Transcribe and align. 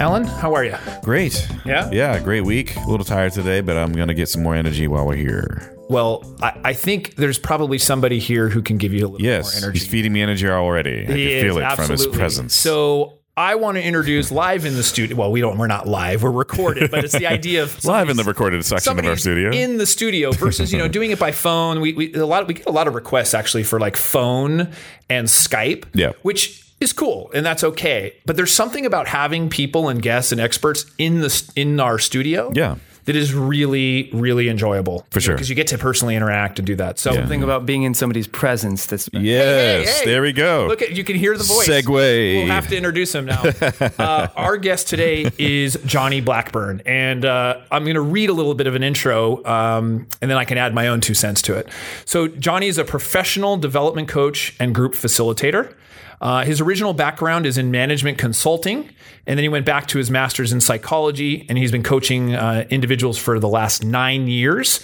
Alan, 0.00 0.24
how 0.24 0.54
are 0.54 0.64
you? 0.64 0.74
great. 1.02 1.46
Yeah? 1.66 1.90
Yeah, 1.92 2.18
great 2.20 2.40
week. 2.40 2.74
A 2.76 2.88
little 2.88 3.04
tired 3.04 3.32
today, 3.34 3.60
but 3.60 3.76
I'm 3.76 3.92
going 3.92 4.08
to 4.08 4.14
get 4.14 4.30
some 4.30 4.42
more 4.42 4.54
energy 4.54 4.88
while 4.88 5.06
we're 5.06 5.14
here. 5.16 5.76
Well, 5.90 6.24
I, 6.40 6.58
I 6.64 6.72
think 6.72 7.16
there's 7.16 7.38
probably 7.38 7.76
somebody 7.76 8.18
here 8.18 8.48
who 8.48 8.62
can 8.62 8.78
give 8.78 8.94
you 8.94 9.06
a 9.06 9.08
little 9.08 9.20
Yes, 9.26 9.52
more 9.60 9.64
energy. 9.64 9.80
he's 9.80 9.88
feeding 9.88 10.12
me 10.14 10.22
energy 10.22 10.48
already. 10.48 11.02
I 11.02 11.06
can 11.06 11.14
feel 11.16 11.58
it 11.58 11.72
from 11.76 11.90
his 11.90 12.06
presence. 12.06 12.54
So 12.54 13.18
I 13.36 13.56
want 13.56 13.76
to 13.76 13.82
introduce 13.84 14.30
live 14.30 14.64
in 14.64 14.74
the 14.74 14.82
studio. 14.82 15.16
Well, 15.18 15.30
we 15.32 15.42
don't. 15.42 15.58
We're 15.58 15.66
not 15.66 15.86
live. 15.86 16.22
We're 16.22 16.30
recorded, 16.30 16.90
but 16.90 17.04
it's 17.04 17.18
the 17.18 17.26
idea 17.30 17.62
of 17.64 17.84
Live 17.84 18.08
in 18.08 18.16
the 18.16 18.24
recorded 18.24 18.64
section 18.64 18.98
of 18.98 19.04
our 19.04 19.16
studio. 19.16 19.50
in 19.50 19.76
the 19.76 19.86
studio 19.86 20.32
versus 20.32 20.72
you 20.72 20.78
know 20.78 20.88
doing 20.98 21.10
it 21.10 21.18
by 21.18 21.32
phone. 21.32 21.80
We, 21.82 21.92
we 21.92 22.14
a 22.14 22.24
lot 22.24 22.46
we 22.48 22.54
get 22.54 22.66
a 22.66 22.72
lot 22.72 22.88
of 22.88 22.94
requests 22.94 23.34
actually 23.34 23.64
for 23.64 23.78
like 23.78 23.96
phone 23.96 24.72
and 25.10 25.26
Skype. 25.26 25.84
Yeah. 25.92 26.12
which 26.22 26.59
is 26.80 26.92
cool 26.92 27.30
and 27.34 27.44
that's 27.44 27.62
okay. 27.62 28.14
But 28.26 28.36
there's 28.36 28.52
something 28.52 28.86
about 28.86 29.06
having 29.08 29.48
people 29.50 29.88
and 29.88 30.00
guests 30.02 30.32
and 30.32 30.40
experts 30.40 30.86
in 30.98 31.20
the 31.20 31.52
in 31.56 31.78
our 31.78 31.98
studio. 31.98 32.50
Yeah. 32.54 32.76
That 33.06 33.16
is 33.16 33.34
really, 33.34 34.10
really 34.12 34.48
enjoyable 34.50 35.06
For 35.10 35.20
sure. 35.20 35.34
because 35.34 35.48
you 35.48 35.56
get 35.56 35.68
to 35.68 35.78
personally 35.78 36.14
interact 36.14 36.58
and 36.58 36.66
do 36.66 36.76
that. 36.76 36.98
So, 36.98 37.12
Something 37.12 37.42
about 37.42 37.64
being 37.64 37.82
in 37.82 37.94
somebody's 37.94 38.28
presence 38.28 38.86
that's 38.86 39.08
yes, 39.12 39.88
Hey, 39.88 40.00
hey, 40.00 40.04
there 40.04 40.22
we 40.22 40.32
go. 40.32 40.66
Look 40.68 40.82
at 40.82 40.92
you 40.92 41.02
can 41.02 41.16
hear 41.16 41.36
the 41.36 41.42
voice. 41.42 41.66
Segue. 41.66 41.88
We'll 41.88 42.46
have 42.48 42.68
to 42.68 42.76
introduce 42.76 43.14
him 43.14 43.24
now. 43.24 43.42
uh, 43.98 44.28
our 44.36 44.58
guest 44.58 44.86
today 44.88 45.28
is 45.38 45.78
Johnny 45.86 46.20
Blackburn, 46.20 46.82
and 46.84 47.24
uh, 47.24 47.62
I'm 47.72 47.84
going 47.84 47.94
to 47.94 48.00
read 48.02 48.28
a 48.28 48.34
little 48.34 48.54
bit 48.54 48.66
of 48.66 48.74
an 48.74 48.82
intro, 48.82 49.44
um, 49.46 50.06
and 50.20 50.30
then 50.30 50.36
I 50.36 50.44
can 50.44 50.58
add 50.58 50.74
my 50.74 50.86
own 50.88 51.00
two 51.00 51.14
cents 51.14 51.40
to 51.42 51.54
it. 51.56 51.68
So 52.04 52.28
Johnny 52.28 52.68
is 52.68 52.76
a 52.76 52.84
professional 52.84 53.56
development 53.56 54.08
coach 54.08 54.54
and 54.60 54.74
group 54.74 54.92
facilitator. 54.92 55.72
Uh, 56.20 56.44
his 56.44 56.60
original 56.60 56.92
background 56.92 57.46
is 57.46 57.56
in 57.56 57.70
management 57.70 58.18
consulting, 58.18 58.90
and 59.26 59.38
then 59.38 59.42
he 59.42 59.48
went 59.48 59.64
back 59.64 59.86
to 59.86 59.98
his 59.98 60.10
master's 60.10 60.52
in 60.52 60.60
psychology, 60.60 61.46
and 61.48 61.56
he's 61.56 61.72
been 61.72 61.82
coaching 61.82 62.34
uh, 62.34 62.66
individuals 62.68 63.16
for 63.16 63.38
the 63.38 63.48
last 63.48 63.82
nine 63.82 64.28
years. 64.28 64.80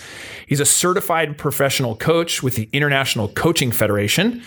He's 0.47 0.61
a 0.61 0.65
certified 0.65 1.37
professional 1.37 1.95
coach 1.97 2.43
with 2.43 2.57
the 2.57 2.69
International 2.73 3.29
Coaching 3.29 3.71
Federation. 3.71 4.43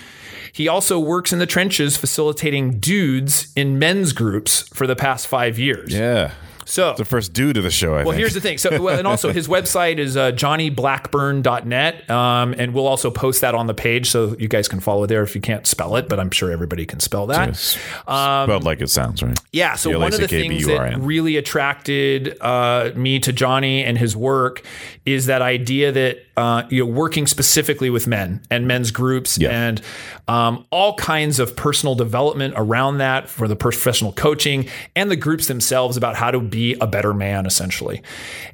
He 0.52 0.67
also 0.67 1.00
works 1.00 1.32
in 1.32 1.40
the 1.40 1.45
trenches 1.45 1.95
facilitating 1.95 2.80
dudes 2.80 3.54
in 3.56 3.78
men's 3.78 4.14
groups 4.14 4.67
for 4.70 4.88
the 4.88 4.95
past 4.95 5.28
five 5.28 5.60
years. 5.60 5.94
Yeah. 5.94 6.32
So, 6.70 6.94
The 6.95 7.03
first 7.06 7.34
dude 7.34 7.58
of 7.58 7.64
the 7.64 7.72
show, 7.72 7.94
I 7.94 8.03
well, 8.03 8.06
think. 8.12 8.17
here's 8.17 8.36
the 8.36 8.42
thing. 8.42 8.59
So, 8.59 8.80
well, 8.81 8.98
and 8.98 9.08
also 9.08 9.34
his 9.34 9.48
website 9.48 9.98
is 9.98 10.16
uh, 10.16 10.31
johnnyblackburn.net. 10.34 12.09
Um, 12.09 12.53
and 12.58 12.73
we'll 12.76 12.88
also 12.88 13.09
post 13.09 13.42
that 13.42 13.56
on 13.56 13.66
the 13.67 13.73
page 13.73 14.09
so 14.11 14.36
you 14.38 14.48
guys 14.48 14.67
can 14.67 14.80
follow 14.80 15.06
there 15.08 15.23
if 15.23 15.34
you 15.34 15.42
can't 15.42 15.66
spell 15.66 15.95
it, 15.95 16.08
but 16.08 16.20
I'm 16.20 16.30
sure 16.30 16.52
everybody 16.52 16.86
can 16.86 17.00
spell 17.00 17.26
that. 17.28 17.48
Yes. 17.50 17.78
Spelled 18.03 18.64
like 18.64 18.81
it 18.81 18.89
sounds, 18.89 19.23
right? 19.23 19.39
Yeah. 19.52 19.76
So 19.76 19.98
one 20.00 20.14
of 20.14 20.20
the 20.20 20.28
things 20.28 20.67
that 20.67 20.99
really 20.99 21.38
attracted 21.38 22.38
uh, 22.42 22.92
me 22.95 23.20
to 23.20 23.33
Johnny 23.33 23.83
and 23.83 23.98
his 23.98 24.16
work 24.16 24.64
is 25.05 25.26
that 25.26 25.42
idea 25.42 25.92
that 25.92 26.20
uh, 26.38 26.64
you 26.70 26.86
know 26.86 26.92
working 26.92 27.26
specifically 27.27 27.89
with 27.89 28.05
men 28.08 28.42
and 28.52 28.67
men's 28.67 28.92
groups 28.92 29.38
Yeah. 29.38 29.49
and 29.49 29.82
um, 30.27 30.66
all 30.70 30.93
kinds 30.95 31.39
of 31.39 31.55
personal 31.55 31.95
development 31.95 32.54
around 32.55 32.99
that 32.99 33.27
for 33.27 33.48
the 33.48 33.55
professional 33.55 34.14
coaching 34.14 34.70
and 34.95 35.10
the 35.10 35.16
groups 35.16 35.48
themselves 35.48 35.98
about 35.98 36.16
how 36.16 36.30
to 36.32 36.39
be 36.39 36.58
a 36.80 36.87
better 36.87 37.14
man 37.14 37.45
essentially. 37.45 38.02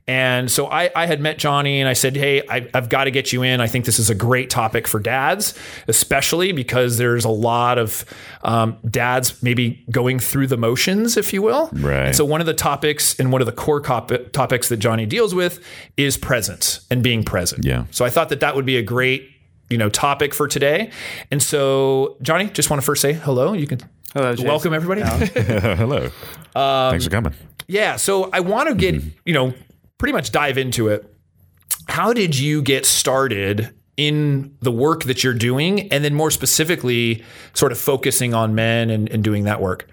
And 0.07 0.51
so 0.51 0.67
I, 0.67 0.91
I 0.95 1.05
had 1.07 1.19
met 1.19 1.37
Johnny 1.37 1.79
and 1.79 1.89
I 1.89 1.93
said, 1.93 2.15
hey, 2.15 2.41
I, 2.47 2.67
I've 2.73 2.89
got 2.89 3.05
to 3.05 3.11
get 3.11 3.33
you 3.33 3.41
in. 3.43 3.59
I 3.61 3.67
think 3.67 3.85
this 3.85 3.97
is 3.99 4.09
a 4.09 4.15
great 4.15 4.49
topic 4.49 4.87
for 4.87 4.99
dads, 4.99 5.53
especially 5.87 6.51
because 6.51 6.97
there's 6.97 7.25
a 7.25 7.29
lot 7.29 7.77
of 7.77 8.05
um, 8.43 8.77
dads 8.89 9.41
maybe 9.41 9.83
going 9.89 10.19
through 10.19 10.47
the 10.47 10.57
motions, 10.57 11.17
if 11.17 11.33
you 11.33 11.41
will. 11.41 11.69
Right. 11.73 12.07
And 12.07 12.15
so 12.15 12.23
one 12.25 12.39
of 12.39 12.47
the 12.47 12.53
topics 12.53 13.19
and 13.19 13.31
one 13.31 13.41
of 13.41 13.45
the 13.47 13.51
core 13.53 13.81
cop- 13.81 14.31
topics 14.31 14.69
that 14.69 14.77
Johnny 14.77 15.05
deals 15.05 15.33
with 15.33 15.63
is 15.97 16.17
presence 16.17 16.85
and 16.91 17.01
being 17.03 17.23
present. 17.23 17.65
Yeah. 17.65 17.85
So 17.91 18.05
I 18.05 18.09
thought 18.09 18.29
that 18.29 18.41
that 18.41 18.55
would 18.55 18.65
be 18.65 18.77
a 18.77 18.83
great, 18.83 19.29
you 19.69 19.77
know, 19.77 19.89
topic 19.89 20.33
for 20.33 20.47
today. 20.47 20.91
And 21.31 21.41
so 21.41 22.17
Johnny, 22.21 22.47
just 22.49 22.69
want 22.69 22.81
to 22.81 22.85
first 22.85 23.01
say 23.01 23.13
hello. 23.13 23.53
You 23.53 23.65
can 23.67 23.79
Hello, 24.13 24.31
Jason. 24.33 24.47
welcome 24.47 24.73
everybody. 24.73 25.01
Hello. 25.41 26.05
Um, 26.55 26.91
Thanks 26.91 27.03
for 27.03 27.11
coming. 27.11 27.33
Yeah. 27.67 27.95
So 27.95 28.29
I 28.31 28.39
want 28.39 28.69
to 28.69 28.75
get, 28.75 29.01
you 29.25 29.33
know, 29.33 29.53
pretty 29.97 30.13
much 30.13 30.31
dive 30.31 30.57
into 30.57 30.87
it. 30.87 31.11
How 31.87 32.13
did 32.13 32.37
you 32.37 32.61
get 32.61 32.85
started 32.85 33.73
in 33.97 34.55
the 34.61 34.71
work 34.71 35.03
that 35.03 35.23
you're 35.23 35.33
doing? 35.33 35.91
And 35.91 36.03
then 36.03 36.13
more 36.13 36.31
specifically, 36.31 37.23
sort 37.53 37.71
of 37.71 37.77
focusing 37.77 38.33
on 38.33 38.55
men 38.55 38.89
and, 38.89 39.09
and 39.09 39.23
doing 39.23 39.43
that 39.43 39.61
work? 39.61 39.87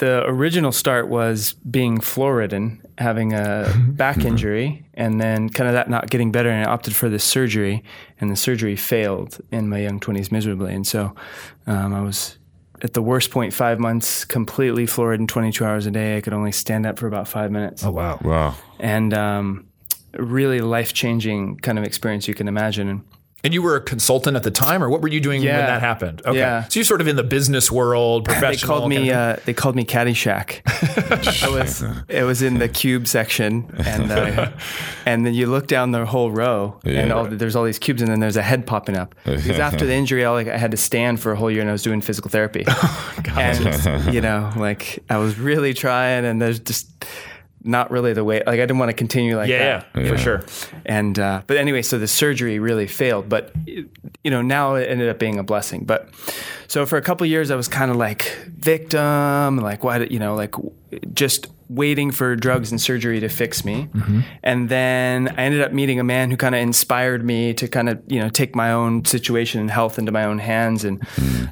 the 0.00 0.24
original 0.26 0.72
start 0.72 1.08
was 1.08 1.52
being 1.52 1.98
floridden, 1.98 2.80
having 2.98 3.34
a 3.34 3.72
back 3.88 4.24
injury, 4.24 4.84
and 4.94 5.20
then 5.20 5.48
kind 5.50 5.68
of 5.68 5.74
that 5.74 5.88
not 5.88 6.10
getting 6.10 6.32
better, 6.32 6.48
and 6.50 6.66
I 6.66 6.70
opted 6.70 6.96
for 6.96 7.08
this 7.08 7.22
surgery, 7.22 7.84
and 8.18 8.30
the 8.30 8.36
surgery 8.36 8.76
failed 8.76 9.38
in 9.52 9.68
my 9.68 9.78
young 9.78 10.00
twenties 10.00 10.32
miserably, 10.32 10.74
and 10.74 10.86
so 10.86 11.14
um, 11.66 11.94
I 11.94 12.00
was 12.00 12.38
at 12.82 12.94
the 12.94 13.02
worst 13.02 13.30
point, 13.30 13.52
five 13.52 13.78
months, 13.78 14.24
completely 14.24 14.86
florid, 14.86 15.28
22 15.28 15.64
hours 15.64 15.86
a 15.86 15.90
day. 15.90 16.16
I 16.16 16.20
could 16.20 16.32
only 16.32 16.52
stand 16.52 16.86
up 16.86 16.98
for 16.98 17.06
about 17.06 17.28
five 17.28 17.50
minutes, 17.50 17.84
Oh 17.84 17.90
wow. 17.90 18.18
Wow. 18.22 18.54
and 18.78 19.12
um, 19.14 19.66
really 20.14 20.60
life 20.60 20.92
changing 20.92 21.58
kind 21.58 21.78
of 21.78 21.84
experience 21.84 22.26
you 22.28 22.34
can 22.34 22.48
imagine. 22.48 23.04
And 23.42 23.54
you 23.54 23.62
were 23.62 23.74
a 23.76 23.80
consultant 23.80 24.36
at 24.36 24.42
the 24.42 24.50
time, 24.50 24.82
or 24.84 24.90
what 24.90 25.00
were 25.00 25.08
you 25.08 25.20
doing 25.20 25.40
when 25.42 25.50
that 25.66 25.80
happened? 25.80 26.20
Okay. 26.26 26.38
Yeah. 26.38 26.64
So 26.68 26.78
you're 26.80 26.84
sort 26.84 27.00
of 27.00 27.08
in 27.08 27.16
the 27.16 27.22
business 27.24 27.70
world, 27.72 28.26
professional. 28.26 28.50
they 28.52 28.66
called 28.80 28.88
me 28.90 28.96
kind 28.96 29.10
of- 29.10 29.38
uh, 29.38 29.40
they 29.46 29.54
called 29.54 29.76
me 29.76 29.84
Caddyshack. 29.84 30.60
I 31.42 31.48
was 31.48 31.82
it 32.08 32.22
was 32.24 32.42
in 32.42 32.58
the 32.58 32.68
cube 32.68 33.06
section, 33.06 33.72
and 33.78 34.10
uh, 34.12 34.50
and 35.06 35.24
then 35.24 35.32
you 35.34 35.46
look 35.46 35.66
down 35.66 35.90
the 35.92 36.04
whole 36.04 36.30
row, 36.30 36.78
and 36.84 37.12
all, 37.12 37.24
there's 37.26 37.56
all 37.56 37.64
these 37.64 37.78
cubes, 37.78 38.02
and 38.02 38.10
then 38.10 38.20
there's 38.20 38.36
a 38.36 38.42
head 38.42 38.66
popping 38.66 38.96
up. 38.96 39.14
Because 39.24 39.58
after 39.58 39.86
the 39.86 39.94
injury, 39.94 40.24
I, 40.24 40.30
like, 40.30 40.48
I 40.48 40.58
had 40.58 40.70
to 40.72 40.76
stand 40.76 41.20
for 41.20 41.32
a 41.32 41.36
whole 41.36 41.50
year, 41.50 41.60
and 41.62 41.70
I 41.70 41.72
was 41.72 41.82
doing 41.82 42.00
physical 42.02 42.30
therapy. 42.30 42.64
oh, 42.68 43.22
and 43.36 44.14
you 44.14 44.20
know, 44.20 44.52
like 44.56 44.98
I 45.08 45.16
was 45.18 45.38
really 45.38 45.72
trying, 45.72 46.24
and 46.26 46.40
there's 46.42 46.58
just 46.60 46.88
not 47.62 47.90
really 47.90 48.12
the 48.12 48.24
way. 48.24 48.38
Like 48.38 48.54
I 48.60 48.66
didn't 48.66 48.78
want 48.78 48.88
to 48.90 48.94
continue 48.94 49.36
like 49.36 49.48
yeah, 49.48 49.84
that. 49.94 50.06
for 50.08 50.16
sure. 50.18 50.44
And 50.86 51.18
uh, 51.18 51.42
but 51.46 51.56
anyway, 51.56 51.82
so 51.82 51.98
the 51.98 52.08
surgery 52.08 52.58
really 52.58 52.86
failed. 52.86 53.28
But 53.28 53.52
you 53.66 54.30
know, 54.30 54.42
now 54.42 54.74
it 54.76 54.88
ended 54.88 55.08
up 55.08 55.18
being 55.18 55.38
a 55.38 55.42
blessing. 55.42 55.84
But 55.84 56.08
so 56.66 56.86
for 56.86 56.96
a 56.96 57.02
couple 57.02 57.26
years, 57.26 57.50
I 57.50 57.56
was 57.56 57.68
kind 57.68 57.90
of 57.90 57.96
like 57.96 58.22
victim, 58.48 59.58
like 59.58 59.84
why, 59.84 59.98
did- 59.98 60.12
you 60.12 60.18
know, 60.18 60.34
like 60.34 60.54
just 61.12 61.48
waiting 61.70 62.10
for 62.10 62.34
drugs 62.34 62.72
and 62.72 62.80
surgery 62.80 63.20
to 63.20 63.28
fix 63.28 63.64
me. 63.64 63.88
And 64.42 64.68
then 64.68 65.28
I 65.38 65.42
ended 65.42 65.62
up 65.62 65.72
meeting 65.72 66.00
a 66.00 66.04
man 66.04 66.30
who 66.30 66.36
kind 66.36 66.54
of 66.54 66.60
inspired 66.60 67.24
me 67.24 67.54
to 67.54 67.68
kind 67.68 67.88
of 67.88 68.02
you 68.08 68.18
know 68.18 68.28
take 68.28 68.56
my 68.56 68.72
own 68.72 69.04
situation 69.04 69.60
and 69.60 69.70
health 69.70 69.98
into 69.98 70.10
my 70.10 70.24
own 70.24 70.40
hands. 70.40 70.84
And 70.84 71.00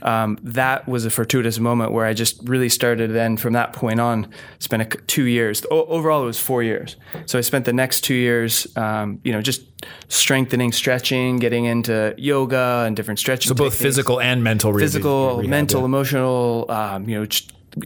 um, 0.02 0.38
that 0.42 0.88
was 0.88 1.04
a 1.04 1.10
fortuitous 1.10 1.60
moment 1.60 1.92
where 1.92 2.04
I 2.04 2.14
just 2.14 2.40
really 2.48 2.68
started. 2.68 3.12
Then 3.12 3.36
from 3.36 3.52
that 3.52 3.72
point 3.72 4.00
on, 4.00 4.26
spent 4.58 4.82
a 4.82 4.86
two 5.06 5.24
years. 5.24 5.64
O- 5.70 5.86
overall, 5.86 6.22
it 6.24 6.26
was 6.26 6.40
four 6.40 6.64
years. 6.64 6.96
So 7.26 7.38
I 7.38 7.42
spent 7.42 7.64
the 7.64 7.72
next 7.72 8.00
two 8.00 8.14
years, 8.14 8.66
um, 8.76 9.20
you 9.22 9.32
know, 9.32 9.40
just 9.40 9.62
strengthening, 10.08 10.72
stretching, 10.72 11.36
getting 11.38 11.64
into 11.64 12.14
yoga 12.18 12.84
and 12.86 12.96
different 12.96 13.20
stretching. 13.20 13.48
So 13.48 13.54
both 13.54 13.74
techniques. 13.74 13.82
physical 13.82 14.20
and 14.20 14.42
mental. 14.42 14.76
Physical, 14.76 15.36
rehab, 15.36 15.50
mental, 15.50 15.80
yeah. 15.82 15.84
emotional. 15.84 16.66
Um, 16.68 17.08
you 17.08 17.20
know, 17.20 17.26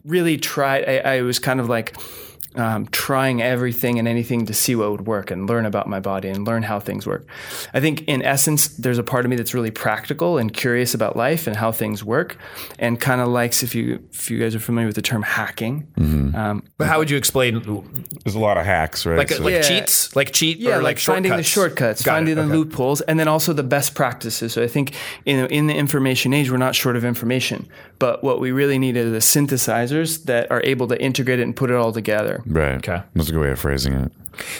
really 0.04 0.36
tried. 0.36 0.88
I, 0.88 1.16
I 1.16 1.22
was 1.22 1.38
kind 1.38 1.60
of 1.60 1.68
like 1.68 1.96
um, 2.56 2.86
trying 2.86 3.40
everything 3.42 3.98
and 3.98 4.06
anything 4.08 4.46
to 4.46 4.54
see 4.54 4.74
what 4.74 4.90
would 4.90 5.06
work 5.06 5.30
and 5.30 5.48
learn 5.48 5.66
about 5.66 5.88
my 5.88 6.00
body 6.00 6.28
and 6.28 6.46
learn 6.46 6.62
how 6.62 6.78
things 6.80 7.06
work. 7.06 7.26
I 7.74 7.80
think 7.80 8.02
in 8.08 8.22
essence, 8.22 8.68
there's 8.68 8.98
a 8.98 9.02
part 9.02 9.24
of 9.24 9.30
me 9.30 9.36
that's 9.36 9.54
really 9.54 9.70
practical 9.70 10.38
and 10.38 10.52
curious 10.52 10.94
about 10.94 11.16
life 11.16 11.46
and 11.46 11.56
how 11.56 11.72
things 11.72 12.04
work, 12.04 12.36
and 12.78 13.00
kind 13.00 13.20
of 13.20 13.28
likes 13.28 13.62
if 13.62 13.74
you 13.74 14.00
if 14.12 14.30
you 14.30 14.38
guys 14.38 14.54
are 14.54 14.60
familiar 14.60 14.86
with 14.86 14.96
the 14.96 15.02
term 15.02 15.22
hacking. 15.22 15.86
Um, 16.34 16.62
But 16.78 16.86
how 16.88 16.98
would 16.98 17.10
you 17.10 17.16
explain, 17.16 17.62
There's 18.24 18.34
a 18.36 18.38
lot 18.40 18.56
of 18.56 18.64
hacks, 18.64 19.04
right? 19.06 19.18
like 19.18 19.30
So- 19.30 19.42
like 19.42 19.52
Yeah. 19.54 19.62
cheats, 19.62 20.14
like 20.16 20.32
cheat, 20.32 20.58
yeah, 20.58 20.72
or 20.72 20.76
like, 20.76 20.84
like, 20.96 20.98
finding 20.98 21.32
the 21.36 21.42
shortcuts? 21.42 21.72
shortcuts, 21.72 22.02
Got 22.02 22.12
it, 22.12 22.14
finding 22.16 22.34
the 22.36 22.42
okay. 22.42 22.52
loopholes, 22.52 23.00
and 23.02 23.18
then 23.18 23.28
also 23.28 23.52
the 23.52 23.62
best 23.62 23.94
practices. 23.94 24.52
So 24.52 24.62
I 24.62 24.66
think 24.68 24.92
in 25.24 25.46
in 25.46 25.66
the 25.66 25.74
information 25.74 26.32
age, 26.32 26.50
we're 26.50 26.56
not 26.58 26.74
short 26.74 26.96
of 26.96 27.04
information, 27.04 27.66
but 27.98 28.22
what 28.24 28.40
we 28.40 28.50
really 28.52 28.78
need 28.78 28.96
are 28.96 29.10
the 29.10 29.18
synthesizers 29.20 30.24
that 30.24 30.50
are 30.50 30.60
able 30.64 30.86
to 30.88 31.00
integrate 31.00 31.38
it 31.38 31.42
and 31.42 31.54
put 31.54 31.70
it 31.70 31.76
all 31.76 31.92
together. 31.92 32.41
Right. 32.46 32.76
Okay. 32.76 33.02
That's 33.14 33.28
a 33.28 33.32
good 33.32 33.40
way 33.40 33.50
of 33.50 33.58
phrasing 33.58 33.92
it. 33.94 34.12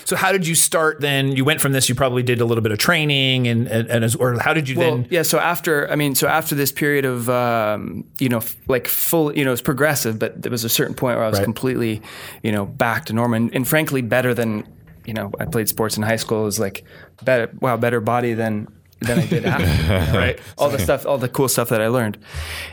So 0.05 0.17
how 0.17 0.33
did 0.33 0.47
you 0.47 0.55
start 0.55 1.01
then? 1.01 1.33
You 1.35 1.45
went 1.47 1.61
from 1.63 1.73
this, 1.73 1.89
you 1.89 1.95
probably 1.95 2.23
did 2.23 2.41
a 2.43 2.45
little 2.45 2.61
bit 2.63 2.73
of 2.73 2.79
training 2.79 3.49
and, 3.49 3.67
and, 3.69 3.89
and 3.89 4.05
as, 4.05 4.15
or 4.15 4.39
how 4.39 4.53
did 4.53 4.69
you 4.69 4.79
Well, 4.79 4.97
then? 4.99 5.07
yeah. 5.11 5.23
So 5.23 5.39
after, 5.39 5.91
I 5.91 5.97
mean, 5.97 6.15
so 6.15 6.29
after 6.29 6.55
this 6.55 6.71
period 6.71 7.07
of, 7.07 7.31
um, 7.31 8.05
you 8.19 8.29
know, 8.29 8.37
f- 8.39 8.55
like 8.69 8.87
full, 8.87 9.35
you 9.35 9.45
know, 9.47 9.53
it's 9.53 9.63
progressive, 9.63 10.19
but 10.19 10.43
there 10.43 10.51
was 10.51 10.65
a 10.65 10.69
certain 10.69 10.95
point 10.95 11.17
where 11.17 11.25
I 11.25 11.29
was 11.31 11.39
Right. 11.39 11.45
completely, 11.45 12.03
you 12.43 12.53
know, 12.53 12.67
back 12.67 13.07
to 13.07 13.15
normal, 13.15 13.37
and, 13.37 13.55
and 13.55 13.67
frankly, 13.67 14.03
better 14.03 14.35
than, 14.35 14.65
you 15.07 15.15
know, 15.15 15.33
I 15.41 15.47
played 15.47 15.69
sports 15.71 15.97
in 15.97 16.03
high 16.03 16.17
school. 16.17 16.43
It 16.43 16.45
was 16.45 16.61
like 16.61 16.85
better, 17.25 17.51
wow, 17.61 17.79
better 17.79 18.01
body 18.03 18.35
than 18.35 18.69
than 19.03 19.19
I 19.19 19.27
did 19.27 19.45
after. 19.45 20.13
Right. 20.19 20.39
All 20.59 20.71
the 20.71 20.79
stuff, 20.79 21.07
all 21.07 21.19
the 21.19 21.29
cool 21.29 21.49
stuff 21.49 21.69
that 21.71 21.81
I 21.81 21.89
learned, 21.89 22.19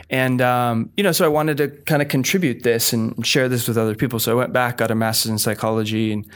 and 0.08 0.40
um, 0.40 0.90
you 0.96 1.02
know, 1.04 1.12
so 1.12 1.24
I 1.24 1.28
wanted 1.28 1.56
to 1.58 1.68
kind 1.68 2.02
of 2.02 2.08
contribute 2.08 2.62
this 2.62 2.92
and 2.92 3.24
share 3.26 3.48
this 3.48 3.66
with 3.68 3.76
other 3.78 3.94
people. 3.94 4.18
So 4.20 4.32
I 4.32 4.34
went 4.34 4.52
back, 4.52 4.76
got 4.78 4.90
a 4.90 4.94
master's 4.94 5.30
in 5.30 5.38
psychology, 5.38 6.12
and 6.12 6.26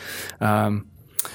um, 0.40 0.86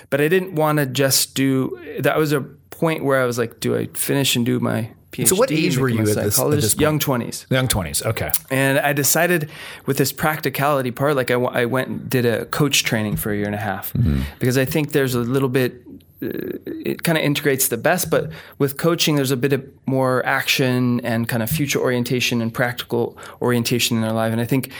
but 0.09 0.21
I 0.21 0.27
didn't 0.27 0.55
want 0.55 0.77
to 0.79 0.85
just 0.85 1.35
do. 1.35 1.79
That 1.99 2.17
was 2.17 2.31
a 2.33 2.41
point 2.41 3.03
where 3.03 3.21
I 3.21 3.25
was 3.25 3.37
like, 3.37 3.59
do 3.59 3.75
I 3.75 3.87
finish 3.93 4.35
and 4.35 4.45
do 4.45 4.59
my 4.59 4.89
PhD? 5.11 5.27
So 5.27 5.35
what 5.35 5.51
age 5.51 5.77
were 5.77 5.89
you 5.89 5.99
at 6.01 6.05
this- 6.15 6.39
at 6.39 6.49
this? 6.51 6.77
Young 6.77 6.99
twenties. 6.99 7.45
Young 7.49 7.67
20s. 7.67 8.05
Okay. 8.05 8.31
And 8.51 8.79
I 8.79 8.93
decided 8.93 9.49
with 9.85 9.97
this 9.97 10.11
practicality 10.13 10.91
part, 10.91 11.15
like 11.15 11.31
I 11.31 11.65
went 11.65 11.87
and 11.89 12.09
did 12.09 12.25
a 12.25 12.45
coach 12.45 12.83
training 12.83 13.17
for 13.17 13.31
a 13.31 13.35
year 13.35 13.45
and 13.45 13.55
a 13.55 13.59
half 13.59 13.91
because 14.39 14.57
I 14.57 14.65
think 14.65 14.91
there's 14.91 15.15
a 15.15 15.19
little 15.19 15.49
bit, 15.49 15.81
it 16.21 17.03
kind 17.03 17.17
of 17.17 17.23
integrates 17.23 17.67
the 17.69 17.77
best, 17.77 18.09
but 18.09 18.31
with 18.57 18.77
coaching, 18.77 19.15
there's 19.15 19.31
a 19.31 19.37
bit 19.37 19.53
of 19.53 19.65
more 19.85 20.25
action 20.25 20.99
and 21.01 21.27
kind 21.29 21.41
of 21.41 21.49
future 21.49 21.79
orientation 21.79 22.41
and 22.41 22.53
practical 22.53 23.17
orientation 23.41 23.97
in 23.97 24.03
their 24.03 24.11
life. 24.11 24.31
And 24.31 24.41
I 24.41 24.45
think, 24.45 24.71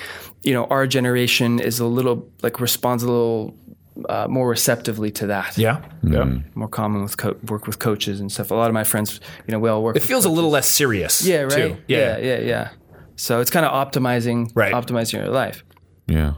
you 0.44 0.54
know, 0.54 0.66
our 0.66 0.86
generation 0.88 1.60
is 1.60 1.80
a 1.80 1.86
little 1.86 2.30
like 2.42 2.60
responds 2.60 3.04
a 3.04 3.08
little 3.08 3.56
uh, 4.08 4.28
more 4.30 4.50
receptively 4.50 5.12
to 5.12 5.28
that. 5.28 5.58
Yeah. 5.58 5.82
Yeah. 6.04 6.40
More 6.56 6.68
common 6.70 7.04
with 7.04 7.18
co- 7.18 7.38
work 7.48 7.68
with 7.68 7.80
coaches 7.80 8.20
and 8.20 8.32
stuff. 8.32 8.52
A 8.52 8.56
lot 8.56 8.68
of 8.68 8.74
my 8.74 8.84
friends, 8.84 9.20
you 9.48 9.52
know, 9.52 9.60
we 9.60 9.70
all 9.70 9.84
work. 9.84 9.96
It 9.96 10.04
feels 10.04 10.26
a 10.26 10.30
little 10.30 10.50
less 10.50 10.68
serious. 10.68 11.26
Yeah, 11.26 11.42
right. 11.42 11.52
Too. 11.52 11.78
Yeah, 11.88 12.18
yeah, 12.18 12.40
yeah. 12.40 12.70
So 13.16 13.42
it's 13.42 13.52
kind 13.52 13.66
of 13.66 13.72
optimizing, 13.74 14.52
Right. 14.56 14.74
optimizing 14.74 15.14
your 15.14 15.28
life. 15.28 15.64
Yeah. 16.08 16.34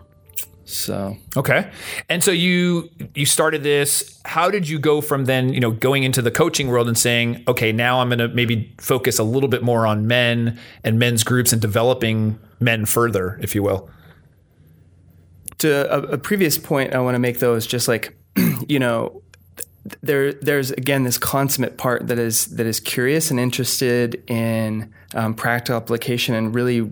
So 0.71 1.17
Okay. 1.35 1.69
And 2.09 2.23
so 2.23 2.31
you 2.31 2.89
you 3.13 3.25
started 3.25 3.63
this. 3.63 4.19
How 4.25 4.49
did 4.49 4.67
you 4.69 4.79
go 4.79 5.01
from 5.01 5.25
then, 5.25 5.53
you 5.53 5.59
know, 5.59 5.71
going 5.71 6.03
into 6.03 6.21
the 6.21 6.31
coaching 6.31 6.67
world 6.69 6.87
and 6.87 6.97
saying, 6.97 7.43
okay, 7.47 7.71
now 7.71 7.99
I'm 7.99 8.09
going 8.09 8.19
to 8.19 8.29
maybe 8.29 8.73
focus 8.79 9.19
a 9.19 9.23
little 9.23 9.49
bit 9.49 9.63
more 9.63 9.85
on 9.85 10.07
men 10.07 10.59
and 10.83 10.97
men's 10.99 11.23
groups 11.23 11.51
and 11.51 11.61
developing 11.61 12.39
men 12.59 12.85
further, 12.85 13.39
if 13.41 13.55
you 13.55 13.63
will. 13.63 13.89
to 15.59 15.91
a, 15.93 16.13
a 16.13 16.17
previous 16.17 16.57
point 16.57 16.93
I 16.93 16.99
want 16.99 17.15
to 17.15 17.19
make 17.19 17.39
though 17.39 17.55
is 17.55 17.67
just 17.67 17.87
like, 17.87 18.15
you 18.67 18.79
know, 18.79 19.21
there 20.01 20.33
there's 20.33 20.71
again 20.71 21.03
this 21.03 21.17
consummate 21.17 21.77
part 21.77 22.07
that 22.07 22.19
is 22.19 22.45
that 22.57 22.65
is 22.65 22.79
curious 22.79 23.31
and 23.31 23.39
interested 23.39 24.23
in 24.29 24.93
um, 25.15 25.33
practical 25.33 25.75
application 25.75 26.35
and 26.35 26.53
really 26.53 26.89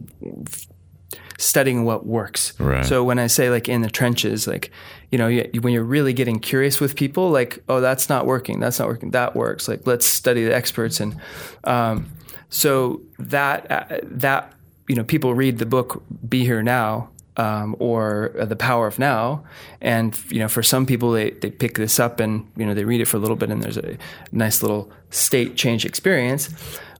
studying 1.39 1.85
what 1.85 2.05
works. 2.05 2.53
Right. 2.59 2.85
So 2.85 3.03
when 3.03 3.17
I 3.17 3.27
say 3.27 3.49
like 3.49 3.67
in 3.67 3.81
the 3.81 3.89
trenches, 3.89 4.45
like 4.45 4.71
you 5.09 5.17
know, 5.17 5.27
you, 5.27 5.49
when 5.61 5.73
you're 5.73 5.83
really 5.83 6.13
getting 6.13 6.39
curious 6.39 6.79
with 6.79 6.95
people, 6.95 7.31
like 7.31 7.63
oh 7.69 7.81
that's 7.81 8.09
not 8.09 8.25
working, 8.25 8.59
that's 8.59 8.77
not 8.77 8.87
working, 8.87 9.11
that 9.11 9.35
works. 9.35 9.67
Like 9.67 9.87
let's 9.87 10.05
study 10.05 10.45
the 10.45 10.53
experts 10.53 10.99
and 10.99 11.15
um, 11.63 12.11
so 12.49 13.01
that 13.17 13.71
uh, 13.71 13.99
that 14.03 14.53
you 14.87 14.95
know 14.95 15.03
people 15.03 15.33
read 15.33 15.57
the 15.57 15.65
book 15.65 16.03
Be 16.27 16.43
Here 16.43 16.61
Now 16.61 17.09
um, 17.37 17.75
or 17.79 18.35
uh, 18.37 18.45
The 18.45 18.55
Power 18.55 18.85
of 18.87 18.99
Now, 18.99 19.43
and 19.81 20.19
you 20.29 20.39
know 20.39 20.49
for 20.49 20.61
some 20.61 20.85
people 20.85 21.11
they 21.11 21.31
they 21.31 21.49
pick 21.49 21.75
this 21.75 21.99
up 21.99 22.19
and 22.19 22.45
you 22.57 22.65
know 22.65 22.73
they 22.73 22.83
read 22.83 23.01
it 23.01 23.05
for 23.05 23.17
a 23.17 23.19
little 23.19 23.37
bit 23.37 23.49
and 23.49 23.63
there's 23.63 23.77
a 23.77 23.97
nice 24.31 24.61
little 24.61 24.91
state 25.09 25.55
change 25.55 25.85
experience, 25.85 26.49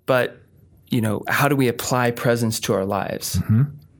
but 0.05 0.37
you 0.89 1.01
know 1.01 1.23
how 1.27 1.47
do 1.47 1.55
we 1.55 1.67
apply 1.67 2.11
presence 2.11 2.59
to 2.61 2.73
our 2.73 2.85
lives? 2.85 3.39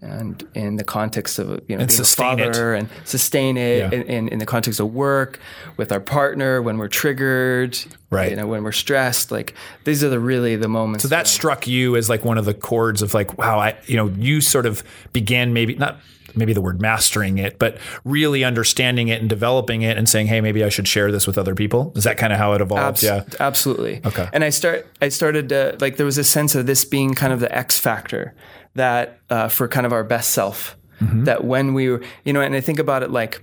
And 0.01 0.48
in 0.54 0.78
the 0.78 0.84
context 0.86 1.40
of 1.40 1.48
you 1.50 1.54
know 1.75 1.78
being 1.78 1.81
a 1.81 1.90
sustain 1.90 2.40
it. 2.40 2.46
father 2.56 2.74
and 2.74 2.88
sustain 3.04 3.57
it 3.57 3.80
Yeah. 3.80 3.92
in, 3.92 4.04
in, 4.04 4.28
in 4.30 4.40
the 4.40 4.46
context 4.46 4.80
of 4.80 4.94
work 4.94 5.40
with 5.75 5.92
our 5.92 6.00
partner 6.00 6.62
when 6.62 6.78
we're 6.78 6.88
triggered, 6.88 7.78
Right. 8.10 8.31
You 8.31 8.38
know 8.38 8.48
when 8.48 8.63
we're 8.63 8.72
stressed, 8.72 9.30
like 9.31 9.54
these 9.84 10.04
are 10.04 10.10
the 10.10 10.19
really 10.19 10.56
the 10.56 10.68
moments. 10.69 11.04
So 11.04 11.10
that 11.10 11.28
struck 11.28 11.68
you 11.68 11.96
as 11.96 12.10
like 12.10 12.24
one 12.25 12.38
of 12.38 12.46
the 12.46 12.54
chords 12.56 13.01
of 13.01 13.13
like, 13.13 13.38
wow, 13.38 13.60
I, 13.60 13.78
you 13.86 13.98
know, 13.98 14.07
you 14.18 14.42
sort 14.42 14.66
of 14.66 14.84
began 15.13 15.54
maybe 15.54 15.75
not 15.75 16.00
maybe 16.36 16.54
the 16.54 16.62
word 16.62 16.80
mastering 16.81 17.38
it, 17.40 17.60
but 17.60 17.78
really 18.06 18.44
understanding 18.44 19.07
it 19.10 19.19
and 19.19 19.30
developing 19.30 19.81
it 19.81 19.98
and 19.98 20.07
saying, 20.07 20.28
hey, 20.28 20.42
maybe 20.42 20.63
I 20.63 20.69
should 20.69 20.88
share 20.88 21.12
this 21.12 21.25
with 21.28 21.38
other 21.38 21.56
people. 21.56 21.92
Is 21.95 22.04
that 22.04 22.18
kind 22.18 22.31
of 22.31 22.40
how 22.40 22.54
it 22.54 22.62
evolved? 22.62 23.04
Abs- 23.04 23.04
yeah. 23.04 23.24
absolutely. 23.40 24.02
Okay. 24.06 24.28
And 24.31 24.44
I 24.44 24.50
start, 24.50 24.88
I 25.02 25.10
started 25.10 25.50
to, 25.50 25.75
like 25.80 25.98
there 25.98 26.06
was 26.06 26.18
a 26.19 26.24
sense 26.24 26.54
of 26.56 26.68
this 26.68 26.86
being 26.86 27.13
kind 27.16 27.34
of 27.34 27.40
the 27.40 27.54
X 27.56 27.80
factor 27.80 28.34
that 28.80 29.20
uh, 29.30 29.48
for 29.48 29.68
kind 29.68 29.86
of 29.86 29.94
our 29.94 30.04
best 30.04 30.31
self. 30.31 30.76
Mm-hmm. 31.02 31.26
That 31.26 31.44
when 31.44 31.74
we 31.74 31.84
you 31.84 32.34
know, 32.34 32.42
and 32.42 32.56
I 32.56 32.62
think 32.62 32.80
about 32.80 33.04
it 33.04 33.12
like, 33.12 33.42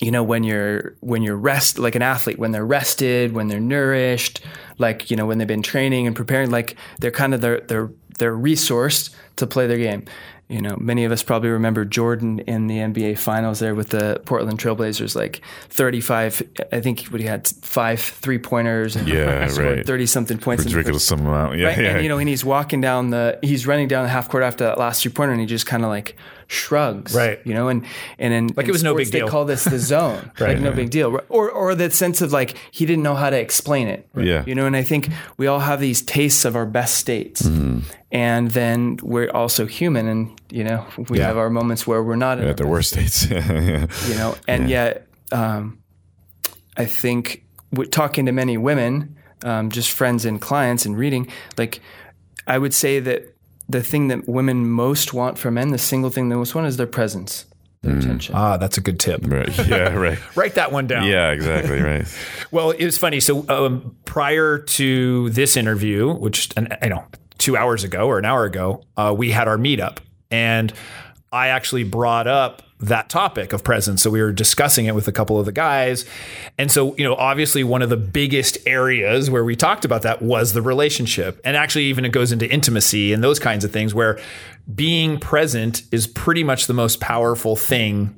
you 0.00 0.10
know, 0.10 0.22
when 0.22 0.44
you're 0.44 0.96
when 1.00 1.22
you're 1.22 1.36
rest 1.36 1.78
like 1.78 1.94
an 1.94 2.02
athlete, 2.02 2.38
when 2.38 2.52
they're 2.52 2.66
rested, 2.66 3.32
when 3.32 3.48
they're 3.48 3.60
nourished, 3.60 4.40
like 4.78 5.10
you 5.10 5.16
know, 5.16 5.26
when 5.26 5.38
they've 5.38 5.48
been 5.48 5.62
training 5.62 6.06
and 6.06 6.14
preparing, 6.14 6.50
like 6.50 6.76
they're 6.98 7.10
kind 7.10 7.32
of 7.32 7.40
they're 7.40 7.60
they're 7.60 7.90
they're 8.18 8.36
resourced 8.36 9.14
to 9.36 9.46
play 9.46 9.66
their 9.66 9.78
game. 9.78 10.04
You 10.50 10.60
know, 10.60 10.76
many 10.80 11.04
of 11.04 11.12
us 11.12 11.22
probably 11.22 11.48
remember 11.50 11.84
Jordan 11.84 12.40
in 12.40 12.66
the 12.66 12.78
NBA 12.78 13.18
Finals 13.18 13.60
there 13.60 13.74
with 13.74 13.90
the 13.90 14.20
Portland 14.24 14.58
Trailblazers, 14.58 15.14
like 15.14 15.40
35. 15.68 16.42
I 16.72 16.80
think 16.80 17.02
what 17.04 17.20
he 17.20 17.26
had 17.26 17.46
five 17.62 18.00
three 18.00 18.38
pointers 18.38 18.96
and 18.96 19.06
Yeah, 19.16 19.48
right. 19.58 19.86
30 19.86 20.06
something 20.06 20.38
points. 20.38 20.64
Ridiculous 20.64 21.04
some 21.06 21.20
amount. 21.26 21.56
Yeah. 21.58 21.66
Right? 21.68 21.78
yeah. 21.78 21.90
And 21.94 22.02
you 22.02 22.08
know, 22.08 22.18
and 22.18 22.28
he's 22.28 22.44
walking 22.44 22.80
down 22.80 23.10
the, 23.10 23.38
he's 23.42 23.66
running 23.66 23.86
down 23.88 24.02
the 24.02 24.08
half 24.10 24.28
court 24.28 24.42
after 24.42 24.64
that 24.64 24.76
last 24.78 25.02
three 25.02 25.12
pointer, 25.12 25.32
and 25.32 25.40
he 25.40 25.46
just 25.46 25.66
kind 25.66 25.84
of 25.84 25.88
like 25.88 26.16
shrugs, 26.48 27.14
Right. 27.14 27.38
You 27.44 27.54
know, 27.54 27.68
and 27.68 27.86
and 28.18 28.34
in 28.34 28.46
like 28.56 28.66
it 28.66 28.72
was 28.72 28.82
no 28.82 28.94
big 28.96 29.10
deal. 29.12 29.26
They 29.26 29.30
call 29.30 29.44
this 29.44 29.62
the 29.64 29.78
zone, 29.92 30.32
right? 30.40 30.54
Like 30.54 30.60
no 30.60 30.72
big 30.72 30.90
deal, 30.90 31.16
or 31.28 31.48
or 31.48 31.74
that 31.76 31.92
sense 31.92 32.20
of 32.22 32.32
like 32.32 32.56
he 32.72 32.86
didn't 32.86 33.04
know 33.04 33.14
how 33.14 33.30
to 33.30 33.38
explain 33.38 33.86
it, 33.86 34.08
Yeah. 34.16 34.42
You 34.46 34.56
know, 34.56 34.66
and 34.66 34.74
I 34.74 34.82
think 34.82 35.10
we 35.36 35.46
all 35.46 35.60
have 35.60 35.78
these 35.80 36.02
tastes 36.02 36.44
of 36.44 36.56
our 36.56 36.66
best 36.66 36.96
states, 36.98 37.42
Mm-hmm. 37.42 37.80
and 38.10 38.50
then 38.50 38.98
we're 39.02 39.30
also 39.30 39.66
human, 39.66 40.08
and 40.08 40.39
you 40.50 40.64
know, 40.64 40.84
we 41.08 41.18
Yeah. 41.18 41.26
have 41.28 41.36
our 41.38 41.50
moments 41.50 41.86
where 41.86 42.02
we're 42.02 42.16
not 42.16 42.38
in 42.38 42.44
at 42.44 42.48
our 42.50 42.54
the 42.54 42.66
worst 42.66 42.90
states. 42.90 43.28
you 43.30 44.14
know 44.16 44.34
and 44.48 44.68
yet 44.68 45.06
um, 45.32 45.78
i 46.76 46.84
think 46.84 47.44
w- 47.72 47.88
talking 47.90 48.26
to 48.26 48.32
many 48.32 48.56
women 48.56 49.16
um, 49.44 49.70
just 49.70 49.90
friends 49.90 50.24
and 50.24 50.40
clients 50.40 50.84
and 50.86 50.96
reading 50.98 51.26
like 51.56 51.80
i 52.46 52.58
would 52.58 52.74
say 52.74 53.00
that 53.00 53.34
the 53.68 53.82
thing 53.82 54.08
that 54.08 54.28
women 54.28 54.68
most 54.68 55.14
want 55.14 55.38
from 55.38 55.54
men 55.54 55.70
the 55.70 55.78
single 55.78 56.10
thing 56.10 56.28
they 56.28 56.36
most 56.36 56.54
want 56.54 56.66
is 56.66 56.76
their 56.76 56.86
presence 56.86 57.46
their 57.82 57.96
attention 57.96 58.34
Ah, 58.34 58.56
that's 58.58 58.76
a 58.76 58.80
good 58.82 58.98
tip. 59.00 59.20
Right. 59.24 59.48
Yeah. 59.68 59.94
Right. 59.94 60.18
Write 60.36 60.54
that 60.56 60.70
one 60.70 60.86
down. 60.86 61.06
Yeah. 61.06 61.30
Exactly. 61.30 61.80
Right. 61.80 62.04
Well, 62.50 62.72
it 62.72 62.84
was 62.84 62.98
funny. 62.98 63.20
So 63.20 63.46
um, 63.48 63.96
prior 64.04 64.58
to 64.58 65.30
this 65.30 65.56
interview, 65.56 66.12
which 66.12 66.50
and, 66.58 66.76
you 66.82 66.90
know, 66.90 67.04
two 67.38 67.56
hours 67.56 67.82
ago 67.82 68.06
or 68.06 68.18
an 68.18 68.26
hour 68.26 68.44
ago, 68.44 68.82
uh, 68.98 69.14
we 69.16 69.30
had 69.30 69.48
our 69.48 69.56
meetup, 69.56 69.96
and 70.30 70.72
I 71.32 71.48
actually 71.48 71.84
brought 71.84 72.26
up 72.26 72.62
that 72.80 73.08
topic 73.08 73.52
of 73.52 73.62
presence. 73.62 74.02
So 74.02 74.10
we 74.10 74.22
were 74.22 74.32
discussing 74.32 74.86
it 74.86 74.94
with 74.94 75.06
a 75.06 75.12
couple 75.12 75.38
of 75.38 75.46
the 75.46 75.52
guys, 75.52 76.04
and 76.58 76.70
so 76.70 76.96
you 76.96 77.04
know, 77.04 77.14
obviously, 77.14 77.62
one 77.64 77.82
of 77.82 77.90
the 77.90 77.96
biggest 77.96 78.58
areas 78.66 79.30
where 79.30 79.44
we 79.44 79.56
talked 79.56 79.84
about 79.84 80.02
that 80.02 80.22
was 80.22 80.52
the 80.52 80.62
relationship, 80.62 81.40
and 81.44 81.56
actually, 81.56 81.84
even 81.84 82.04
it 82.04 82.12
goes 82.12 82.32
into 82.32 82.50
intimacy 82.50 83.12
and 83.12 83.22
those 83.22 83.38
kinds 83.38 83.64
of 83.64 83.72
things 83.72 83.94
where 83.94 84.18
being 84.74 85.18
present 85.18 85.82
is 85.90 86.06
pretty 86.06 86.44
much 86.44 86.66
the 86.66 86.74
most 86.74 87.00
powerful 87.00 87.56
thing 87.56 88.16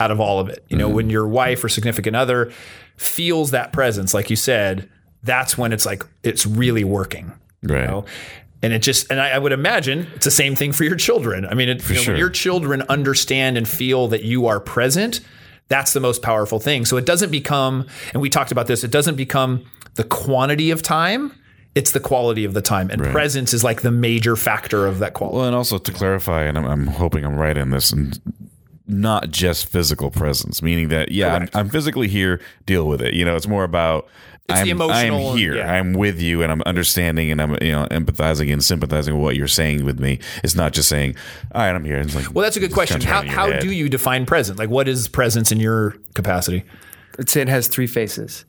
out 0.00 0.10
of 0.10 0.20
all 0.20 0.40
of 0.40 0.48
it. 0.48 0.64
You 0.68 0.76
know, 0.76 0.86
mm-hmm. 0.86 0.96
when 0.96 1.10
your 1.10 1.26
wife 1.26 1.62
or 1.64 1.68
significant 1.68 2.16
other 2.16 2.52
feels 2.96 3.50
that 3.50 3.72
presence, 3.72 4.14
like 4.14 4.30
you 4.30 4.36
said, 4.36 4.88
that's 5.22 5.56
when 5.58 5.72
it's 5.72 5.86
like 5.86 6.04
it's 6.22 6.46
really 6.46 6.84
working. 6.84 7.32
Right. 7.62 7.82
You 7.82 7.86
know? 7.86 8.04
And 8.64 8.72
it 8.72 8.80
just, 8.80 9.10
and 9.10 9.20
I, 9.20 9.30
I 9.30 9.38
would 9.38 9.52
imagine 9.52 10.08
it's 10.14 10.24
the 10.24 10.30
same 10.30 10.54
thing 10.56 10.72
for 10.72 10.84
your 10.84 10.96
children. 10.96 11.44
I 11.44 11.54
mean, 11.54 11.68
it, 11.68 11.88
you 11.88 11.94
know, 11.94 12.00
sure. 12.00 12.14
when 12.14 12.18
your 12.18 12.30
children 12.30 12.82
understand 12.88 13.58
and 13.58 13.68
feel 13.68 14.08
that 14.08 14.22
you 14.22 14.46
are 14.46 14.58
present, 14.58 15.20
that's 15.68 15.92
the 15.92 16.00
most 16.00 16.22
powerful 16.22 16.58
thing. 16.58 16.84
So 16.84 16.96
it 16.96 17.04
doesn't 17.04 17.30
become, 17.30 17.86
and 18.12 18.22
we 18.22 18.30
talked 18.30 18.52
about 18.52 18.66
this, 18.66 18.82
it 18.82 18.90
doesn't 18.90 19.16
become 19.16 19.64
the 19.94 20.04
quantity 20.04 20.70
of 20.70 20.82
time, 20.82 21.32
it's 21.74 21.92
the 21.92 22.00
quality 22.00 22.44
of 22.44 22.54
the 22.54 22.62
time. 22.62 22.88
And 22.90 23.02
presence 23.02 23.52
is 23.52 23.64
like 23.64 23.82
the 23.82 23.90
major 23.90 24.36
factor 24.36 24.86
of 24.86 24.98
that 25.00 25.14
quality. 25.14 25.36
Well, 25.36 25.46
and 25.46 25.56
also 25.56 25.78
to 25.78 25.92
clarify, 25.92 26.44
and 26.44 26.56
I'm, 26.56 26.64
I'm 26.64 26.86
hoping 26.86 27.24
I'm 27.24 27.36
right 27.36 27.56
in 27.56 27.70
this, 27.70 27.92
and 27.92 28.18
not 28.86 29.30
just 29.30 29.66
physical 29.66 30.10
presence, 30.10 30.62
meaning 30.62 30.88
that 30.88 31.10
yeah, 31.10 31.34
I'm, 31.34 31.48
I'm 31.54 31.68
physically 31.68 32.08
here, 32.08 32.40
deal 32.66 32.86
with 32.86 33.02
it. 33.02 33.14
You 33.14 33.24
know, 33.24 33.34
it's 33.36 33.48
more 33.48 33.64
about 33.64 34.06
It's 34.48 34.58
I'm, 34.58 34.64
the 34.66 34.70
emotional. 34.72 35.30
I'm 35.30 35.38
here. 35.38 35.56
yeah. 35.56 35.72
I'm 35.72 35.94
with 35.94 36.20
you, 36.20 36.42
and 36.42 36.52
I'm 36.52 36.60
understanding, 36.66 37.30
and 37.30 37.40
I'm 37.40 37.52
you 37.62 37.72
know 37.72 37.86
empathizing 37.90 38.52
and 38.52 38.62
sympathizing 38.62 39.14
with 39.14 39.22
what 39.22 39.36
you're 39.36 39.48
saying 39.48 39.86
with 39.86 39.98
me. 39.98 40.18
It's 40.42 40.54
not 40.54 40.74
just 40.74 40.86
saying, 40.88 41.16
"All 41.54 41.62
right, 41.62 41.74
I'm 41.74 41.84
here." 41.84 41.96
It's 41.96 42.14
like, 42.14 42.34
well, 42.34 42.42
that's 42.42 42.56
a 42.56 42.60
good 42.60 42.72
question. 42.72 43.00
How, 43.00 43.22
how 43.22 43.50
head. 43.50 43.62
do 43.62 43.72
you 43.72 43.88
define 43.88 44.26
present? 44.26 44.58
Like, 44.58 44.68
what 44.68 44.86
is 44.86 45.08
presence 45.08 45.50
in 45.50 45.60
your 45.60 45.96
capacity? 46.12 46.64
I'd 47.18 47.30
say 47.30 47.40
it 47.40 47.48
has 47.48 47.68
three 47.68 47.86
faces. 47.86 48.44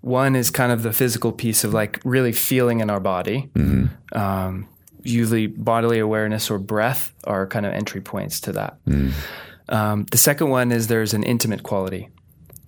One 0.00 0.34
is 0.34 0.50
kind 0.50 0.72
of 0.72 0.82
the 0.82 0.94
physical 0.94 1.30
piece 1.30 1.62
of 1.62 1.74
like 1.74 2.00
really 2.04 2.32
feeling 2.32 2.80
in 2.80 2.88
our 2.88 3.00
body. 3.00 3.50
Um, 4.12 4.66
usually, 5.02 5.46
bodily 5.46 5.98
awareness 5.98 6.50
or 6.50 6.58
breath 6.58 7.12
are 7.24 7.46
kind 7.46 7.66
of 7.66 7.74
entry 7.74 8.00
points 8.00 8.40
to 8.40 8.52
that. 8.52 8.78
Um, 9.68 10.04
the 10.10 10.18
second 10.18 10.48
one 10.48 10.72
is 10.72 10.86
there's 10.86 11.12
an 11.12 11.22
intimate 11.22 11.62
quality 11.62 12.08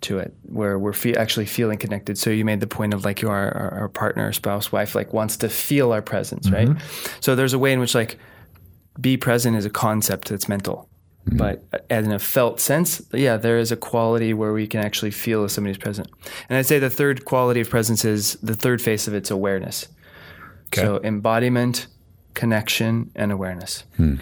to 0.02 0.18
it 0.18 0.34
where 0.42 0.78
we're 0.78 0.92
fe- 0.92 1.14
actually 1.14 1.46
feeling 1.46 1.78
connected. 1.78 2.18
So 2.18 2.30
you 2.30 2.44
made 2.44 2.60
the 2.60 2.66
point 2.66 2.94
of 2.94 3.04
like 3.04 3.22
your 3.22 3.32
our, 3.32 3.74
our 3.80 3.88
partner, 3.88 4.32
spouse, 4.32 4.72
wife, 4.72 4.94
like 4.94 5.12
wants 5.12 5.36
to 5.38 5.48
feel 5.48 5.92
our 5.92 6.02
presence, 6.02 6.50
right? 6.50 6.68
Mm-hmm. 6.68 7.16
So 7.20 7.34
there's 7.34 7.52
a 7.52 7.58
way 7.58 7.72
in 7.72 7.80
which 7.80 7.94
like 7.94 8.18
be 9.00 9.16
present 9.16 9.56
is 9.56 9.64
a 9.64 9.70
concept 9.70 10.28
that's 10.28 10.48
mental. 10.48 10.88
Mm-hmm. 11.26 11.38
But 11.38 11.64
uh, 11.72 11.78
in 11.90 12.12
a 12.12 12.18
felt 12.18 12.60
sense, 12.60 13.02
yeah, 13.12 13.36
there 13.36 13.58
is 13.58 13.72
a 13.72 13.76
quality 13.76 14.32
where 14.32 14.52
we 14.52 14.66
can 14.66 14.80
actually 14.80 15.10
feel 15.10 15.44
if 15.44 15.50
somebody's 15.50 15.78
present. 15.78 16.08
And 16.48 16.56
I'd 16.56 16.66
say 16.66 16.78
the 16.78 16.90
third 16.90 17.24
quality 17.24 17.60
of 17.60 17.70
presence 17.70 18.04
is 18.04 18.34
the 18.42 18.54
third 18.54 18.80
face 18.80 19.08
of 19.08 19.14
it's 19.14 19.30
awareness. 19.30 19.88
okay. 20.68 20.82
So 20.82 21.00
embodiment, 21.02 21.88
connection, 22.34 23.10
and 23.16 23.32
awareness. 23.32 23.84
Hmm. 23.96 24.16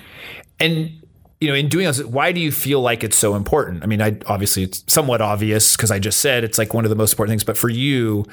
And 0.59 1.03
you 1.41 1.49
know, 1.49 1.55
in 1.55 1.69
doing 1.69 1.87
this, 1.87 2.03
why 2.03 2.33
do 2.33 2.41
you 2.41 2.53
feel 2.53 2.81
like 2.81 3.05
it's 3.05 3.17
so 3.17 3.35
important? 3.35 3.83
I 3.83 3.87
mean, 3.87 4.00
I 4.00 4.17
obviously 4.26 4.62
it's 4.64 4.85
somewhat 4.87 5.21
obvious 5.21 5.76
because 5.76 5.91
I 5.91 5.99
just 5.99 6.21
said 6.21 6.45
it's 6.45 6.59
like 6.59 6.73
one 6.73 6.85
of 6.85 6.91
the 6.91 6.97
most 6.97 7.12
important 7.12 7.33
things. 7.33 7.45
But 7.45 7.59
for 7.59 7.69
you, 7.69 8.25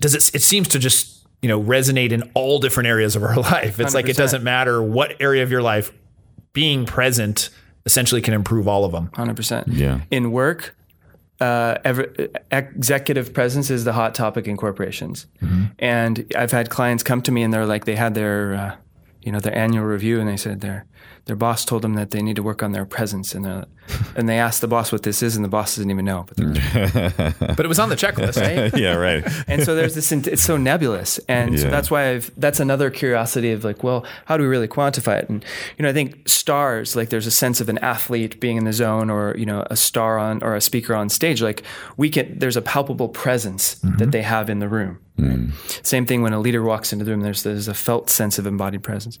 does 0.00 0.14
it? 0.14 0.34
It 0.34 0.42
seems 0.42 0.68
to 0.68 0.78
just 0.78 1.26
you 1.42 1.48
know 1.48 1.62
resonate 1.62 2.12
in 2.12 2.30
all 2.34 2.58
different 2.58 2.88
areas 2.88 3.14
of 3.16 3.22
our 3.22 3.36
life. 3.52 3.78
It's 3.78 3.94
like 3.94 4.08
it 4.08 4.16
doesn't 4.16 4.42
matter 4.42 4.82
what 4.82 5.20
area 5.20 5.42
of 5.42 5.50
your 5.50 5.62
life 5.62 5.92
being 6.52 6.86
present 6.86 7.50
essentially 7.86 8.22
can 8.22 8.32
improve 8.32 8.66
all 8.66 8.84
of 8.84 8.92
them. 8.92 9.08
100%. 9.14 9.64
Yeah. 9.68 10.00
In 10.10 10.32
work, 10.32 10.74
uh, 11.40 11.76
ever, 11.84 12.12
executive 12.50 13.34
presence 13.34 13.70
is 13.70 13.84
the 13.84 13.92
hot 13.92 14.14
topic 14.14 14.46
in 14.46 14.56
corporations. 14.56 15.26
And 15.78 16.32
I've 16.34 16.52
had 16.52 16.70
clients 16.70 17.02
come 17.02 17.20
to 17.22 17.32
me 17.32 17.42
and 17.42 17.52
they're 17.52 17.66
like, 17.66 17.84
they 17.84 17.96
had 17.96 18.14
their, 18.14 18.54
uh, 18.54 18.76
you 19.20 19.32
know, 19.32 19.40
their 19.40 19.54
annual 19.54 19.84
review 19.84 20.20
and 20.20 20.28
they 20.28 20.36
said 20.38 20.62
their, 20.62 20.86
their 21.26 21.36
boss 21.36 21.64
told 21.64 21.82
them 21.82 21.94
that 21.94 22.10
they 22.10 22.20
need 22.20 22.36
to 22.36 22.42
work 22.42 22.62
on 22.62 22.72
their 22.72 22.84
presence. 22.84 23.34
And, 23.34 23.44
they're- 23.44 23.64
and 24.16 24.28
they 24.28 24.38
asked 24.38 24.60
the 24.60 24.68
boss 24.68 24.92
what 24.92 25.02
this 25.02 25.22
is 25.22 25.36
and 25.36 25.44
the 25.44 25.48
boss 25.48 25.76
doesn't 25.76 25.90
even 25.90 26.04
know. 26.04 26.26
But 26.26 26.36
mm. 26.36 27.38
But 27.56 27.64
it 27.64 27.68
was 27.68 27.78
on 27.78 27.88
the 27.88 27.96
checklist. 27.96 28.40
right? 28.40 28.76
yeah, 28.76 28.94
right. 28.94 29.24
and 29.46 29.62
so 29.62 29.74
there's 29.74 29.94
this 29.94 30.10
it's 30.12 30.42
so 30.42 30.56
nebulous 30.56 31.18
and 31.28 31.58
so 31.58 31.70
that's 31.70 31.90
why 31.90 32.10
I've 32.10 32.30
that's 32.36 32.60
another 32.60 32.90
curiosity 32.90 33.52
of 33.52 33.64
like 33.64 33.82
well 33.82 34.04
how 34.26 34.36
do 34.36 34.42
we 34.42 34.48
really 34.48 34.68
quantify 34.68 35.22
it 35.22 35.28
and 35.28 35.44
you 35.76 35.82
know 35.82 35.88
I 35.88 35.92
think 35.92 36.28
stars 36.28 36.94
like 36.96 37.10
there's 37.10 37.26
a 37.26 37.30
sense 37.30 37.60
of 37.60 37.68
an 37.68 37.78
athlete 37.78 38.40
being 38.40 38.56
in 38.56 38.64
the 38.64 38.72
zone 38.72 39.10
or 39.10 39.34
you 39.36 39.46
know 39.46 39.66
a 39.70 39.76
star 39.76 40.18
on 40.18 40.42
or 40.42 40.54
a 40.54 40.60
speaker 40.60 40.94
on 40.94 41.08
stage 41.08 41.42
like 41.42 41.62
we 41.96 42.10
can 42.10 42.38
there's 42.38 42.56
a 42.56 42.62
palpable 42.62 43.08
presence 43.08 43.76
mm-hmm. 43.76 43.96
that 43.96 44.12
they 44.12 44.22
have 44.22 44.50
in 44.50 44.58
the 44.58 44.68
room 44.68 44.98
mm. 45.18 45.52
same 45.84 46.06
thing 46.06 46.22
when 46.22 46.32
a 46.32 46.40
leader 46.40 46.62
walks 46.62 46.92
into 46.92 47.04
the 47.04 47.10
room 47.10 47.20
there's 47.20 47.42
there's 47.42 47.68
a 47.68 47.74
felt 47.74 48.10
sense 48.10 48.38
of 48.38 48.46
embodied 48.46 48.82
presence 48.82 49.18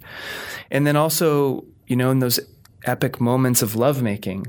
and 0.70 0.86
then 0.86 0.96
also 0.96 1.64
you 1.86 1.96
know 1.96 2.10
in 2.10 2.18
those 2.18 2.40
epic 2.84 3.20
moments 3.20 3.62
of 3.62 3.74
lovemaking 3.74 4.46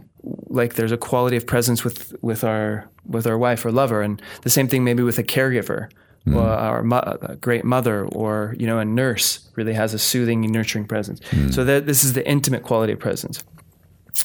like 0.56 0.76
there's 0.76 0.92
a 0.92 0.98
quality 0.98 1.38
of 1.38 1.46
presence 1.46 1.84
with 1.84 2.16
with 2.22 2.44
our 2.44 2.90
with 3.08 3.28
our 3.28 3.38
wife 3.38 3.66
or 3.66 3.72
lover. 3.72 4.02
And 4.02 4.22
the 4.42 4.50
same 4.50 4.68
thing 4.68 4.84
maybe 4.84 5.04
with 5.04 5.20
a 5.20 5.24
caregiver 5.24 5.90
or 6.34 6.42
our 6.42 6.82
mo- 6.82 7.18
a 7.22 7.36
great 7.36 7.64
mother 7.64 8.06
or 8.06 8.56
you 8.58 8.66
know 8.66 8.80
a 8.80 8.86
nurse 8.86 9.48
really 9.56 9.74
has 9.74 9.94
a 9.94 10.00
soothing 10.00 10.44
and 10.44 10.54
nurturing 10.54 10.86
presence. 10.86 11.20
So 11.52 11.64
that 11.66 11.86
this 11.86 12.04
is 12.04 12.14
the 12.14 12.28
intimate 12.28 12.64
quality 12.64 12.94
of 12.94 13.00
presence. 13.00 13.44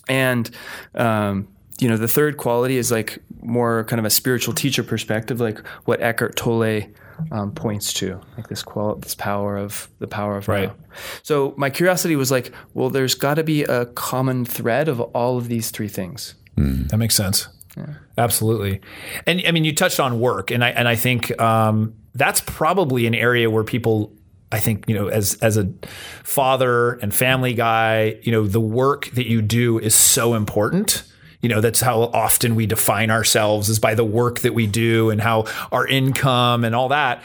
And 0.09 0.51
um, 0.95 1.49
you 1.79 1.89
know 1.89 1.97
the 1.97 2.09
third 2.09 2.37
quality 2.39 2.79
is 2.79 2.91
like 2.91 3.19
more 3.43 3.85
kind 3.85 3.99
of 3.99 4.07
a 4.07 4.11
spiritual 4.11 4.55
teacher 4.55 4.83
perspective 4.83 5.41
like 5.41 5.59
what 5.85 6.01
Eckhart 6.01 6.37
Tolle 6.37 6.83
um, 7.31 7.53
points 7.53 7.93
to 7.95 8.21
like 8.37 8.49
this 8.49 8.63
qual 8.63 8.97
this 8.97 9.15
power 9.15 9.57
of 9.57 9.89
the 9.99 10.07
power 10.07 10.37
of 10.37 10.49
Right. 10.49 10.69
now. 10.69 10.75
so 11.23 11.55
my 11.57 11.71
curiosity 11.71 12.17
was 12.17 12.31
like 12.31 12.53
well 12.75 12.91
there's 12.91 13.15
got 13.15 13.35
to 13.35 13.45
be 13.45 13.63
a 13.65 13.87
common 13.87 14.45
thread 14.45 14.89
of 14.89 15.01
all 15.01 15.37
of 15.39 15.49
these 15.49 15.71
three 15.71 15.89
things 15.89 16.35
That 16.57 16.99
makes 16.99 17.15
sense. 17.15 17.49
Absolutely. 18.19 18.81
And 19.27 19.41
I 19.47 19.51
mean, 19.53 19.65
you 19.65 19.75
touched 19.75 19.99
on 20.01 20.21
work, 20.21 20.51
and 20.51 20.63
I 20.63 20.71
and 20.71 20.87
I 20.89 20.97
think 20.97 21.41
um, 21.41 21.95
that's 22.15 22.43
probably 22.45 23.07
an 23.07 23.15
area 23.15 23.49
where 23.49 23.65
people, 23.65 24.13
I 24.53 24.59
think, 24.59 24.87
you 24.89 24.95
know, 24.95 25.09
as 25.09 25.35
as 25.41 25.57
a 25.57 25.73
father 26.23 26.95
and 27.03 27.15
family 27.15 27.55
guy, 27.55 28.19
you 28.23 28.33
know, 28.33 28.47
the 28.47 28.61
work 28.61 29.07
that 29.13 29.27
you 29.29 29.41
do 29.41 29.79
is 29.79 29.95
so 29.95 30.35
important. 30.35 31.05
You 31.41 31.49
know, 31.49 31.61
that's 31.61 31.81
how 31.81 32.03
often 32.03 32.55
we 32.55 32.67
define 32.67 33.11
ourselves 33.11 33.69
is 33.69 33.79
by 33.79 33.95
the 33.95 34.05
work 34.05 34.41
that 34.41 34.53
we 34.53 34.67
do 34.67 35.11
and 35.11 35.21
how 35.21 35.47
our 35.73 35.87
income 35.87 36.65
and 36.65 36.75
all 36.75 36.89
that. 36.89 37.23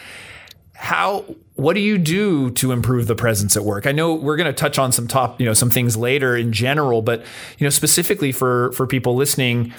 How 0.74 1.26
what 1.56 1.74
do 1.74 1.80
you 1.80 1.98
do 1.98 2.52
to 2.52 2.72
improve 2.72 3.08
the 3.08 3.16
presence 3.16 3.56
at 3.56 3.64
work? 3.64 3.88
I 3.88 3.92
know 3.92 4.14
we're 4.14 4.36
going 4.36 4.48
to 4.48 4.54
touch 4.54 4.78
on 4.78 4.92
some 4.92 5.08
top 5.08 5.40
you 5.40 5.46
know 5.46 5.54
some 5.54 5.70
things 5.70 5.98
later 5.98 6.36
in 6.36 6.52
general 6.52 7.02
but 7.02 7.22
you 7.58 7.66
know 7.66 7.70
specifically 7.70 8.32
for 8.32 8.72
for 8.74 8.86
people 8.86 9.16
listening 9.16 9.74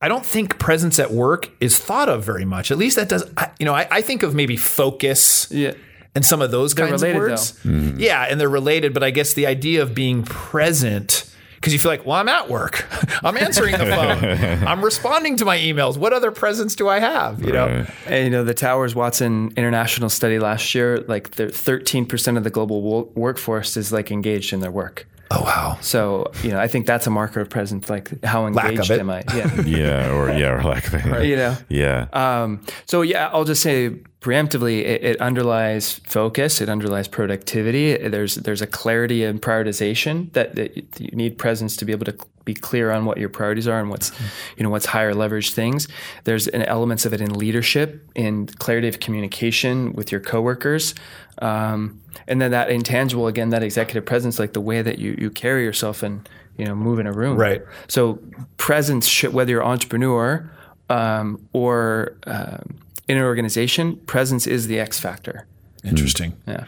i 0.00 0.08
don't 0.08 0.26
think 0.26 0.58
presence 0.58 0.98
at 0.98 1.10
work 1.12 1.50
is 1.60 1.78
thought 1.78 2.08
of 2.08 2.24
very 2.24 2.44
much. 2.44 2.70
At 2.70 2.78
least 2.78 2.96
that 2.96 3.08
does 3.08 3.24
I, 3.36 3.50
you 3.58 3.66
know 3.66 3.74
I, 3.74 3.86
I 3.90 4.00
think 4.02 4.22
of 4.22 4.34
maybe 4.34 4.56
focus 4.56 5.48
yeah. 5.50 5.72
and 6.14 6.24
some 6.24 6.42
of 6.42 6.50
those 6.50 6.74
kinds 6.74 7.02
related, 7.02 7.16
of 7.16 7.22
words 7.22 7.52
mm-hmm. 7.64 7.98
yeah 7.98 8.26
and 8.28 8.40
they're 8.40 8.48
related 8.48 8.94
but 8.94 9.02
i 9.02 9.10
guess 9.10 9.34
the 9.34 9.46
idea 9.46 9.82
of 9.82 9.94
being 9.94 10.24
present 10.24 11.31
because 11.62 11.72
you 11.72 11.78
feel 11.78 11.90
like 11.92 12.04
well 12.04 12.16
i'm 12.18 12.28
at 12.28 12.50
work 12.50 12.86
i'm 13.24 13.36
answering 13.36 13.72
the 13.78 13.86
phone 13.86 14.64
i'm 14.68 14.84
responding 14.84 15.36
to 15.36 15.44
my 15.44 15.56
emails 15.58 15.96
what 15.96 16.12
other 16.12 16.32
presence 16.32 16.74
do 16.74 16.88
i 16.88 16.98
have 16.98 17.40
you 17.42 17.52
know 17.52 17.66
Right. 17.66 17.88
And, 18.08 18.24
you 18.24 18.30
know, 18.30 18.42
the 18.44 18.54
Towers 18.54 18.94
Watson 18.96 19.52
international 19.56 20.08
study 20.10 20.38
last 20.40 20.74
year, 20.74 20.98
like 21.06 21.32
the 21.32 21.44
13% 21.46 22.36
of 22.36 22.42
the 22.44 22.50
global 22.50 22.82
wo- 22.82 23.10
workforce 23.14 23.76
is 23.76 23.92
like 23.92 24.10
engaged 24.10 24.52
in 24.52 24.58
their 24.60 24.70
work. 24.72 25.06
oh 25.30 25.42
wow 25.42 25.78
So, 25.80 26.30
you 26.42 26.50
know, 26.50 26.58
I 26.58 26.66
think 26.66 26.86
that's 26.86 27.06
a 27.06 27.10
marker 27.10 27.40
of 27.40 27.48
presence, 27.48 27.88
like 27.88 28.22
how 28.24 28.46
Lack 28.48 28.64
of 28.66 28.70
engaged 28.72 28.90
it. 28.90 29.00
am 29.00 29.10
I? 29.10 29.22
Yeah. 29.34 29.60
Yeah, 29.64 30.12
or 30.16 30.30
yeah, 30.32 30.52
or 30.54 30.62
lack 30.64 30.92
like 30.92 31.04
that. 31.04 31.26
you 31.26 31.36
know? 31.36 31.56
Yeah. 31.68 32.08
Um, 32.12 32.64
so 32.86 33.02
yeah, 33.02 33.30
I'll 33.32 33.44
just 33.44 33.62
say 33.62 33.94
preemptively, 34.22 34.78
it, 34.80 35.02
it 35.04 35.20
underlies 35.20 35.94
focus, 36.06 36.60
it 36.60 36.68
underlies 36.68 37.08
productivity. 37.08 37.96
There's 37.96 38.36
there's 38.36 38.62
a 38.62 38.66
clarity 38.66 39.24
and 39.24 39.42
prioritization 39.42 40.32
that, 40.32 40.54
that 40.54 40.76
you- 41.00 41.10
need 41.12 41.36
presence 41.36 41.76
to 41.76 41.84
be 41.84 41.92
able 41.92 42.06
to 42.06 42.16
be 42.44 42.54
clear 42.54 42.90
on 42.90 43.04
what 43.04 43.18
your 43.18 43.28
priorities 43.28 43.68
are 43.68 43.78
and 43.78 43.90
what's 43.90 44.10
you 44.56 44.62
know 44.62 44.70
what's 44.70 44.86
higher 44.86 45.12
leverage 45.14 45.52
things. 45.52 45.88
There's 46.24 46.46
an 46.48 46.62
elements 46.62 47.04
of 47.04 47.12
it 47.12 47.20
in 47.20 47.34
leadership, 47.34 48.08
in 48.14 48.46
clarity 48.46 48.88
of 48.88 49.00
communication 49.00 49.92
with 49.92 50.10
your 50.12 50.20
coworkers. 50.20 50.94
Um, 51.38 52.00
and 52.28 52.40
then 52.40 52.52
that 52.52 52.70
intangible 52.70 53.26
again, 53.26 53.50
that 53.50 53.62
executive 53.62 54.06
presence, 54.06 54.38
like 54.38 54.52
the 54.52 54.60
way 54.60 54.82
that 54.82 54.98
you, 54.98 55.16
you 55.18 55.30
carry 55.30 55.64
yourself 55.64 56.02
and 56.02 56.28
you 56.56 56.64
know 56.64 56.74
move 56.74 57.00
in 57.00 57.06
a 57.06 57.12
room. 57.12 57.36
Right. 57.36 57.62
So 57.88 58.20
presence, 58.56 59.06
should, 59.06 59.32
whether 59.32 59.50
you're 59.50 59.64
entrepreneur 59.64 60.48
um, 60.88 61.48
or 61.52 62.16
um, 62.26 62.76
in 63.12 63.18
an 63.18 63.24
organization, 63.24 63.96
presence 64.06 64.46
is 64.46 64.66
the 64.66 64.80
X 64.80 64.98
factor. 64.98 65.46
interesting 65.84 66.32
Yeah. 66.46 66.64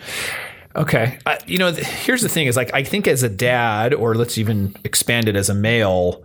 Okay. 0.77 1.19
I, 1.25 1.39
you 1.47 1.59
know, 1.59 1.73
th- 1.73 1.87
here's 1.87 2.23
the 2.23 2.29
thing 2.29 2.47
is 2.47 2.57
like, 2.57 2.73
I 2.75 2.83
think 2.83 3.07
as 3.07 3.23
a 3.23 3.29
dad, 3.29 3.95
or 3.95 4.15
let's 4.15 4.39
even 4.39 4.75
expand 4.85 5.29
it 5.29 5.37
as 5.37 5.49
a 5.49 5.55
male, 5.55 6.25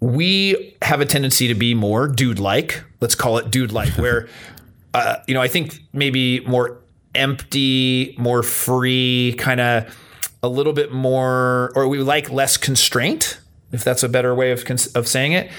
we 0.00 0.76
have 0.82 1.00
a 1.00 1.06
tendency 1.06 1.48
to 1.48 1.54
be 1.54 1.74
more 1.74 2.08
dude 2.08 2.38
like. 2.38 2.82
Let's 3.00 3.14
call 3.14 3.38
it 3.38 3.50
dude 3.50 3.72
like, 3.72 3.92
where, 3.98 4.28
uh, 4.94 5.16
you 5.26 5.34
know, 5.34 5.42
I 5.42 5.48
think 5.48 5.80
maybe 5.92 6.40
more 6.40 6.78
empty, 7.14 8.14
more 8.18 8.42
free, 8.42 9.34
kind 9.36 9.60
of 9.60 9.96
a 10.42 10.48
little 10.48 10.72
bit 10.72 10.92
more, 10.92 11.72
or 11.74 11.88
we 11.88 11.98
like 11.98 12.30
less 12.30 12.56
constraint, 12.56 13.40
if 13.72 13.84
that's 13.84 14.02
a 14.02 14.08
better 14.08 14.34
way 14.34 14.52
of, 14.52 14.64
cons- 14.64 14.92
of 14.94 15.06
saying 15.08 15.32
it 15.32 15.50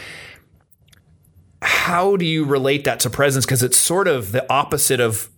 how 1.63 2.15
do 2.17 2.25
you 2.25 2.45
relate 2.45 2.83
that 2.83 2.99
to 3.01 3.09
presence? 3.09 3.45
Because 3.45 3.63
it's 3.63 3.77
sort 3.77 4.07
of 4.07 4.31
the 4.31 4.45
opposite 4.51 4.99
of 4.99 5.29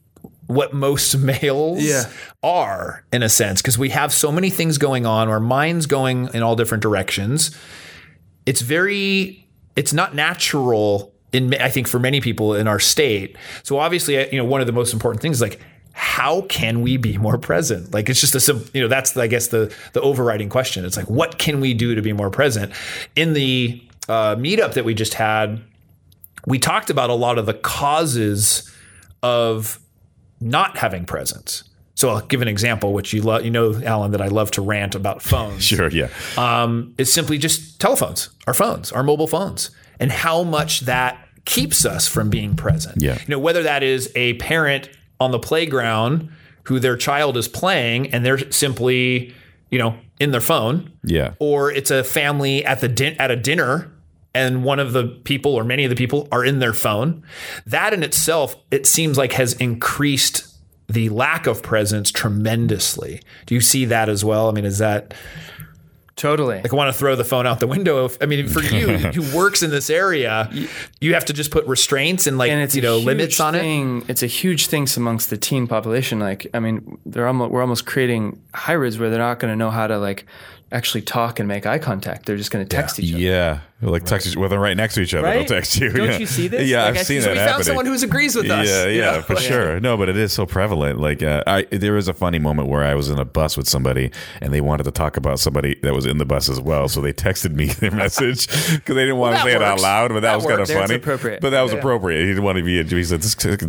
what 0.48 0.74
most 0.74 1.15
males 1.20 1.84
Yeah. 1.84 2.03
are 2.44 3.03
in 3.13 3.24
a 3.24 3.29
sense. 3.29 3.62
Because 3.62 3.77
we 3.77 3.89
have 3.89 4.13
so 4.13 4.32
many 4.32 4.50
things 4.50 4.77
going 4.77 5.05
on, 5.05 5.29
our 5.29 5.39
minds 5.39 5.86
going 5.86 6.29
in 6.34 6.44
all 6.44 6.55
different 6.55 6.82
directions. 6.84 7.55
It's 8.46 8.62
very, 8.62 9.48
it's 9.75 9.94
not 9.94 10.13
natural. 10.15 11.13
In 11.34 11.53
I 11.55 11.70
think 11.70 11.88
for 11.88 12.00
many 12.00 12.22
people 12.22 12.53
in 12.55 12.67
our 12.67 12.79
state. 12.79 13.36
So 13.63 13.77
obviously, 13.79 14.15
you 14.32 14.38
know, 14.38 14.46
one 14.46 14.62
of 14.62 14.67
the 14.67 14.74
most 14.74 14.94
important 14.94 15.22
things 15.22 15.38
is 15.38 15.41
like. 15.41 15.60
How 15.98 16.41
can 16.50 16.82
we 16.82 16.98
be 16.98 17.17
more 17.17 17.38
present? 17.38 17.94
Like 17.94 18.10
it's 18.10 18.20
just 18.20 18.36
a 18.36 18.41
simple, 18.41 18.67
you 18.74 18.82
know, 18.82 18.89
that's 18.89 19.15
I 19.15 19.27
guess 19.27 19.48
the 19.48 19.74
the 19.94 20.01
overriding 20.01 20.50
question. 20.50 20.84
It's 20.84 20.98
like, 20.98 21.10
what 21.10 21.38
can 21.39 21.62
we 21.62 21.74
do 21.74 21.96
to 21.96 22.01
be 22.01 22.12
more 22.12 22.29
present? 22.29 22.74
In 23.15 23.32
the 23.32 23.82
uh, 24.10 24.36
meetup 24.36 24.74
that 24.74 24.84
we 24.84 24.94
just 24.94 25.13
had, 25.13 25.62
we 26.45 26.59
talked 26.59 26.89
about 26.89 27.09
a 27.09 27.13
lot 27.13 27.37
of 27.37 27.45
the 27.45 27.53
causes 27.53 28.71
of 29.23 29.79
not 30.39 30.77
having 30.77 31.05
presence. 31.05 31.63
So 31.95 32.09
I'll 32.09 32.21
give 32.25 32.41
an 32.41 32.47
example, 32.49 32.91
which 32.93 33.13
you 33.13 33.21
love, 33.21 33.45
you 33.45 33.51
know, 33.51 33.73
Alan, 33.83 34.11
that 34.11 34.21
I 34.21 34.27
love 34.27 34.51
to 34.51 34.61
rant 34.61 34.95
about 34.95 35.21
phones. 35.21 35.63
Sure, 35.65 35.89
yeah. 35.89 36.09
um, 36.37 36.93
is 36.97 37.11
simply 37.11 37.37
just 37.37 37.79
telephones, 37.79 38.29
our 38.47 38.53
phones, 38.53 38.91
our 38.91 39.01
mobile 39.01 39.27
phones, 39.27 39.71
and 39.99 40.11
how 40.11 40.43
much 40.43 40.81
that 40.81 41.17
keeps 41.45 41.85
us 41.85 42.05
from 42.07 42.29
being 42.29 42.55
present. 42.55 43.01
Yeah. 43.01 43.13
You 43.19 43.27
know, 43.29 43.39
whether 43.39 43.63
that 43.63 43.81
is 43.81 44.11
a 44.15 44.33
parent 44.35 44.89
on 45.21 45.31
the 45.31 45.39
playground 45.39 46.29
who 46.63 46.79
their 46.79 46.97
child 46.97 47.37
is 47.37 47.47
playing 47.47 48.11
and 48.13 48.25
they're 48.25 48.51
simply, 48.51 49.33
you 49.69 49.79
know, 49.79 49.95
in 50.19 50.31
their 50.31 50.41
phone, 50.41 50.91
Yeah. 51.03 51.33
or 51.39 51.71
it's 51.71 51.91
a 51.91 52.03
family 52.03 52.65
at 52.65 52.81
the 52.81 52.87
din- 52.89 53.15
at 53.19 53.31
a 53.31 53.35
dinner 53.37 53.89
and 54.35 54.63
one 54.63 54.79
of 54.79 54.93
the 54.93 55.07
people 55.23 55.55
or 55.55 55.63
many 55.63 55.85
of 55.85 55.89
the 55.89 55.95
people 55.95 56.27
are 56.31 56.43
in 56.43 56.59
their 56.59 56.73
phone. 56.73 57.23
That 57.65 57.93
in 57.93 58.03
itself, 58.03 58.55
it 58.69 58.85
seems 58.85 59.17
like 59.17 59.33
has 59.33 59.53
increased 59.53 60.45
the 60.87 61.09
lack 61.09 61.47
of 61.47 61.63
presence 61.63 62.11
tremendously. 62.11 63.21
Do 63.45 63.55
you 63.55 63.61
see 63.61 63.85
that 63.85 64.09
as 64.09 64.23
well? 64.23 64.49
I 64.49 64.51
mean, 64.51 64.65
is 64.65 64.77
that 64.79 65.13
Totally. 66.15 66.61
like 66.61 66.71
I 66.71 66.75
want 66.75 66.93
to 66.93 66.97
throw 66.97 67.15
the 67.15 67.25
phone 67.25 67.45
out 67.45 67.59
the 67.59 67.67
window? 67.67 68.05
If, 68.05 68.17
I 68.21 68.25
mean, 68.25 68.47
for 68.47 68.61
you 68.61 68.87
who 68.97 69.37
works 69.37 69.63
in 69.63 69.69
this 69.69 69.89
area, 69.89 70.49
you 71.01 71.13
have 71.13 71.25
to 71.25 71.33
just 71.33 71.51
put 71.51 71.65
restraints 71.65 72.25
and 72.25 72.37
like 72.37 72.51
and 72.51 72.61
it's 72.61 72.75
you 72.75 72.81
know 72.81 72.97
limits 72.97 73.39
on 73.39 73.55
it. 73.55 73.59
thing. 73.59 74.05
It's 74.07 74.23
a 74.23 74.27
huge 74.27 74.67
thing 74.67 74.87
amongst 74.95 75.29
the 75.29 75.37
teen 75.37 75.67
population. 75.67 76.19
Like, 76.19 76.47
I 76.53 76.59
mean, 76.59 76.99
they're 77.05 77.27
almost 77.27 77.51
we're 77.51 77.61
almost 77.61 77.85
creating 77.85 78.41
hybrids 78.53 78.97
where 78.97 79.09
they're 79.09 79.19
not 79.19 79.39
going 79.39 79.51
to 79.51 79.57
know 79.57 79.71
how 79.71 79.87
to 79.87 79.97
like 79.97 80.25
actually 80.71 81.01
talk 81.01 81.39
and 81.39 81.47
make 81.47 81.65
eye 81.65 81.79
contact. 81.79 82.25
They're 82.25 82.37
just 82.37 82.51
going 82.51 82.65
to 82.65 82.75
text 82.75 82.99
each 82.99 83.13
other. 83.13 83.21
Yeah. 83.21 83.59
Like 83.82 84.05
text 84.05 84.25
each 84.27 84.38
well, 84.38 84.48
they're 84.48 84.58
right 84.60 84.75
next 84.77 84.96
to 84.96 85.01
each 85.01 85.13
other. 85.13 85.25
Right? 85.27 85.48
They'll 85.48 85.58
text 85.58 85.77
you. 85.79 85.91
Don't 85.91 86.08
yeah. 86.08 86.17
you 86.17 86.25
see 86.25 86.48
this? 86.48 86.67
Yeah, 86.67 86.84
Like, 86.84 86.89
I've 86.96 86.98
I 87.00 87.03
seen 87.03 87.22
see- 87.22 87.25
that 87.25 87.32
we 87.34 87.38
found 87.38 87.50
happening. 87.50 87.65
someone 87.65 87.86
who 87.86 87.94
agrees 87.94 88.34
with 88.36 88.50
us. 88.50 88.67
Yeah, 88.70 88.86
you 88.88 89.00
yeah, 89.00 89.12
know? 89.17 89.22
for 89.22 89.36
sure. 89.36 89.79
No, 89.82 89.98
but 89.98 90.08
it 90.08 90.15
is 90.15 90.32
so 90.32 90.46
prevalent. 90.46 91.00
Like, 91.01 91.22
uh, 91.22 91.44
I 91.46 91.63
there 91.72 91.91
was 91.94 92.08
a 92.08 92.13
funny 92.13 92.39
moment 92.39 92.70
where 92.70 92.84
I 92.86 92.96
was 92.96 93.10
in 93.10 93.20
a 93.20 93.25
bus 93.25 93.58
with 93.58 93.67
somebody, 93.67 94.12
and 94.41 94.53
they 94.53 94.62
wanted 94.62 94.84
to 94.86 94.91
talk 94.91 95.17
about 95.17 95.39
somebody 95.41 95.75
that 95.84 95.94
was 95.94 96.05
in 96.05 96.17
the 96.20 96.25
bus 96.25 96.48
as 96.50 96.60
well. 96.62 96.88
So 96.88 97.01
they 97.01 97.12
texted 97.12 97.53
me 97.53 97.65
their 97.82 97.91
message 97.91 98.48
because 98.48 98.96
they 98.96 99.03
didn't 99.03 99.17
want 99.17 99.34
Well, 99.36 99.44
to 99.46 99.51
say 99.51 99.55
it 99.58 99.62
out 99.62 99.82
loud. 99.82 100.08
But 100.10 100.22
that, 100.22 100.22
That 100.22 100.36
was 100.38 100.46
kind 100.46 100.62
of 100.62 100.70
funny. 100.70 100.96
appropriate. 100.96 101.41
But 101.41 101.50
that 101.50 101.62
was 101.62 101.74
appropriate. 101.74 102.22
He 102.22 102.27
didn't 102.27 102.44
want 102.44 102.58
to 102.58 102.63
be. 102.63 102.82
He 102.82 103.03
said, 103.03 103.22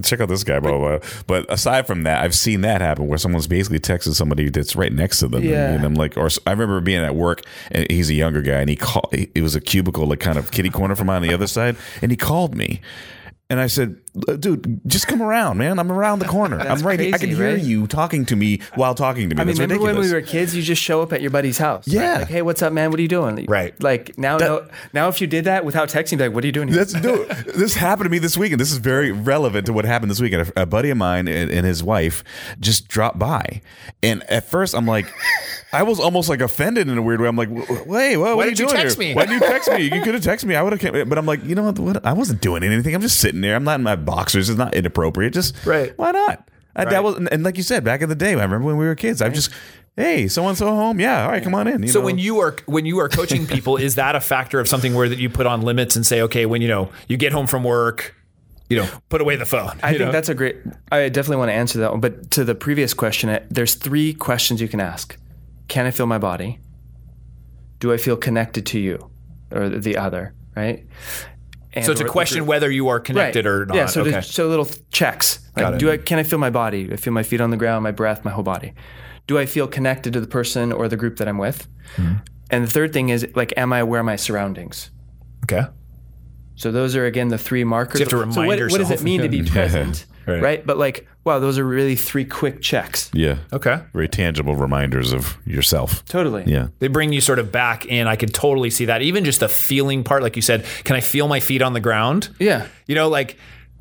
"Check 0.04 0.20
out 0.20 0.28
this 0.28 0.44
guy." 0.44 0.60
Blah 0.60 0.78
blah. 0.78 0.98
blah. 0.98 1.08
But 1.26 1.52
aside 1.52 1.86
from 1.88 2.04
that, 2.04 2.22
I've 2.22 2.34
seen 2.34 2.60
that 2.60 2.80
happen 2.80 3.08
where 3.08 3.18
someone's 3.18 3.48
basically 3.48 3.80
texted 3.80 4.14
somebody 4.14 4.50
that's 4.50 4.76
right 4.76 4.92
next 4.92 5.18
to 5.18 5.26
them. 5.28 5.42
Yeah. 5.42 5.72
And 5.72 5.84
I'm 5.84 5.94
like, 5.94 6.16
or 6.16 6.28
I 6.46 6.52
remember 6.52 6.80
being 6.80 7.02
at 7.02 7.16
work, 7.16 7.42
and 7.72 7.90
he's 7.90 8.08
a 8.08 8.14
younger 8.14 8.40
guy, 8.40 8.60
and 8.60 8.70
he 8.70 8.76
called. 8.76 9.08
It 9.12 9.42
was 9.42 9.54
a 9.56 9.60
cubicle, 9.60 10.05
like 10.06 10.20
kind 10.20 10.38
of 10.38 10.50
kitty 10.50 10.70
corner 10.70 10.96
from 10.96 11.10
on 11.10 11.22
the 11.22 11.34
other 11.34 11.46
side, 11.46 11.76
and 12.02 12.10
he 12.10 12.16
called 12.16 12.54
me. 12.54 12.80
And 13.48 13.60
I 13.60 13.68
said, 13.68 13.96
"Dude, 14.40 14.80
just 14.88 15.06
come 15.06 15.22
around, 15.22 15.58
man. 15.58 15.78
I'm 15.78 15.92
around 15.92 16.18
the 16.18 16.24
corner. 16.24 16.58
I'm 16.58 16.80
right. 16.80 16.98
here. 16.98 17.14
I 17.14 17.18
can 17.18 17.28
hear 17.28 17.54
right? 17.54 17.62
you 17.62 17.86
talking 17.86 18.24
to 18.26 18.34
me 18.34 18.58
while 18.74 18.92
talking 18.96 19.30
to 19.30 19.36
me. 19.36 19.40
I 19.40 19.44
mean, 19.44 19.54
That's 19.54 19.60
remember 19.60 19.84
ridiculous. 19.84 20.10
when 20.10 20.16
we 20.16 20.20
were 20.20 20.26
kids? 20.26 20.56
You 20.56 20.62
just 20.64 20.82
show 20.82 21.00
up 21.00 21.12
at 21.12 21.20
your 21.22 21.30
buddy's 21.30 21.56
house. 21.56 21.86
right? 21.86 21.94
Yeah. 21.94 22.18
Like, 22.18 22.28
hey, 22.28 22.42
what's 22.42 22.60
up, 22.60 22.72
man? 22.72 22.90
What 22.90 22.98
are 22.98 23.02
you 23.02 23.08
doing? 23.08 23.46
Right. 23.48 23.80
Like 23.80 24.18
now, 24.18 24.36
no, 24.38 24.66
now 24.92 25.06
if 25.06 25.20
you 25.20 25.28
did 25.28 25.44
that 25.44 25.64
without 25.64 25.88
texting, 25.88 26.18
like, 26.18 26.32
what 26.32 26.42
are 26.42 26.48
you 26.48 26.52
doing? 26.52 26.66
Here? 26.66 26.78
That's 26.84 26.92
dude, 26.94 27.28
this 27.54 27.74
happened 27.74 28.06
to 28.06 28.10
me 28.10 28.18
this 28.18 28.36
weekend. 28.36 28.60
this 28.60 28.72
is 28.72 28.78
very 28.78 29.12
relevant 29.12 29.66
to 29.66 29.72
what 29.72 29.84
happened 29.84 30.10
this 30.10 30.20
weekend. 30.20 30.50
A, 30.56 30.62
a 30.62 30.66
buddy 30.66 30.90
of 30.90 30.96
mine 30.96 31.28
and, 31.28 31.48
and 31.48 31.64
his 31.64 31.84
wife 31.84 32.24
just 32.58 32.88
dropped 32.88 33.20
by, 33.20 33.62
and 34.02 34.24
at 34.24 34.48
first 34.48 34.74
I'm 34.74 34.86
like, 34.86 35.06
I 35.78 35.82
was 35.82 36.00
almost 36.00 36.28
like 36.28 36.40
offended 36.40 36.88
in 36.88 36.96
a 36.98 37.02
weird 37.02 37.20
way. 37.20 37.28
I'm 37.28 37.36
like, 37.36 37.50
wait, 37.50 38.16
what, 38.16 38.36
what 38.36 38.46
are 38.46 38.50
did 38.50 38.58
you 38.58 38.64
you 38.64 38.68
doing 38.70 38.80
text 38.82 38.98
here? 38.98 39.08
me? 39.08 39.14
Why 39.14 39.26
did 39.26 39.40
you 39.40 39.40
text 39.40 39.70
me? 39.70 39.82
You 39.84 40.02
could 40.02 40.14
have 40.14 40.22
texted 40.22 40.44
me. 40.46 40.54
I 40.54 40.62
would 40.62 40.80
have. 40.80 41.08
But 41.08 41.18
I'm 41.18 41.26
like, 41.26 41.44
you 41.44 41.54
know 41.54 41.64
what, 41.64 41.78
what? 41.78 42.06
I 42.06 42.12
wasn't 42.12 42.40
doing 42.40 42.62
anything. 42.62 42.94
I'm 42.94 43.00
just 43.02 43.18
sitting 43.18 43.40
there. 43.40 43.54
I'm 43.54 43.64
not 43.64 43.76
in 43.76 43.82
my 43.82 43.96
boxers. 43.96 44.48
It's 44.48 44.58
not 44.58 44.74
inappropriate. 44.74 45.32
Just 45.32 45.64
Right. 45.66 45.96
Why 45.98 46.12
not? 46.12 46.48
I, 46.74 46.84
Right. 46.84 46.90
That 46.90 47.04
was, 47.04 47.16
and 47.30 47.42
like 47.42 47.56
you 47.56 47.62
said, 47.62 47.84
back 47.84 48.02
in 48.02 48.08
the 48.08 48.14
day, 48.14 48.30
I 48.30 48.42
remember 48.42 48.60
when 48.66 48.76
we 48.76 48.84
were 48.86 48.94
kids. 48.94 49.22
I 49.22 49.28
was 49.28 49.38
just, 49.46 49.50
hey, 49.96 50.28
so 50.28 50.46
and 50.46 50.58
so 50.58 50.66
home. 50.66 51.00
Yeah, 51.00 51.24
all 51.24 51.30
right, 51.30 51.42
come 51.42 51.54
on 51.54 51.66
in. 51.68 51.82
You 51.82 51.88
So 51.88 52.00
know? 52.00 52.04
when 52.06 52.18
you 52.18 52.38
are 52.40 52.54
when 52.66 52.84
you 52.84 52.98
are 53.00 53.08
coaching 53.08 53.46
people, 53.56 53.76
is 53.78 53.94
that 53.94 54.14
a 54.14 54.20
factor 54.20 54.60
of 54.60 54.68
something 54.68 54.94
where 54.94 55.08
that 55.08 55.18
you 55.18 55.30
put 55.30 55.46
on 55.46 55.62
limits 55.62 55.96
and 55.96 56.06
say, 56.06 56.20
okay, 56.22 56.44
when 56.44 56.60
you 56.60 56.68
know 56.68 56.90
you 57.08 57.16
get 57.16 57.32
home 57.32 57.46
from 57.46 57.64
work, 57.64 58.14
you 58.68 58.76
know, 58.76 58.88
put 59.08 59.20
away 59.22 59.36
the 59.36 59.46
phone. 59.46 59.78
I 59.82 59.90
think 59.90 60.00
know? 60.00 60.12
that's 60.12 60.28
a 60.28 60.34
great. 60.34 60.56
I 60.92 61.08
definitely 61.08 61.38
want 61.38 61.48
to 61.48 61.54
answer 61.54 61.78
that 61.78 61.92
one. 61.92 62.00
But 62.00 62.30
to 62.32 62.44
the 62.44 62.54
previous 62.54 62.92
question, 62.92 63.30
eh, 63.30 63.40
there's 63.50 63.74
three 63.74 64.12
questions 64.12 64.60
you 64.60 64.68
can 64.68 64.80
ask: 64.80 65.16
Can 65.68 65.86
I 65.86 65.90
feel 65.90 66.06
my 66.06 66.18
body? 66.18 66.60
Do 67.78 67.92
I 67.92 67.96
feel 67.96 68.16
connected 68.16 68.66
to 68.66 68.78
you, 68.78 69.10
or 69.50 69.68
the 69.68 69.96
other? 69.96 70.34
Right. 70.56 70.86
And 71.74 71.84
so 71.84 71.92
it's 71.92 72.00
a 72.00 72.04
question 72.06 72.46
whether 72.46 72.70
you 72.70 72.88
are 72.88 72.98
connected 73.00 73.44
Right. 73.44 73.50
or 73.52 73.66
not. 73.66 73.76
Yeah. 73.76 73.86
So 73.86 74.00
okay. 74.02 74.22
so 74.22 74.48
little 74.48 74.64
checks. 74.90 75.38
Got 75.56 75.64
Like, 75.64 75.74
it. 75.74 75.78
do 75.78 75.90
I 75.90 75.96
can 75.98 76.18
I 76.18 76.22
feel 76.22 76.38
my 76.38 76.48
body? 76.50 76.90
I 76.92 76.96
feel 76.96 77.12
my 77.12 77.22
feet 77.22 77.40
on 77.42 77.50
the 77.50 77.56
ground, 77.58 77.82
my 77.82 77.90
breath, 77.90 78.24
my 78.24 78.30
whole 78.30 78.44
body? 78.44 78.72
Do 79.26 79.38
I 79.38 79.44
feel 79.44 79.66
connected 79.66 80.12
to 80.14 80.20
the 80.20 80.26
person 80.26 80.72
or 80.72 80.88
the 80.88 80.96
group 80.96 81.16
that 81.18 81.28
I'm 81.28 81.36
with? 81.36 81.68
Hmm. 81.96 82.14
And 82.50 82.64
the 82.64 82.70
third 82.70 82.92
thing 82.92 83.10
is 83.10 83.26
like, 83.34 83.52
am 83.56 83.72
I 83.72 83.80
aware 83.80 84.00
of 84.00 84.06
my 84.06 84.16
surroundings? 84.16 84.90
okay. 85.44 85.66
So 86.58 86.72
those 86.72 86.96
are 86.96 87.04
again 87.04 87.28
the 87.28 87.36
three 87.36 87.64
markers. 87.64 88.00
you 88.00 88.04
have 88.04 88.10
to 88.10 88.16
so 88.16 88.20
remind 88.20 88.46
what, 88.48 88.70
what 88.72 88.78
does 88.78 88.90
it 88.90 89.02
mean 89.02 89.20
to 89.20 89.28
be 89.28 89.42
present? 89.56 90.06
Right. 90.26 90.42
right. 90.42 90.66
But 90.66 90.78
like, 90.78 91.06
wow, 91.26 91.38
those 91.40 91.58
are 91.58 91.64
really 91.64 91.96
three 91.96 92.24
quick 92.24 92.62
checks. 92.62 93.10
yeah, 93.12 93.36
Okay. 93.52 93.80
very 93.92 94.08
tangible 94.08 94.54
reminders 94.56 95.12
of 95.12 95.36
yourself. 95.44 96.04
Totally. 96.06 96.44
Yeah. 96.46 96.68
They 96.78 96.88
bring 96.88 97.12
you 97.12 97.20
sort 97.20 97.38
of 97.40 97.50
back 97.52 97.84
in. 97.84 98.06
I 98.06 98.16
could 98.16 98.32
totally 98.32 98.70
see 98.70 98.84
that. 98.86 99.02
Even 99.02 99.24
just 99.24 99.40
the 99.40 99.48
feeling 99.48 100.04
part, 100.04 100.22
like 100.22 100.36
you 100.36 100.42
said, 100.42 100.64
can 100.84 100.96
I 100.96 101.00
feel 101.00 101.26
my 101.28 101.40
feet 101.40 101.60
on 101.62 101.72
the 101.74 101.80
ground? 101.80 102.28
Yeah. 102.38 102.68
You 102.86 102.94
know, 102.94 103.08
like 103.08 103.36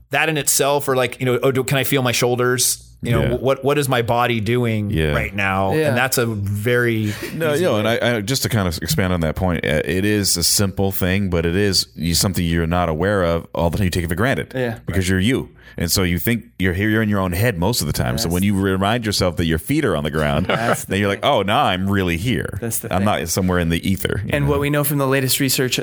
that 0.10 0.28
in 0.28 0.38
itself, 0.38 0.88
or 0.88 0.96
like, 0.96 1.20
you 1.20 1.26
know, 1.26 1.40
oh, 1.44 1.52
do, 1.52 1.64
can 1.64 1.78
I 1.78 1.84
feel 1.84 2.02
my 2.02 2.12
shoulders? 2.12 2.85
You 3.06 3.12
know, 3.14 3.22
Yeah. 3.22 3.36
what 3.36 3.64
what 3.64 3.78
is 3.78 3.88
my 3.90 4.02
body 4.02 4.40
doing 4.42 4.90
Yeah. 4.90 5.12
right 5.14 5.34
now? 5.36 5.74
Yeah. 5.74 5.90
And 5.90 5.98
that's 5.98 6.18
a 6.18 6.26
very 6.26 7.14
No, 7.34 7.54
you 7.54 7.62
know, 7.64 7.78
and 7.78 7.88
I, 7.88 8.18
I 8.18 8.22
just 8.22 8.44
to 8.44 8.50
kind 8.50 8.68
of 8.68 8.78
expand 8.82 9.14
on 9.14 9.20
that 9.22 9.36
point, 9.36 9.66
uh, 9.66 9.82
it 9.86 10.06
is 10.06 10.38
a 10.38 10.44
simple 10.44 10.92
thing, 10.92 11.30
but 11.30 11.46
it 11.46 11.56
is 11.56 11.88
something 12.14 12.44
you're 12.46 12.68
not 12.68 12.90
aware 12.90 13.24
of 13.24 13.48
all 13.54 13.70
the 13.70 13.78
time. 13.78 13.86
You 13.86 13.90
take 13.92 14.04
it 14.06 14.10
for 14.10 14.16
granted, 14.16 14.54
Yeah. 14.56 14.80
because 14.86 15.08
you're 15.10 15.20
you, 15.20 15.50
and 15.78 15.92
so 15.92 16.04
you 16.04 16.20
think 16.20 16.46
you're 16.60 16.74
here. 16.74 16.90
You're 16.90 17.02
in 17.02 17.10
your 17.10 17.20
own 17.20 17.34
head 17.34 17.58
most 17.58 17.82
of 17.82 17.88
the 17.88 17.94
time. 17.94 18.18
so 18.18 18.30
when 18.30 18.44
you 18.44 18.56
remind 18.60 19.06
yourself 19.06 19.36
that 19.38 19.46
your 19.46 19.58
feet 19.60 19.84
are 19.86 19.96
on 19.96 20.04
the 20.04 20.12
ground, 20.12 20.46
then 20.88 21.00
you're 21.00 21.10
like, 21.10 21.24
oh, 21.26 21.42
now 21.42 21.64
I'm 21.66 21.90
really 21.90 22.18
here. 22.18 22.58
That's 22.62 22.80
the 22.80 22.94
I'm 22.94 23.00
thing. 23.02 23.06
not 23.06 23.30
somewhere 23.30 23.60
in 23.60 23.70
the 23.70 23.82
ether. 23.88 24.22
And 24.30 24.46
know? 24.46 24.52
what 24.52 24.60
we 24.60 24.70
know 24.70 24.84
from 24.84 24.98
the 25.00 25.08
latest 25.08 25.40
research, 25.40 25.80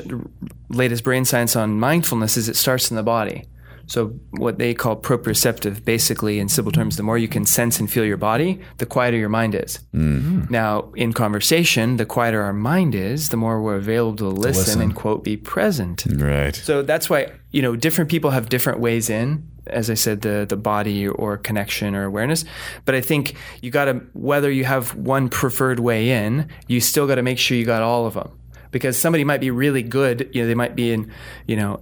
latest 0.69 1.03
brain 1.03 1.25
science 1.25 1.55
on 1.55 1.79
mindfulness 1.79 2.37
is 2.37 2.49
it 2.49 2.55
starts 2.55 2.89
in 2.91 2.97
the 2.97 3.03
body. 3.03 3.43
So 3.87 4.07
what 4.31 4.59
they 4.59 4.73
call 4.73 4.95
proprioceptive, 4.95 5.83
basically 5.83 6.39
in 6.39 6.49
simple 6.49 6.71
terms, 6.71 6.95
the 6.95 7.03
more 7.03 7.17
you 7.17 7.27
can 7.27 7.45
sense 7.45 7.79
and 7.79 7.91
feel 7.91 8.05
your 8.05 8.17
body, 8.17 8.59
the 8.77 8.85
quieter 8.85 9.17
your 9.17 9.29
mind 9.29 9.55
is. 9.55 9.79
Mm-hmm. 9.93 10.45
Now, 10.49 10.91
in 10.95 11.13
conversation, 11.13 11.97
the 11.97 12.05
quieter 12.05 12.41
our 12.41 12.53
mind 12.53 12.95
is, 12.95 13.29
the 13.29 13.37
more 13.37 13.61
we're 13.61 13.75
available 13.75 14.15
to 14.17 14.27
listen, 14.27 14.81
and 14.81 14.95
quote 14.95 15.23
be 15.23 15.37
present. 15.37 16.05
right? 16.09 16.55
So 16.55 16.81
that's 16.81 17.09
why 17.09 17.31
you 17.51 17.61
know 17.61 17.75
different 17.75 18.09
people 18.09 18.31
have 18.31 18.49
different 18.49 18.79
ways 18.79 19.09
in. 19.09 19.49
As 19.67 19.89
I 19.89 19.93
said, 19.93 20.21
the 20.21 20.45
the 20.47 20.57
body 20.57 21.07
or 21.07 21.37
connection 21.37 21.95
or 21.95 22.03
awareness. 22.03 22.45
But 22.85 22.95
I 22.95 23.01
think 23.01 23.35
you 23.61 23.71
got 23.71 23.85
to 23.85 24.01
whether 24.13 24.51
you 24.51 24.65
have 24.65 24.95
one 24.95 25.29
preferred 25.29 25.79
way 25.79 26.09
in, 26.09 26.49
you 26.67 26.81
still 26.81 27.07
got 27.07 27.15
to 27.15 27.23
make 27.23 27.37
sure 27.39 27.57
you 27.57 27.65
got 27.65 27.81
all 27.81 28.05
of 28.05 28.13
them 28.13 28.31
because 28.71 28.97
somebody 28.97 29.23
might 29.23 29.39
be 29.39 29.51
really 29.51 29.83
good. 29.83 30.29
You 30.33 30.41
know, 30.41 30.47
they 30.47 30.55
might 30.55 30.75
be 30.75 30.91
in 30.91 31.11
you 31.47 31.55
know. 31.55 31.81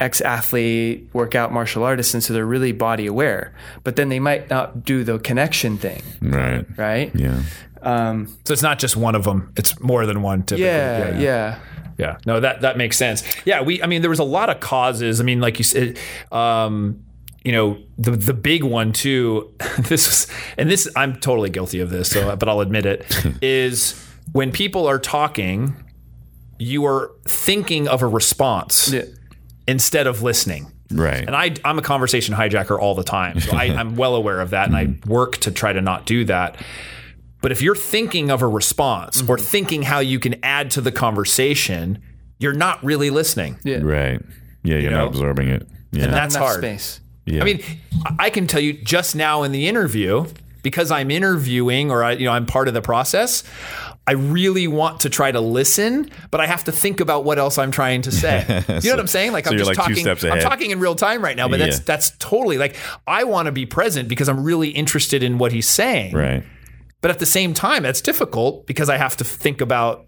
Ex 0.00 0.20
athlete, 0.20 1.08
workout 1.12 1.52
martial 1.52 1.82
artist, 1.84 2.14
and 2.14 2.22
so 2.24 2.32
they're 2.32 2.46
really 2.46 2.72
body 2.72 3.06
aware. 3.06 3.52
But 3.84 3.96
then 3.96 4.08
they 4.08 4.18
might 4.18 4.48
not 4.50 4.84
do 4.84 5.04
the 5.04 5.18
connection 5.18 5.76
thing, 5.78 6.02
Right. 6.20 6.64
right? 6.76 7.10
Yeah. 7.14 7.42
Um, 7.82 8.26
so 8.44 8.52
it's 8.52 8.62
not 8.62 8.78
just 8.78 8.96
one 8.96 9.14
of 9.14 9.24
them. 9.24 9.52
It's 9.56 9.78
more 9.80 10.06
than 10.06 10.22
one 10.22 10.42
typically. 10.44 10.66
yeah, 10.66 11.18
yeah. 11.18 11.58
Yeah, 11.98 12.16
no, 12.26 12.40
that 12.40 12.62
that 12.62 12.76
makes 12.78 12.96
sense. 12.96 13.22
Yeah, 13.44 13.60
we. 13.62 13.82
I 13.82 13.86
mean, 13.86 14.00
there 14.00 14.08
was 14.10 14.18
a 14.18 14.24
lot 14.24 14.48
of 14.50 14.60
causes. 14.60 15.20
I 15.20 15.24
mean, 15.24 15.40
like 15.40 15.58
you 15.58 15.64
said, 15.64 15.98
um, 16.32 17.04
you 17.44 17.52
know, 17.52 17.78
the 17.98 18.12
the 18.12 18.32
big 18.34 18.64
one 18.64 18.92
too. 18.92 19.52
This 19.78 20.06
was, 20.08 20.26
and 20.56 20.70
this 20.70 20.88
I'm 20.96 21.16
totally 21.20 21.50
guilty 21.50 21.80
of 21.80 21.90
this. 21.90 22.08
So, 22.08 22.34
but 22.34 22.48
I'll 22.48 22.60
admit 22.60 22.86
it 22.86 23.04
is 23.42 23.94
when 24.32 24.52
people 24.52 24.86
are 24.86 24.98
talking, 24.98 25.76
you 26.58 26.86
are 26.86 27.10
thinking 27.26 27.88
of 27.88 28.00
a 28.02 28.06
response 28.06 28.90
Yeah. 28.92 29.02
Instead 29.66 30.06
of 30.06 30.22
listening. 30.22 30.72
Right. 30.90 31.24
And 31.26 31.34
I, 31.34 31.54
I'm 31.64 31.78
a 31.78 31.82
conversation 31.82 32.34
hijacker 32.34 32.78
all 32.78 32.94
the 32.94 33.04
time. 33.04 33.40
So 33.40 33.56
I, 33.56 33.64
I'm 33.78 33.96
well 33.96 34.14
aware 34.14 34.40
of 34.40 34.50
that 34.50 34.68
and 34.68 34.76
I 34.76 34.86
mm-hmm. 34.86 35.10
work 35.10 35.38
to 35.38 35.50
try 35.50 35.72
to 35.72 35.80
not 35.80 36.06
do 36.06 36.24
that. 36.26 36.56
But 37.40 37.52
if 37.52 37.60
you're 37.60 37.76
thinking 37.76 38.30
of 38.30 38.42
a 38.42 38.46
response 38.46 39.20
or 39.22 39.36
mm-hmm. 39.36 39.44
thinking 39.44 39.82
how 39.82 39.98
you 39.98 40.20
can 40.20 40.36
add 40.42 40.70
to 40.72 40.80
the 40.80 40.92
conversation, 40.92 42.00
you're 42.38 42.52
not 42.52 42.82
really 42.84 43.10
listening. 43.10 43.58
Yeah. 43.64 43.78
right. 43.82 44.20
Yeah. 44.62 44.78
You're 44.78 44.90
know? 44.90 44.98
not 44.98 45.08
absorbing 45.08 45.48
it. 45.48 45.66
Yeah. 45.90 46.04
And 46.04 46.12
that's 46.12 46.36
hard. 46.36 46.58
Space. 46.58 47.00
yeah. 47.26 47.42
I 47.42 47.44
mean, 47.44 47.62
I 48.18 48.30
can 48.30 48.46
tell 48.46 48.60
you 48.60 48.72
just 48.72 49.16
now 49.16 49.42
in 49.42 49.52
the 49.52 49.66
interview, 49.66 50.26
because 50.62 50.90
I'm 50.90 51.10
interviewing 51.10 51.90
or 51.90 52.04
I, 52.04 52.12
you 52.12 52.24
know, 52.24 52.32
I'm 52.32 52.46
part 52.46 52.68
of 52.68 52.74
the 52.74 52.82
process, 52.82 53.42
I 54.06 54.12
really 54.12 54.66
want 54.66 55.00
to 55.00 55.10
try 55.10 55.30
to 55.30 55.40
listen, 55.40 56.10
but 56.32 56.40
I 56.40 56.46
have 56.46 56.64
to 56.64 56.72
think 56.72 56.98
about 57.00 57.24
what 57.24 57.38
else 57.38 57.56
I'm 57.56 57.70
trying 57.70 58.02
to 58.02 58.10
say. 58.22 58.44
You 58.68 58.74
know 58.90 58.90
what 58.94 59.00
I'm 59.00 59.06
saying? 59.06 59.32
Like 59.32 59.44
so 59.44 59.52
I'm 59.52 59.58
just 59.58 59.68
like 59.68 59.76
two 59.76 59.82
talking. 59.94 59.96
steps 59.96 60.24
I'm 60.24 60.40
talking 60.40 60.70
in 60.72 60.80
real 60.80 60.94
time 60.96 61.22
right 61.22 61.36
now, 61.36 61.48
but 61.48 61.58
that's 61.60 61.78
Yeah. 61.78 61.84
that's 61.86 62.10
totally 62.18 62.58
like 62.58 62.76
I 63.06 63.24
want 63.24 63.46
to 63.46 63.52
be 63.52 63.64
present 63.66 64.08
because 64.08 64.28
I'm 64.28 64.42
really 64.42 64.70
interested 64.70 65.22
in 65.22 65.38
what 65.38 65.52
he's 65.52 65.68
saying. 65.68 66.14
Right. 66.16 66.42
But 67.00 67.10
at 67.12 67.18
the 67.20 67.26
same 67.26 67.54
time, 67.54 67.82
that's 67.84 68.00
difficult 68.00 68.66
because 68.66 68.88
I 68.88 68.96
have 68.96 69.16
to 69.18 69.24
think 69.24 69.60
about 69.60 70.06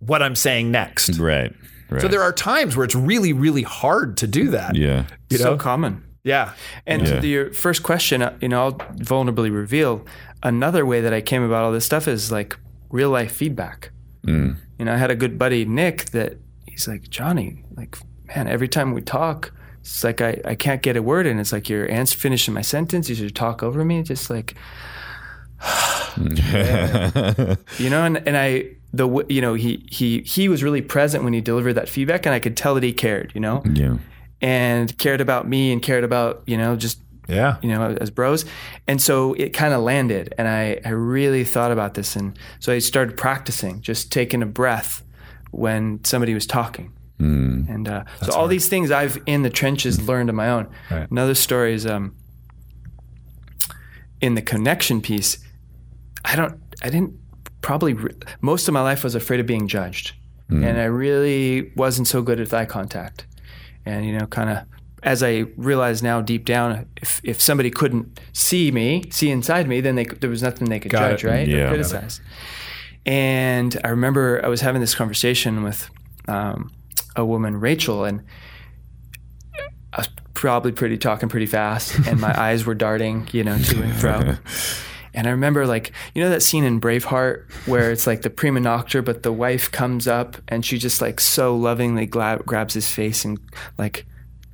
what 0.00 0.22
I'm 0.22 0.34
saying 0.36 0.70
next. 0.70 1.18
Right. 1.18 1.52
Right. 1.90 2.00
So 2.02 2.08
there 2.08 2.22
are 2.22 2.32
times 2.32 2.76
where 2.76 2.84
it's 2.84 2.94
really, 2.94 3.32
really 3.32 3.62
hard 3.62 4.16
to 4.18 4.26
do 4.26 4.48
that. 4.50 4.74
yeah. 4.76 5.04
You 5.30 5.38
so 5.38 5.56
common. 5.56 6.02
Yeah. 6.24 6.52
And 6.86 7.06
Yeah. 7.06 7.20
to 7.20 7.26
your 7.26 7.52
first 7.52 7.82
question, 7.82 8.22
uh, 8.22 8.36
you 8.40 8.48
know, 8.48 8.62
I'll 8.64 8.72
vulnerably 8.72 9.52
reveal 9.52 10.04
another 10.42 10.86
way 10.86 11.00
that 11.02 11.12
I 11.12 11.20
came 11.20 11.42
about 11.42 11.64
all 11.64 11.72
this 11.72 11.84
stuff 11.84 12.08
is 12.08 12.32
like 12.32 12.56
real 12.94 13.10
life 13.10 13.32
feedback. 13.32 13.90
Mm. 14.24 14.54
You 14.78 14.84
know, 14.84 14.94
I 14.94 14.96
had 14.96 15.10
a 15.10 15.16
good 15.16 15.36
buddy, 15.36 15.64
Nick, 15.64 16.06
that 16.12 16.36
he's 16.66 16.86
like, 16.86 17.10
Johnny, 17.10 17.64
like, 17.76 17.98
man, 18.28 18.46
every 18.46 18.68
time 18.68 18.92
we 18.94 19.02
talk, 19.02 19.52
it's 19.80 20.04
like 20.04 20.20
I, 20.20 20.40
I 20.44 20.54
can't 20.54 20.80
get 20.80 20.96
a 20.96 21.02
word 21.02 21.26
in. 21.26 21.40
It's 21.40 21.52
like 21.52 21.68
you're 21.68 21.90
ans- 21.90 22.12
finishing 22.14 22.54
my 22.54 22.62
sentence. 22.62 23.08
You 23.08 23.16
should 23.16 23.34
talk 23.34 23.62
over 23.64 23.84
me. 23.84 24.02
Just 24.04 24.30
like, 24.30 24.54
you 26.16 27.90
know, 27.90 28.04
and, 28.04 28.16
and 28.28 28.36
I, 28.36 28.76
the, 28.92 29.24
you 29.28 29.40
know, 29.40 29.54
he, 29.54 29.86
he, 29.90 30.20
he 30.20 30.48
was 30.48 30.62
really 30.62 30.80
present 30.82 31.24
when 31.24 31.32
he 31.32 31.40
delivered 31.40 31.74
that 31.74 31.88
feedback 31.88 32.26
and 32.26 32.34
I 32.34 32.38
could 32.38 32.56
tell 32.56 32.74
that 32.74 32.82
he 32.84 32.92
cared, 32.92 33.32
you 33.34 33.40
know, 33.40 33.62
Yeah. 33.66 33.96
and 34.40 34.96
cared 34.98 35.20
about 35.20 35.48
me 35.48 35.72
and 35.72 35.82
cared 35.82 36.04
about, 36.04 36.42
you 36.46 36.56
know, 36.56 36.76
just 36.76 37.00
Yeah. 37.26 37.56
you 37.62 37.68
know, 37.68 37.96
as 38.00 38.10
bros. 38.10 38.44
And 38.86 39.00
so 39.00 39.34
it 39.34 39.50
kind 39.50 39.72
of 39.72 39.82
landed. 39.82 40.34
And 40.36 40.46
I, 40.46 40.80
I 40.84 40.90
really 40.90 41.44
thought 41.44 41.72
about 41.72 41.94
this. 41.94 42.16
And 42.16 42.38
so 42.60 42.72
I 42.72 42.78
started 42.80 43.16
practicing, 43.16 43.80
just 43.80 44.12
taking 44.12 44.42
a 44.42 44.46
breath 44.46 45.02
when 45.50 46.04
somebody 46.04 46.34
was 46.34 46.46
talking. 46.46 46.92
And 47.18 47.88
uh, 47.88 48.04
so 48.22 48.32
all 48.32 48.48
these 48.48 48.68
things 48.68 48.90
I've 48.90 49.22
in 49.24 49.42
the 49.42 49.50
trenches 49.50 50.06
learned 50.06 50.28
on 50.28 50.36
my 50.36 50.50
own. 50.50 50.68
Right. 50.90 51.10
Another 51.10 51.34
story 51.34 51.72
is 51.72 51.86
um, 51.86 52.14
in 54.20 54.34
the 54.34 54.42
connection 54.42 55.00
piece. 55.00 55.38
I 56.24 56.36
don't, 56.36 56.60
I 56.82 56.90
didn't 56.90 57.18
probably, 57.62 57.94
re- 57.94 58.14
most 58.40 58.68
of 58.68 58.74
my 58.74 58.82
life 58.82 59.04
was 59.04 59.14
afraid 59.14 59.40
of 59.40 59.46
being 59.46 59.68
judged. 59.68 60.12
And 60.50 60.78
I 60.78 60.84
really 60.84 61.72
wasn't 61.74 62.06
so 62.06 62.20
good 62.22 62.38
at 62.38 62.52
eye 62.52 62.66
contact. 62.66 63.26
And, 63.86 64.04
you 64.06 64.16
know, 64.16 64.26
kind 64.26 64.50
of 64.50 64.58
as 65.04 65.22
I 65.22 65.44
realize 65.56 66.02
now 66.02 66.20
deep 66.22 66.46
down, 66.46 66.86
if, 66.96 67.20
if 67.22 67.40
somebody 67.40 67.70
couldn't 67.70 68.18
see 68.32 68.70
me, 68.72 69.04
see 69.10 69.30
inside 69.30 69.68
me, 69.68 69.80
then 69.80 69.96
they, 69.96 70.04
there 70.04 70.30
was 70.30 70.42
nothing 70.42 70.70
they 70.70 70.80
could 70.80 70.90
Got 70.90 71.10
judge, 71.10 71.24
it. 71.24 71.28
right? 71.28 71.46
Yeah. 71.46 71.66
Or 71.66 71.68
criticize. 71.68 72.20
And 73.04 73.78
I 73.84 73.88
remember 73.88 74.40
I 74.42 74.48
was 74.48 74.62
having 74.62 74.80
this 74.80 74.94
conversation 74.94 75.62
with 75.62 75.90
um, 76.26 76.72
a 77.14 77.24
woman, 77.24 77.60
Rachel, 77.60 78.04
and 78.04 78.22
I 79.92 79.98
was 79.98 80.08
probably 80.32 80.72
pretty 80.72 80.96
talking 80.96 81.28
pretty 81.28 81.46
fast, 81.46 81.98
and 82.08 82.18
my 82.18 82.38
eyes 82.40 82.64
were 82.64 82.74
darting, 82.74 83.28
you 83.32 83.44
know, 83.44 83.58
to 83.58 83.82
and 83.82 83.94
fro. 83.94 84.34
And 85.16 85.28
I 85.28 85.30
remember, 85.30 85.64
like, 85.64 85.92
you 86.12 86.24
know, 86.24 86.30
that 86.30 86.42
scene 86.42 86.64
in 86.64 86.80
Braveheart 86.80 87.48
where 87.68 87.92
it's 87.92 88.04
like 88.04 88.22
the 88.22 88.30
prima 88.30 88.58
nocta, 88.58 89.04
but 89.04 89.22
the 89.22 89.32
wife 89.32 89.70
comes 89.70 90.08
up 90.08 90.38
and 90.48 90.66
she 90.66 90.76
just 90.76 91.00
like 91.00 91.20
so 91.20 91.56
lovingly 91.56 92.04
grabs 92.04 92.74
his 92.74 92.90
face 92.90 93.24
and 93.24 93.38
like 93.78 94.06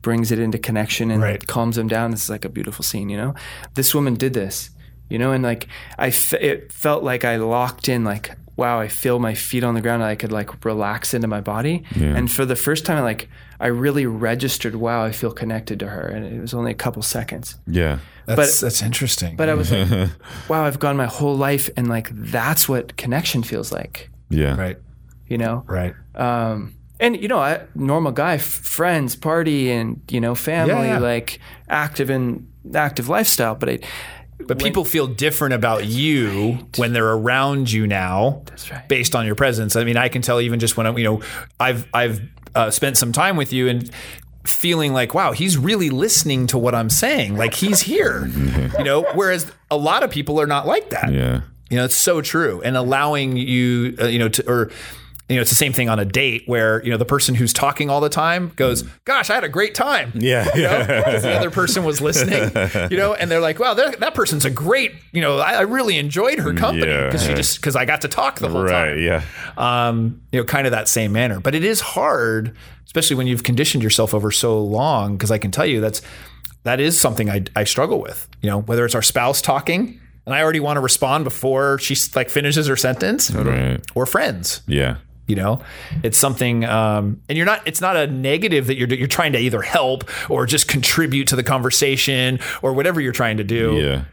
brings 0.03 0.33
it 0.33 0.39
into 0.39 0.59
connection 0.59 1.11
and 1.11 1.23
Right. 1.23 1.47
calms 1.47 1.77
him 1.79 1.89
down. 1.89 2.11
This 2.11 2.23
is 2.25 2.31
like 2.31 2.45
a 2.45 2.49
beautiful 2.49 2.83
scene, 2.85 3.09
you 3.11 3.17
know. 3.17 3.35
This 3.75 3.95
woman 3.95 4.15
did 4.15 4.33
this, 4.35 4.71
you 5.09 5.19
know, 5.19 5.33
and 5.33 5.43
like 5.43 5.67
I, 5.99 6.09
f- 6.09 6.35
it 6.35 6.73
felt 6.73 7.03
like 7.03 7.25
I 7.25 7.37
locked 7.37 7.89
in, 7.89 8.05
like, 8.05 8.31
wow, 8.57 8.79
I 8.81 8.89
feel 8.89 9.19
my 9.19 9.35
feet 9.35 9.65
on 9.65 9.75
the 9.75 9.81
ground. 9.81 10.03
and 10.03 10.11
I 10.11 10.15
could 10.17 10.33
like 10.33 10.65
relax 10.65 11.15
into 11.15 11.27
my 11.29 11.41
body, 11.41 11.83
Yeah. 11.95 12.17
and 12.17 12.31
for 12.31 12.45
the 12.45 12.57
first 12.57 12.85
time, 12.87 13.03
like 13.05 13.29
I 13.59 13.67
really 13.67 14.07
registered, 14.07 14.75
wow, 14.75 15.05
I 15.05 15.13
feel 15.13 15.33
connected 15.33 15.79
to 15.81 15.87
her, 15.89 16.07
and 16.09 16.25
it 16.25 16.41
was 16.41 16.55
only 16.55 16.71
a 16.71 16.75
couple 16.75 17.03
seconds. 17.03 17.57
Yeah. 17.67 17.99
That's 18.27 18.61
that's 18.61 18.81
interesting. 18.83 19.37
But 19.37 19.49
I 19.49 19.55
was 19.55 19.71
like, 19.73 20.11
wow, 20.49 20.65
I've 20.65 20.79
gone 20.79 20.97
my 20.97 21.07
whole 21.07 21.37
life, 21.37 21.69
and 21.77 21.89
like 21.89 22.09
that's 22.13 22.69
what 22.69 22.97
connection 22.97 23.43
feels 23.43 23.73
like, 23.73 24.09
Yeah. 24.31 24.57
right. 24.57 24.79
you 25.27 25.37
know. 25.39 25.65
Right. 25.67 25.95
Um, 26.15 26.75
and 27.01 27.21
you 27.21 27.29
know, 27.29 27.39
I 27.39 27.63
normal 27.75 28.13
guy, 28.13 28.35
f- 28.35 28.43
friends, 28.43 29.17
party, 29.17 29.71
and 29.71 30.01
you 30.11 30.21
know, 30.21 30.35
family, 30.35 30.75
Yeah, 30.87 30.95
yeah. 30.95 30.99
like 30.99 31.41
active 31.69 32.11
and 32.11 32.47
active 32.75 33.09
lifestyle. 33.09 33.55
But 33.55 33.69
I, 33.71 33.79
But 34.47 34.59
people 34.59 34.85
feel 34.85 35.07
different 35.07 35.55
about 35.55 35.87
you 35.87 36.67
when 36.77 36.93
they're 36.93 37.11
around 37.13 37.71
you 37.73 37.87
now. 37.87 38.43
That's 38.47 38.71
right. 38.71 38.89
Based 38.89 39.15
on 39.15 39.27
your 39.27 39.35
presence. 39.35 39.77
I 39.77 39.85
mean, 39.85 39.97
I 39.97 40.09
can 40.09 40.23
tell 40.23 40.41
even 40.41 40.61
just 40.61 40.77
when 40.77 40.87
I'm, 40.87 40.97
you 40.99 41.05
know, 41.05 41.23
I've 41.59 41.87
I've 41.93 42.21
uh, 42.55 42.71
spent 42.71 42.97
some 42.97 43.13
time 43.13 43.37
with 43.37 43.53
you 43.53 43.69
and 43.69 43.91
feeling 44.45 44.93
like, 44.93 45.15
wow, 45.15 45.33
he's 45.33 45.57
really 45.59 45.91
listening 45.91 46.47
to 46.49 46.59
what 46.59 46.75
I'm 46.75 46.91
saying. 46.91 47.37
Like 47.37 47.55
he's 47.55 47.81
here. 47.83 48.27
you 48.79 48.85
know, 48.85 49.03
whereas 49.15 49.51
a 49.71 49.77
lot 49.77 50.03
of 50.03 50.11
people 50.11 50.41
are 50.41 50.47
not 50.47 50.67
like 50.67 50.91
that. 50.91 51.13
Yeah. 51.13 51.43
You 51.71 51.77
know, 51.77 51.85
it's 51.85 51.95
so 51.95 52.21
true. 52.21 52.61
And 52.65 52.77
allowing 52.77 53.37
you, 53.37 53.95
uh, 54.01 54.07
you 54.07 54.19
know, 54.19 54.29
to, 54.31 54.51
or, 54.51 54.71
you 55.31 55.37
know, 55.37 55.41
it's 55.43 55.51
the 55.51 55.57
same 55.57 55.73
thing 55.73 55.89
on 55.89 55.99
a 55.99 56.05
date 56.05 56.43
where, 56.47 56.83
you 56.85 56.91
know, 56.91 56.97
the 56.97 57.05
person 57.05 57.35
who's 57.35 57.53
talking 57.53 57.89
all 57.89 58.01
the 58.01 58.09
time 58.09 58.53
goes, 58.57 58.83
gosh, 59.05 59.31
I 59.31 59.35
had 59.35 59.45
a 59.45 59.49
great 59.49 59.75
time. 59.75 60.13
Yeah. 60.15 60.49
You 60.57 60.63
know, 60.65 60.79
because 60.81 61.23
the 61.23 61.33
other 61.33 61.51
person 61.51 61.85
was 61.85 62.01
listening, 62.01 62.51
you 62.91 62.97
know, 62.97 63.15
and 63.15 63.31
they're 63.31 63.41
like, 63.41 63.59
wow, 63.59 63.75
that 63.75 64.01
that 64.01 64.15
person's 64.15 64.45
a 64.45 64.51
great, 64.51 64.93
you 65.13 65.21
know, 65.21 65.39
I, 65.39 65.53
I 65.55 65.61
really 65.63 65.97
enjoyed 65.99 66.39
her 66.41 66.53
company 66.53 66.87
Yeah. 66.91 67.07
because 67.07 67.23
she 67.25 67.33
just, 67.35 67.61
because 67.61 67.77
I 67.77 67.85
got 67.85 68.01
to 68.03 68.09
talk 68.09 68.41
the 68.41 68.49
whole 68.49 68.65
Right. 68.65 68.91
time. 68.95 68.99
Yeah. 68.99 69.23
Um, 69.57 70.21
you 70.33 70.41
know, 70.41 70.45
kind 70.45 70.67
of 70.67 70.73
that 70.73 70.89
same 70.89 71.13
manner. 71.13 71.41
But 71.41 71.55
it 71.55 71.65
is 71.65 71.81
hard, 71.81 72.57
especially 72.87 73.17
when 73.17 73.27
you've 73.27 73.45
conditioned 73.45 73.83
yourself 73.83 74.13
over 74.15 74.31
so 74.31 74.61
long, 74.63 75.17
because 75.17 75.31
I 75.31 75.39
can 75.39 75.51
tell 75.51 75.67
you 75.67 75.81
that's, 75.81 76.03
that 76.65 76.81
is 76.81 76.99
something 77.01 77.31
I, 77.31 77.45
I 77.57 77.65
struggle 77.65 78.01
with, 78.01 78.29
you 78.43 78.51
know, 78.51 78.61
whether 78.63 78.85
it's 78.85 78.95
our 78.95 79.03
spouse 79.03 79.41
talking 79.41 80.01
and 80.27 80.35
I 80.35 80.43
already 80.43 80.61
want 80.61 80.77
to 80.77 80.81
respond 80.81 81.25
before 81.25 81.79
she 81.79 81.97
like 82.15 82.29
finishes 82.29 82.67
her 82.67 82.77
sentence 82.77 83.31
Right. 83.31 83.81
or 83.95 84.05
friends 84.07 84.61
Yeah. 84.67 84.97
You 85.31 85.37
know 85.37 85.63
it's 86.03 86.19
something 86.19 86.65
um, 86.65 87.21
and 87.29 87.39
you're 87.39 87.47
not 87.47 87.61
it's 87.67 87.81
not 87.81 87.97
a 87.97 88.07
negative 88.07 88.67
that 88.67 88.77
you're 88.77 88.89
you're 88.89 89.07
trying 89.19 89.33
to 89.33 89.39
either 89.39 89.63
help 89.63 90.05
or 90.29 90.45
just 90.45 90.67
contribute 90.69 91.29
to 91.29 91.37
the 91.37 91.43
conversation 91.45 92.39
or 92.63 92.73
whatever 92.75 93.01
you're 93.01 93.13
trying 93.23 93.37
to 93.39 93.45
do 93.45 93.77
Yeah. 93.77 94.05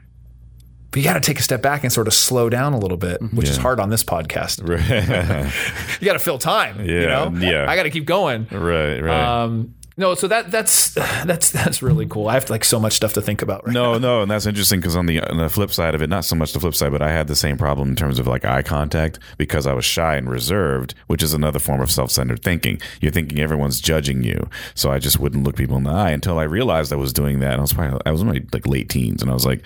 but 0.91 0.99
you 0.99 1.03
got 1.03 1.13
to 1.15 1.19
take 1.19 1.39
a 1.39 1.43
step 1.43 1.61
back 1.61 1.83
and 1.83 1.91
sort 1.91 2.07
of 2.07 2.13
slow 2.13 2.49
down 2.49 2.73
a 2.73 2.79
little 2.79 2.97
bit 2.97 3.17
which 3.33 3.49
is 3.49 3.57
hard 3.57 3.79
on 3.79 3.89
this 3.89 4.03
podcast 4.03 4.59
you 6.01 6.05
got 6.05 6.13
to 6.13 6.19
fill 6.19 6.37
time 6.37 6.79
you 6.85 7.01
Yeah, 7.01 7.07
know 7.29 7.39
yeah. 7.39 7.65
i 7.69 7.75
got 7.75 7.83
to 7.83 7.89
keep 7.89 8.05
going 8.05 8.47
right. 8.51 8.99
Right. 9.01 9.43
um, 9.43 9.73
no 9.97 10.15
so 10.15 10.27
that 10.27 10.49
that's 10.51 10.93
that's 11.25 11.51
that's 11.51 11.81
really 11.81 12.05
cool 12.05 12.29
i 12.29 12.33
have 12.33 12.49
like 12.49 12.63
so 12.63 12.79
much 12.79 12.93
stuff 12.93 13.13
to 13.13 13.21
think 13.21 13.41
about 13.41 13.65
right 13.65 13.73
now. 13.73 13.93
No, 13.93 13.97
no, 13.97 14.21
and 14.21 14.31
that's 14.31 14.45
interesting 14.45 14.79
because 14.79 14.95
on 14.95 15.05
the 15.05 15.21
on 15.21 15.37
the 15.37 15.49
flip 15.49 15.71
side 15.71 15.95
of 15.95 16.01
it, 16.01 16.09
not 16.09 16.25
so 16.25 16.35
much 16.35 16.53
the 16.53 16.59
flip 16.59 16.75
side, 16.75 16.91
but 16.91 17.01
I 17.01 17.11
had 17.11 17.27
the 17.27 17.35
same 17.35 17.57
problem 17.57 17.89
in 17.89 17.95
terms 17.95 18.19
of 18.19 18.27
like 18.27 18.45
eye 18.45 18.61
contact 18.61 19.19
because 19.37 19.67
I 19.67 19.73
was 19.73 19.85
shy 19.85 20.15
and 20.15 20.29
reserved, 20.29 20.95
which 21.07 21.23
is 21.23 21.33
another 21.33 21.59
form 21.59 21.81
of 21.81 21.91
self-centered 21.91 22.43
thinking. 22.43 22.81
You're 23.01 23.11
thinking 23.11 23.39
everyone's 23.39 23.79
judging 23.81 24.23
you, 24.23 24.49
so 24.75 24.91
I 24.91 24.99
just 24.99 25.19
wouldn't 25.19 25.43
look 25.43 25.55
people 25.55 25.77
in 25.77 25.83
the 25.83 25.91
eye 25.91 26.11
until 26.11 26.39
I 26.39 26.43
realized 26.43 26.93
I 26.93 26.97
was 26.97 27.13
doing 27.13 27.39
that. 27.39 27.53
And 27.53 27.59
I 27.59 27.61
was 27.61 27.73
probably 27.73 28.01
I 28.05 28.11
was 28.11 28.21
in 28.21 28.27
my 28.27 28.41
like 28.53 28.67
late 28.67 28.89
teens, 28.89 29.21
and 29.21 29.31
I 29.31 29.33
was 29.33 29.45
like. 29.45 29.63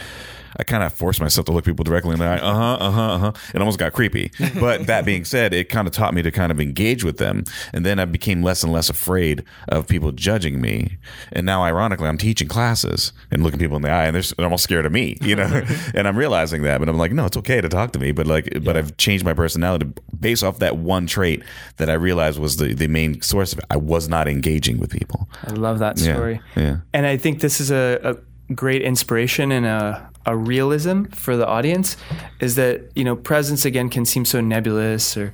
I 0.57 0.63
kind 0.63 0.83
of 0.83 0.93
forced 0.93 1.21
myself 1.21 1.45
to 1.45 1.51
look 1.51 1.65
people 1.65 1.83
directly 1.83 2.13
in 2.13 2.19
the 2.19 2.25
eye. 2.25 2.37
Uh 2.39 2.53
huh, 2.53 2.77
uh 2.79 2.91
huh, 2.91 3.01
uh 3.13 3.17
huh. 3.19 3.31
It 3.53 3.59
almost 3.59 3.79
got 3.79 3.93
creepy. 3.93 4.31
But 4.59 4.85
that 4.87 5.05
being 5.05 5.25
said, 5.25 5.53
it 5.53 5.69
kind 5.69 5.87
of 5.87 5.93
taught 5.93 6.13
me 6.13 6.21
to 6.21 6.31
kind 6.31 6.51
of 6.51 6.59
engage 6.59 7.03
with 7.03 7.17
them. 7.17 7.43
And 7.73 7.85
then 7.85 7.99
I 7.99 8.05
became 8.05 8.43
less 8.43 8.63
and 8.63 8.71
less 8.71 8.89
afraid 8.89 9.43
of 9.69 9.87
people 9.87 10.11
judging 10.11 10.59
me. 10.61 10.97
And 11.31 11.45
now, 11.45 11.63
ironically, 11.63 12.07
I'm 12.07 12.17
teaching 12.17 12.47
classes 12.47 13.13
and 13.31 13.43
looking 13.43 13.59
people 13.59 13.75
in 13.77 13.81
the 13.83 13.89
eye, 13.89 14.05
and 14.05 14.15
they're, 14.15 14.23
they're 14.37 14.45
almost 14.45 14.63
scared 14.63 14.85
of 14.85 14.91
me, 14.91 15.17
you 15.21 15.35
know? 15.35 15.43
and 15.95 16.07
I'm 16.07 16.17
realizing 16.17 16.63
that. 16.63 16.79
But 16.79 16.89
I'm 16.89 16.97
like, 16.97 17.11
no, 17.11 17.25
it's 17.25 17.37
okay 17.37 17.61
to 17.61 17.69
talk 17.69 17.91
to 17.93 17.99
me. 17.99 18.11
But 18.11 18.27
like, 18.27 18.49
but 18.63 18.75
I've 18.77 18.97
changed 18.97 19.23
my 19.25 19.33
personality 19.33 19.87
based 20.19 20.43
off 20.43 20.59
that 20.59 20.77
one 20.77 21.07
trait 21.07 21.43
that 21.77 21.89
I 21.89 21.93
realized 21.93 22.39
was 22.39 22.57
the, 22.57 22.73
the 22.73 22.87
main 22.87 23.21
source 23.21 23.53
of 23.53 23.59
it. 23.59 23.65
I 23.69 23.77
was 23.77 24.07
not 24.07 24.27
engaging 24.27 24.79
with 24.79 24.91
people. 24.91 25.29
I 25.45 25.51
love 25.51 25.79
that 25.79 25.99
Yeah, 25.99 26.13
story. 26.15 26.41
yeah. 26.55 26.77
And 26.93 27.05
I 27.05 27.17
think 27.17 27.39
this 27.41 27.59
is 27.61 27.71
a, 27.71 27.99
a 28.03 28.15
great 28.55 28.81
inspiration 28.81 29.51
and 29.51 29.65
a, 29.65 30.09
a 30.25 30.35
realism 30.35 31.05
for 31.05 31.35
the 31.37 31.47
audience 31.47 31.97
is 32.39 32.55
that, 32.55 32.81
you 32.95 33.03
know, 33.03 33.15
presence 33.15 33.65
again 33.65 33.89
can 33.89 34.05
seem 34.05 34.25
so 34.25 34.41
nebulous 34.41 35.15
or, 35.17 35.33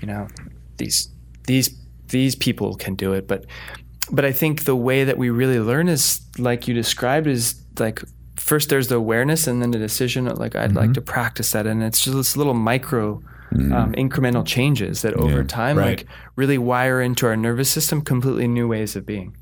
you 0.00 0.06
know, 0.06 0.28
these 0.76 1.08
these 1.46 1.70
these 2.08 2.34
people 2.34 2.74
can 2.74 2.94
do 2.94 3.12
it. 3.12 3.26
But 3.28 3.44
but 4.10 4.24
I 4.24 4.32
think 4.32 4.64
the 4.64 4.76
way 4.76 5.04
that 5.04 5.18
we 5.18 5.30
really 5.30 5.58
learn 5.60 5.88
is 5.88 6.20
like 6.38 6.68
you 6.68 6.74
described 6.74 7.26
is 7.26 7.54
like 7.78 8.02
first 8.36 8.68
there's 8.68 8.88
the 8.88 8.96
awareness 8.96 9.46
and 9.46 9.62
then 9.62 9.70
the 9.70 9.78
decision 9.78 10.26
like 10.26 10.54
I'd 10.56 10.74
like 10.74 10.92
to 10.94 11.00
practice 11.00 11.52
that 11.52 11.66
and 11.66 11.82
it's 11.82 12.00
just 12.00 12.16
this 12.16 12.36
little 12.36 12.54
micro 12.54 13.22
um, 13.52 13.92
incremental 13.92 14.44
changes 14.44 15.02
that 15.02 15.14
over 15.14 15.44
time 15.44 15.78
Right. 15.78 15.98
like 16.00 16.06
really 16.34 16.58
wire 16.58 17.00
into 17.00 17.26
our 17.26 17.36
nervous 17.36 17.70
system 17.70 18.00
completely 18.02 18.48
new 18.48 18.66
ways 18.68 18.96
of 18.96 19.06
being. 19.06 19.36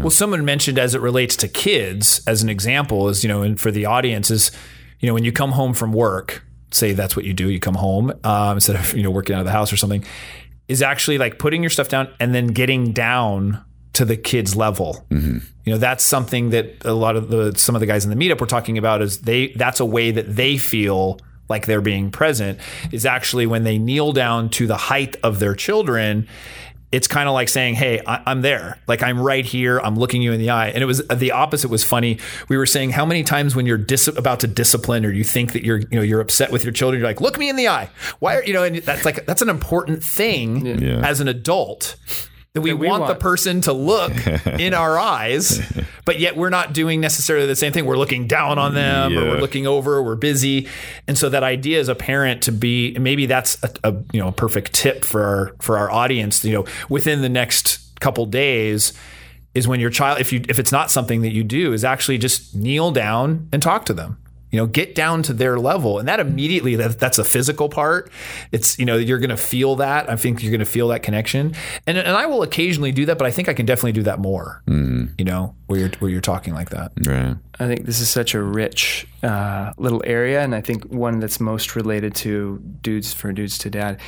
Well, 0.00 0.10
someone 0.10 0.44
mentioned 0.44 0.78
as 0.78 0.94
it 0.94 1.00
relates 1.00 1.36
to 1.36 1.48
kids, 1.48 2.22
as 2.26 2.42
an 2.42 2.48
example, 2.48 3.08
is 3.08 3.22
you 3.24 3.28
know, 3.28 3.42
and 3.42 3.58
for 3.60 3.70
the 3.70 3.86
audience 3.86 4.30
is, 4.30 4.50
you 5.00 5.06
know, 5.06 5.14
when 5.14 5.24
you 5.24 5.32
come 5.32 5.52
home 5.52 5.74
from 5.74 5.92
work, 5.92 6.44
say 6.70 6.92
that's 6.92 7.16
what 7.16 7.24
you 7.24 7.32
do. 7.34 7.50
You 7.50 7.60
come 7.60 7.74
home 7.74 8.12
um, 8.24 8.56
instead 8.56 8.76
of 8.76 8.96
you 8.96 9.02
know 9.02 9.10
working 9.10 9.34
out 9.34 9.40
of 9.40 9.46
the 9.46 9.52
house 9.52 9.72
or 9.72 9.76
something. 9.76 10.04
Is 10.66 10.80
actually 10.80 11.18
like 11.18 11.38
putting 11.38 11.62
your 11.62 11.68
stuff 11.68 11.90
down 11.90 12.08
and 12.18 12.34
then 12.34 12.46
getting 12.46 12.92
down 12.92 13.62
to 13.94 14.04
the 14.04 14.16
kids 14.16 14.56
level. 14.56 15.04
You 15.64 15.72
know, 15.72 15.78
that's 15.78 16.04
something 16.04 16.50
that 16.50 16.84
a 16.84 16.92
lot 16.92 17.16
of 17.16 17.28
the 17.28 17.52
some 17.56 17.74
of 17.74 17.80
the 17.80 17.86
guys 17.86 18.04
in 18.04 18.10
the 18.10 18.16
meetup 18.16 18.40
were 18.40 18.46
talking 18.46 18.78
about 18.78 19.02
is 19.02 19.20
they 19.20 19.48
that's 19.48 19.80
a 19.80 19.84
way 19.84 20.10
that 20.10 20.36
they 20.36 20.56
feel 20.58 21.20
like 21.48 21.66
they're 21.66 21.80
being 21.80 22.10
present 22.10 22.58
is 22.90 23.04
actually 23.04 23.46
when 23.46 23.64
they 23.64 23.78
kneel 23.78 24.12
down 24.12 24.48
to 24.48 24.66
the 24.66 24.76
height 24.76 25.16
of 25.22 25.38
their 25.38 25.54
children 25.54 26.26
it's 26.94 27.08
kind 27.08 27.28
of 27.28 27.34
like 27.34 27.48
saying, 27.48 27.74
"Hey, 27.74 28.00
I, 28.06 28.30
am 28.30 28.42
there. 28.42 28.78
Like 28.86 29.02
I'm 29.02 29.18
right 29.20 29.44
here. 29.44 29.78
I'm 29.80 29.96
looking 29.96 30.22
you 30.22 30.32
in 30.32 30.40
the 30.40 30.50
eye." 30.50 30.68
And 30.68 30.82
it 30.82 30.86
was 30.86 31.06
the 31.08 31.32
opposite. 31.32 31.68
Was 31.68 31.84
funny. 31.84 32.18
We 32.48 32.56
were 32.56 32.66
saying 32.66 32.90
how 32.90 33.04
many 33.04 33.24
times 33.24 33.56
when 33.56 33.66
you're 33.66 33.78
dis- 33.78 34.08
about 34.08 34.40
to 34.40 34.46
discipline 34.46 35.04
or 35.04 35.10
you 35.10 35.24
think 35.24 35.52
that 35.52 35.64
you're, 35.64 35.78
you 35.78 35.88
know, 35.92 36.02
you're 36.02 36.20
upset 36.20 36.52
with 36.52 36.64
your 36.64 36.72
children, 36.72 37.00
you're 37.00 37.08
like, 37.08 37.20
"Look 37.20 37.38
me 37.38 37.48
in 37.48 37.56
the 37.56 37.68
eye." 37.68 37.90
Why 38.20 38.36
are 38.36 38.44
you 38.44 38.52
know? 38.52 38.62
And 38.62 38.76
that's 38.76 39.04
like 39.04 39.26
that's 39.26 39.42
an 39.42 39.48
important 39.48 40.02
thing 40.04 40.64
Yeah. 40.80 41.00
as 41.06 41.20
an 41.20 41.28
adult. 41.28 41.96
That 42.54 42.60
we, 42.60 42.72
we 42.72 42.86
want, 42.88 43.08
the 43.08 43.16
person 43.16 43.62
to 43.62 43.72
look 43.72 44.12
in 44.46 44.74
our 44.74 44.96
eyes, 44.96 45.60
but 46.04 46.20
yet 46.20 46.36
we're 46.36 46.50
not 46.50 46.72
doing 46.72 47.00
necessarily 47.00 47.48
the 47.48 47.56
same 47.56 47.72
thing. 47.72 47.84
We're 47.84 47.96
looking 47.96 48.28
down 48.28 48.60
on 48.60 48.74
them, 48.74 49.18
or 49.18 49.22
we're 49.22 49.40
looking 49.40 49.66
over, 49.66 50.00
we're 50.00 50.14
busy, 50.14 50.68
and 51.08 51.18
so 51.18 51.28
that 51.30 51.42
idea 51.42 51.80
as 51.80 51.88
a 51.88 51.96
parent 51.96 52.44
to 52.44 52.52
be 52.52 52.96
maybe 52.96 53.26
that's 53.26 53.60
a, 53.64 53.70
a 53.82 53.92
you 54.12 54.20
know 54.20 54.28
a 54.28 54.32
perfect 54.32 54.72
tip 54.72 55.04
for 55.04 55.24
our 55.24 55.56
for 55.60 55.78
our 55.78 55.90
audience. 55.90 56.44
You 56.44 56.52
know, 56.52 56.66
within 56.88 57.22
the 57.22 57.28
next 57.28 57.98
couple 57.98 58.24
days 58.24 58.92
is 59.56 59.66
when 59.66 59.80
your 59.80 59.90
child, 59.90 60.20
if 60.20 60.32
you 60.32 60.44
if 60.48 60.60
it's 60.60 60.70
not 60.70 60.92
something 60.92 61.22
that 61.22 61.32
you 61.32 61.42
do, 61.42 61.72
is 61.72 61.84
actually 61.84 62.18
just 62.18 62.54
kneel 62.54 62.92
down 62.92 63.48
and 63.52 63.60
talk 63.60 63.84
to 63.86 63.92
them. 63.92 64.16
You 64.54 64.60
know, 64.60 64.66
get 64.68 64.94
down 64.94 65.24
to 65.24 65.32
their 65.32 65.58
level, 65.58 65.98
and 65.98 66.06
that 66.06 66.20
immediately 66.20 66.76
that, 66.76 67.00
that's 67.00 67.18
a 67.18 67.24
physical 67.24 67.68
part. 67.68 68.08
It's 68.52 68.78
you 68.78 68.84
know 68.84 68.96
you're 68.96 69.18
going 69.18 69.30
to 69.30 69.36
feel 69.36 69.74
that. 69.76 70.08
I 70.08 70.14
think 70.14 70.44
you're 70.44 70.52
going 70.52 70.60
to 70.60 70.64
feel 70.64 70.86
that 70.88 71.02
connection, 71.02 71.56
and 71.88 71.98
and 71.98 72.16
I 72.16 72.26
will 72.26 72.44
occasionally 72.44 72.92
do 72.92 73.04
that, 73.06 73.18
but 73.18 73.26
I 73.26 73.32
think 73.32 73.48
I 73.48 73.52
can 73.52 73.66
definitely 73.66 73.90
do 73.90 74.04
that 74.04 74.20
more. 74.20 74.62
You 75.18 75.24
know, 75.24 75.56
where 75.66 75.80
you're 75.80 75.88
where 75.98 76.08
you're 76.08 76.20
talking 76.20 76.54
like 76.54 76.70
that. 76.70 76.92
Right. 77.04 77.34
I 77.58 77.66
think 77.66 77.84
this 77.84 77.98
is 77.98 78.08
such 78.08 78.32
a 78.32 78.40
rich 78.40 79.08
uh, 79.24 79.72
little 79.76 80.04
area, 80.06 80.44
and 80.44 80.54
I 80.54 80.60
think 80.60 80.84
one 80.84 81.18
that's 81.18 81.40
most 81.40 81.74
related 81.74 82.14
to 82.16 82.62
dudes 82.80 83.12
for 83.12 83.32
dudes 83.32 83.58
to 83.58 83.70
dad. 83.70 84.00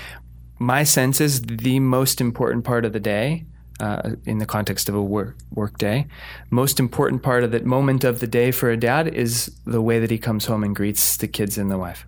My 0.61 0.85
sense 0.85 1.21
is 1.21 1.43
the 1.43 1.81
most 1.81 2.21
important 2.21 2.65
part 2.65 2.85
of 2.85 2.93
the 2.93 3.01
day, 3.01 3.47
uh, 3.81 4.11
in 4.25 4.39
the 4.39 4.47
context 4.47 4.89
of 4.89 4.95
a 4.95 5.03
work 5.03 5.37
work 5.53 5.77
day, 5.79 6.07
most 6.51 6.81
important 6.81 7.23
part 7.23 7.45
of 7.45 7.51
that 7.53 7.65
moment 7.65 8.05
of 8.05 8.21
the 8.21 8.27
day 8.27 8.51
for 8.51 8.71
a 8.71 8.77
dad 8.77 9.09
is 9.15 9.51
the 9.67 9.83
way 9.83 9.99
that 10.01 10.11
he 10.11 10.19
comes 10.19 10.47
home 10.47 10.65
and 10.65 10.75
greets 10.75 11.17
the 11.17 11.29
kids 11.29 11.59
and 11.59 11.71
the 11.71 11.79
wife. 11.79 12.07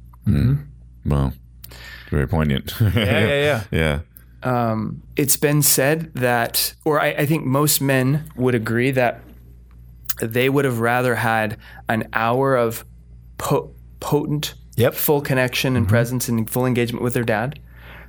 Well, 1.04 1.32
very 2.10 2.26
poignant. 2.28 2.74
Yeah, 2.80 2.90
yeah, 2.94 3.64
yeah. 3.70 4.00
yeah. 4.42 4.70
um, 4.70 5.02
it's 5.16 5.36
been 5.36 5.62
said 5.62 6.12
that, 6.14 6.74
or 6.84 7.00
I, 7.00 7.08
I 7.08 7.26
think 7.26 7.44
most 7.44 7.80
men 7.80 8.30
would 8.36 8.54
agree 8.54 8.90
that 8.92 9.20
they 10.20 10.48
would 10.48 10.64
have 10.64 10.80
rather 10.80 11.14
had 11.16 11.56
an 11.88 12.08
hour 12.12 12.56
of 12.56 12.84
po- 13.38 13.72
potent, 14.00 14.54
Yep. 14.76 14.94
full 14.94 15.20
connection 15.20 15.76
and 15.76 15.88
presence 15.88 16.28
and 16.28 16.48
full 16.48 16.66
engagement 16.66 17.02
with 17.02 17.14
their 17.14 17.24
dad 17.24 17.58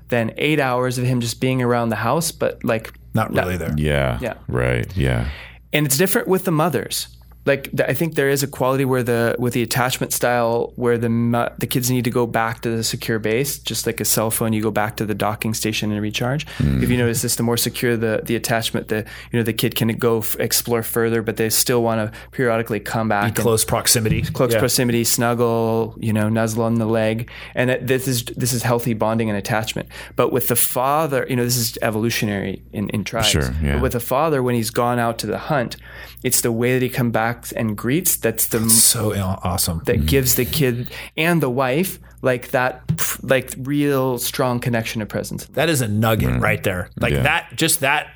than 0.10 0.32
eight 0.38 0.60
hours 0.60 0.98
of 0.98 1.06
him 1.06 1.19
just 1.22 1.39
being 1.41 1.62
around 1.62 1.89
the 1.89 1.95
house, 1.98 2.32
but 2.32 2.63
like 2.63 2.93
Not 3.13 3.34
really 3.34 3.58
there. 3.58 3.74
Yeah. 3.78 4.19
Yeah. 4.22 4.34
Right. 4.48 4.95
Yeah. 4.95 5.30
and 5.74 5.86
it's 5.86 5.98
different 5.98 6.28
with 6.28 6.45
the 6.45 6.52
mothers. 6.52 7.08
Like 7.45 7.69
I 7.80 7.93
think 7.93 8.15
there 8.15 8.30
is 8.30 8.43
a 8.43 8.47
quality 8.47 8.86
where 8.86 9.02
the 9.02 9.36
with 9.39 9.54
the 9.54 9.63
attachment 9.63 10.13
style 10.13 10.73
where 10.75 10.97
the 10.97 11.52
the 11.58 11.67
kids 11.67 11.89
need 11.89 12.04
to 12.04 12.10
go 12.12 12.28
back 12.28 12.62
to 12.62 12.69
the 12.69 12.84
secure 12.84 13.17
base, 13.17 13.58
just 13.58 13.88
like 13.88 13.99
a 13.99 14.06
cell 14.06 14.30
phone, 14.30 14.54
you 14.54 14.62
go 14.62 14.71
back 14.71 14.97
to 14.97 15.06
the 15.06 15.15
docking 15.15 15.54
station 15.54 15.91
and 15.91 16.02
recharge. 16.02 16.45
If 16.60 16.89
you 16.89 16.95
mm. 16.95 16.99
notice 16.99 17.21
this, 17.21 17.38
the 17.38 17.43
more 17.43 17.58
secure 17.58 17.95
the 17.97 18.21
the 18.23 18.36
attachment, 18.36 18.89
the 18.89 19.06
you 19.32 19.39
know 19.39 19.43
the 19.43 19.54
kid 19.54 19.75
can 19.75 19.88
go 19.97 20.19
f- 20.19 20.36
explore 20.39 20.84
further, 20.84 21.21
but 21.21 21.38
they 21.38 21.49
still 21.49 21.82
want 21.82 22.12
to 22.12 22.19
periodically 22.32 22.80
come 22.80 23.08
back. 23.10 23.30
and- 23.30 23.36
Close 23.38 23.63
proximity. 23.63 24.21
close 24.21 24.54
Yeah. 24.54 24.60
proximity, 24.60 25.04
snuggle, 25.04 25.95
you 25.99 26.13
know, 26.13 26.28
nuzzle 26.30 26.63
on 26.63 26.75
the 26.75 26.86
leg, 26.86 27.30
and 27.56 27.69
it, 27.69 27.88
this 27.88 28.08
is 28.08 28.25
this 28.25 28.54
is 28.54 28.63
healthy 28.63 28.93
bonding 28.93 29.30
and 29.30 29.38
attachment. 29.38 29.88
But 30.15 30.32
with 30.32 30.49
the 30.49 30.56
father, 30.56 31.25
you 31.30 31.36
know, 31.36 31.45
this 31.45 31.58
is 31.58 31.78
evolutionary 31.82 32.62
in, 32.73 32.89
in 32.89 33.04
tribes. 33.04 33.30
Sure, 33.30 33.54
yeah. 33.63 33.73
But 33.73 33.82
with 33.82 33.93
the 33.93 33.99
father, 33.99 34.43
when 34.43 34.56
he's 34.56 34.71
gone 34.71 34.99
out 34.99 35.17
to 35.19 35.28
the 35.28 35.38
hunt, 35.38 35.78
it's 36.23 36.41
the 36.41 36.52
way 36.52 36.73
that 36.73 36.82
he 36.82 36.89
comes 36.89 37.13
back 37.13 37.29
and 37.56 37.78
greets 37.78 38.15
that's 38.18 38.48
the 38.48 38.70
So 38.70 39.13
awesome. 39.15 39.82
that 39.86 39.98
mm-hmm. 39.98 40.06
gives 40.06 40.36
the 40.36 40.46
kid 40.46 40.92
and 41.18 41.42
the 41.42 41.50
wife 41.50 42.00
like 42.22 42.50
that 42.50 42.82
like 43.22 43.54
real 43.60 44.18
strong 44.18 44.60
connection 44.60 45.02
of 45.02 45.08
presence. 45.10 45.46
That 45.48 45.70
is 45.70 45.82
a 45.82 45.88
nugget 45.88 46.30
mm. 46.30 46.42
right 46.42 46.62
there. 46.63 46.89
Like 47.00 47.13
Yeah. 47.13 47.24
that, 47.24 47.50
just 47.56 47.80
that 47.80 48.08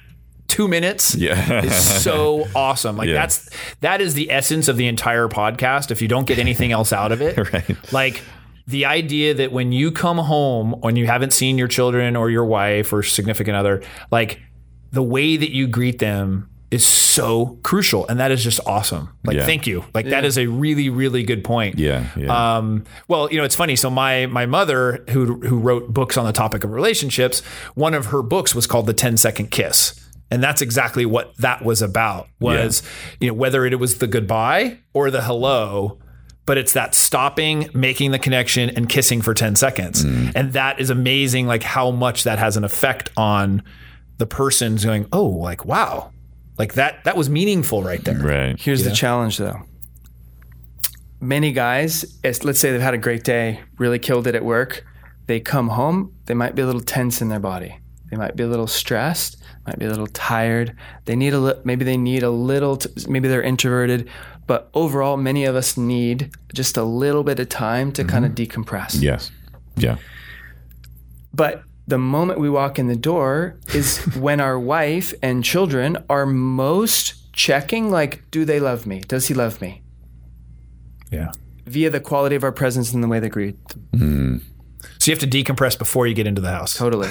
two 0.47 0.67
minutes 0.67 1.15
Yeah. 1.15 1.63
is 1.63 2.01
so 2.03 2.45
awesome. 2.55 2.97
Like 2.97 3.07
Yeah. 3.07 3.13
that's 3.15 3.49
that 3.79 4.01
is 4.01 4.13
the 4.13 4.29
essence 4.31 4.67
of 4.67 4.77
the 4.77 4.87
entire 4.87 5.27
podcast. 5.29 5.89
If 5.91 6.01
you 6.01 6.07
don't 6.07 6.27
get 6.27 6.37
anything 6.39 6.71
else 6.71 6.91
out 6.91 7.11
of 7.11 7.21
it, 7.21 7.37
Right. 7.53 7.93
like 7.93 8.21
the 8.67 8.85
idea 8.85 9.33
that 9.33 9.51
when 9.51 9.71
you 9.71 9.91
come 9.91 10.17
home, 10.17 10.73
when 10.81 10.95
you 10.95 11.05
haven't 11.05 11.33
seen 11.33 11.57
your 11.57 11.67
children 11.67 12.15
or 12.15 12.29
your 12.29 12.45
wife 12.45 12.93
or 12.93 13.03
significant 13.03 13.55
other, 13.57 13.81
like 14.11 14.39
the 14.91 15.03
way 15.03 15.37
that 15.37 15.51
you 15.51 15.67
greet 15.67 15.99
them 15.99 16.49
is 16.73 16.85
so 16.85 17.59
crucial, 17.63 18.07
and 18.07 18.19
that 18.19 18.31
is 18.31 18.43
just 18.43 18.59
awesome. 18.65 19.09
Like, 19.23 19.37
Yeah. 19.37 19.45
thank 19.45 19.67
you. 19.67 19.85
Like 19.93 20.07
that 20.09 20.25
is 20.25 20.37
a 20.37 20.47
really, 20.47 20.89
really 20.89 21.23
good 21.23 21.43
point. 21.43 21.77
Yeah. 21.77 22.07
Yeah. 22.17 22.57
Um, 22.57 22.83
well, 23.07 23.31
you 23.31 23.37
know, 23.37 23.43
it's 23.43 23.55
funny. 23.55 23.75
So 23.75 23.89
my 23.89 24.25
my 24.25 24.45
mother, 24.45 25.03
who 25.09 25.39
who 25.41 25.59
wrote 25.59 25.93
books 25.93 26.17
on 26.17 26.25
the 26.25 26.31
topic 26.33 26.63
of 26.63 26.71
relationships, 26.71 27.41
one 27.75 27.93
of 27.93 28.07
her 28.07 28.23
books 28.23 28.55
was 28.55 28.65
called 28.67 28.87
The 28.87 28.93
10 28.93 29.17
Second 29.17 29.51
Kiss. 29.51 29.99
And 30.31 30.41
that's 30.41 30.63
exactly 30.63 31.05
what 31.05 31.37
that 31.37 31.63
was 31.63 31.83
about. 31.83 32.27
Was 32.39 32.81
you 33.19 33.27
know 33.27 33.35
whether 33.35 33.65
it 33.67 33.79
was 33.79 33.99
the 33.99 34.07
goodbye 34.07 34.79
or 34.93 35.11
the 35.11 35.21
hello, 35.21 35.99
but 36.47 36.57
it's 36.57 36.73
that 36.73 36.95
stopping, 36.95 37.69
making 37.75 38.09
the 38.11 38.19
connection, 38.19 38.71
and 38.71 38.89
kissing 38.89 39.21
for 39.21 39.35
10 39.35 39.55
seconds. 39.55 40.03
And 40.03 40.53
that 40.53 40.79
is 40.79 40.89
amazing, 40.89 41.45
like 41.45 41.61
how 41.61 41.91
much 41.91 42.23
that 42.23 42.39
has 42.39 42.57
an 42.57 42.63
effect 42.63 43.11
on 43.15 43.61
the 44.17 44.25
person's 44.25 44.83
going, 44.85 45.05
oh, 45.13 45.25
like 45.25 45.65
wow, 45.65 46.09
like 46.57 46.73
that 46.73 47.03
that 47.03 47.17
was 47.17 47.29
meaningful 47.29 47.83
right 47.83 48.03
there. 48.03 48.17
right. 48.17 48.59
Here's 48.59 48.83
the 48.83 48.91
challenge 48.91 49.37
though. 49.37 49.61
Many 51.19 51.53
guys, 51.53 52.19
let's 52.23 52.59
say 52.59 52.71
they've 52.71 52.81
had 52.81 52.93
a 52.93 52.97
great 52.97 53.23
day, 53.23 53.61
really 53.77 53.99
killed 53.99 54.27
it 54.27 54.35
at 54.35 54.43
work. 54.43 54.85
They 55.27 55.39
come 55.39 55.69
home, 55.69 56.13
they 56.25 56.33
might 56.33 56.53
be 56.53 56.61
a 56.61 56.65
little 56.65 56.81
tense 56.81 57.21
in 57.21 57.29
their 57.29 57.39
body. 57.39 57.79
They 58.09 58.17
might 58.17 58.35
be 58.35 58.43
a 58.43 58.47
little 58.47 58.67
stressed, 58.67 59.41
might 59.65 59.79
be 59.79 59.85
a 59.85 59.89
little 59.89 60.07
tired. 60.07 60.75
They 61.05 61.15
need 61.15 61.33
a 61.33 61.39
li- 61.39 61.61
maybe 61.63 61.85
they 61.85 61.97
need 61.97 62.23
a 62.23 62.29
little 62.29 62.77
t- 62.77 62.89
maybe 63.07 63.29
they're 63.29 63.41
introverted, 63.41 64.09
but 64.45 64.69
overall 64.73 65.15
many 65.17 65.45
of 65.45 65.55
us 65.55 65.77
need 65.77 66.31
just 66.53 66.75
a 66.75 66.83
little 66.83 67.23
bit 67.23 67.39
of 67.39 67.49
time 67.49 67.91
to 67.93 68.01
mm-hmm. 68.01 68.11
kind 68.11 68.25
of 68.25 68.33
decompress. 68.33 69.01
Yes. 69.01 69.31
Yeah. 69.77 69.95
But 71.33 71.63
the 71.87 71.97
moment 71.97 72.39
we 72.39 72.49
walk 72.49 72.79
in 72.79 72.87
the 72.87 72.95
door 72.95 73.57
is 73.73 73.97
when 74.17 74.39
our 74.39 74.59
wife 74.59 75.13
and 75.21 75.43
children 75.43 75.97
are 76.09 76.25
most 76.25 77.33
checking 77.33 77.89
like 77.91 78.29
do 78.31 78.45
they 78.45 78.59
love 78.59 78.85
me? 78.85 78.99
Does 79.01 79.27
he 79.27 79.33
love 79.33 79.61
me? 79.61 79.81
Yeah. 81.11 81.31
via 81.65 81.89
the 81.89 81.99
quality 81.99 82.35
of 82.35 82.43
our 82.43 82.51
presence 82.51 82.91
and 82.93 83.03
the 83.03 83.07
way 83.07 83.19
they 83.19 83.29
greet. 83.29 83.55
Hmm. 83.95 84.37
So 84.99 85.11
you 85.11 85.17
have 85.17 85.29
to 85.29 85.43
decompress 85.43 85.77
before 85.77 86.07
you 86.07 86.13
get 86.13 86.27
into 86.27 86.41
the 86.41 86.49
house. 86.51 86.73
Totally. 86.77 87.07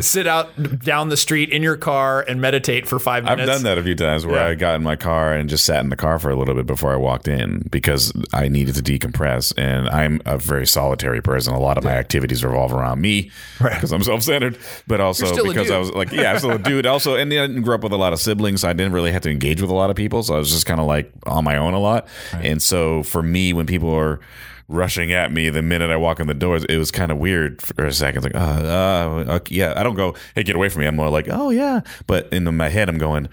Sit 0.00 0.26
out 0.26 0.80
down 0.84 1.08
the 1.08 1.16
street 1.16 1.50
in 1.50 1.62
your 1.62 1.76
car 1.76 2.22
and 2.26 2.40
meditate 2.40 2.86
for 2.86 2.98
five 2.98 3.24
minutes. 3.24 3.40
I've 3.42 3.46
done 3.48 3.62
that 3.64 3.78
a 3.78 3.82
few 3.82 3.94
times 3.94 4.24
where 4.26 4.36
Yeah. 4.36 4.48
I 4.48 4.54
got 4.54 4.76
in 4.76 4.82
my 4.82 4.96
car 4.96 5.32
and 5.34 5.48
just 5.48 5.64
sat 5.64 5.82
in 5.82 5.90
the 5.90 5.96
car 5.96 6.18
for 6.18 6.30
a 6.30 6.36
little 6.36 6.54
bit 6.54 6.66
before 6.66 6.92
I 6.92 6.96
walked 6.96 7.28
in 7.28 7.66
because 7.70 8.12
I 8.32 8.48
needed 8.48 8.74
to 8.76 8.82
decompress. 8.82 9.52
And 9.58 9.88
I'm 9.88 10.20
a 10.26 10.38
very 10.38 10.66
solitary 10.66 11.20
person. 11.20 11.54
A 11.54 11.60
lot 11.60 11.78
of 11.78 11.84
my 11.84 11.92
activities 11.92 12.44
revolve 12.44 12.72
around 12.72 13.00
me 13.00 13.30
Right. 13.60 13.74
because 13.74 13.92
I'm 13.92 14.02
self-centered, 14.02 14.58
but 14.86 15.00
also 15.00 15.26
because. 15.44 15.70
I 15.70 15.78
was 15.78 15.90
like, 15.92 16.12
yeah, 16.12 16.32
I'm 16.32 16.38
still 16.38 16.52
a 16.52 16.58
dude. 16.58 16.86
Also, 16.86 17.14
and 17.16 17.32
I 17.32 17.46
didn't 17.46 17.62
grow 17.62 17.74
up 17.76 17.82
with 17.82 17.92
a 17.92 17.96
lot 17.96 18.12
of 18.12 18.20
siblings, 18.20 18.60
so 18.60 18.68
I 18.68 18.72
didn't 18.74 18.92
really 18.92 19.12
have 19.12 19.22
to 19.22 19.30
engage 19.30 19.60
with 19.60 19.70
a 19.70 19.74
lot 19.74 19.90
of 19.90 19.96
people. 19.96 20.22
So 20.22 20.34
I 20.34 20.38
was 20.38 20.50
just 20.50 20.66
kind 20.66 20.78
of 20.80 20.86
like 20.86 21.10
on 21.26 21.42
my 21.44 21.56
own 21.56 21.74
a 21.74 21.78
lot. 21.80 22.06
And 22.34 22.62
so 22.62 23.02
for 23.02 23.22
me, 23.22 23.52
when 23.52 23.66
people 23.66 23.90
are 23.92 24.20
rushing 24.68 25.12
at 25.12 25.30
me 25.32 25.50
the 25.50 25.62
minute 25.62 25.90
I 25.90 25.96
walk 25.96 26.20
in 26.20 26.26
the 26.26 26.34
doors, 26.34 26.64
it 26.64 26.78
was 26.78 26.90
kind 26.90 27.12
of 27.12 27.18
weird 27.18 27.60
for 27.62 27.84
a 27.84 27.92
second. 27.92 28.24
Like, 28.24 28.34
uh, 28.34 28.38
uh, 28.38 29.38
yeah, 29.50 29.74
I 29.76 29.82
don't 29.82 29.94
go, 29.96 30.14
hey, 30.34 30.42
get 30.42 30.56
away 30.56 30.68
from 30.68 30.80
me. 30.80 30.86
I'm 30.86 30.96
more 30.96 31.10
like, 31.10 31.28
oh 31.30 31.50
yeah, 31.50 31.80
but 32.06 32.32
in 32.32 32.44
my 32.56 32.68
head, 32.68 32.88
I'm 32.88 32.98
going. 32.98 33.28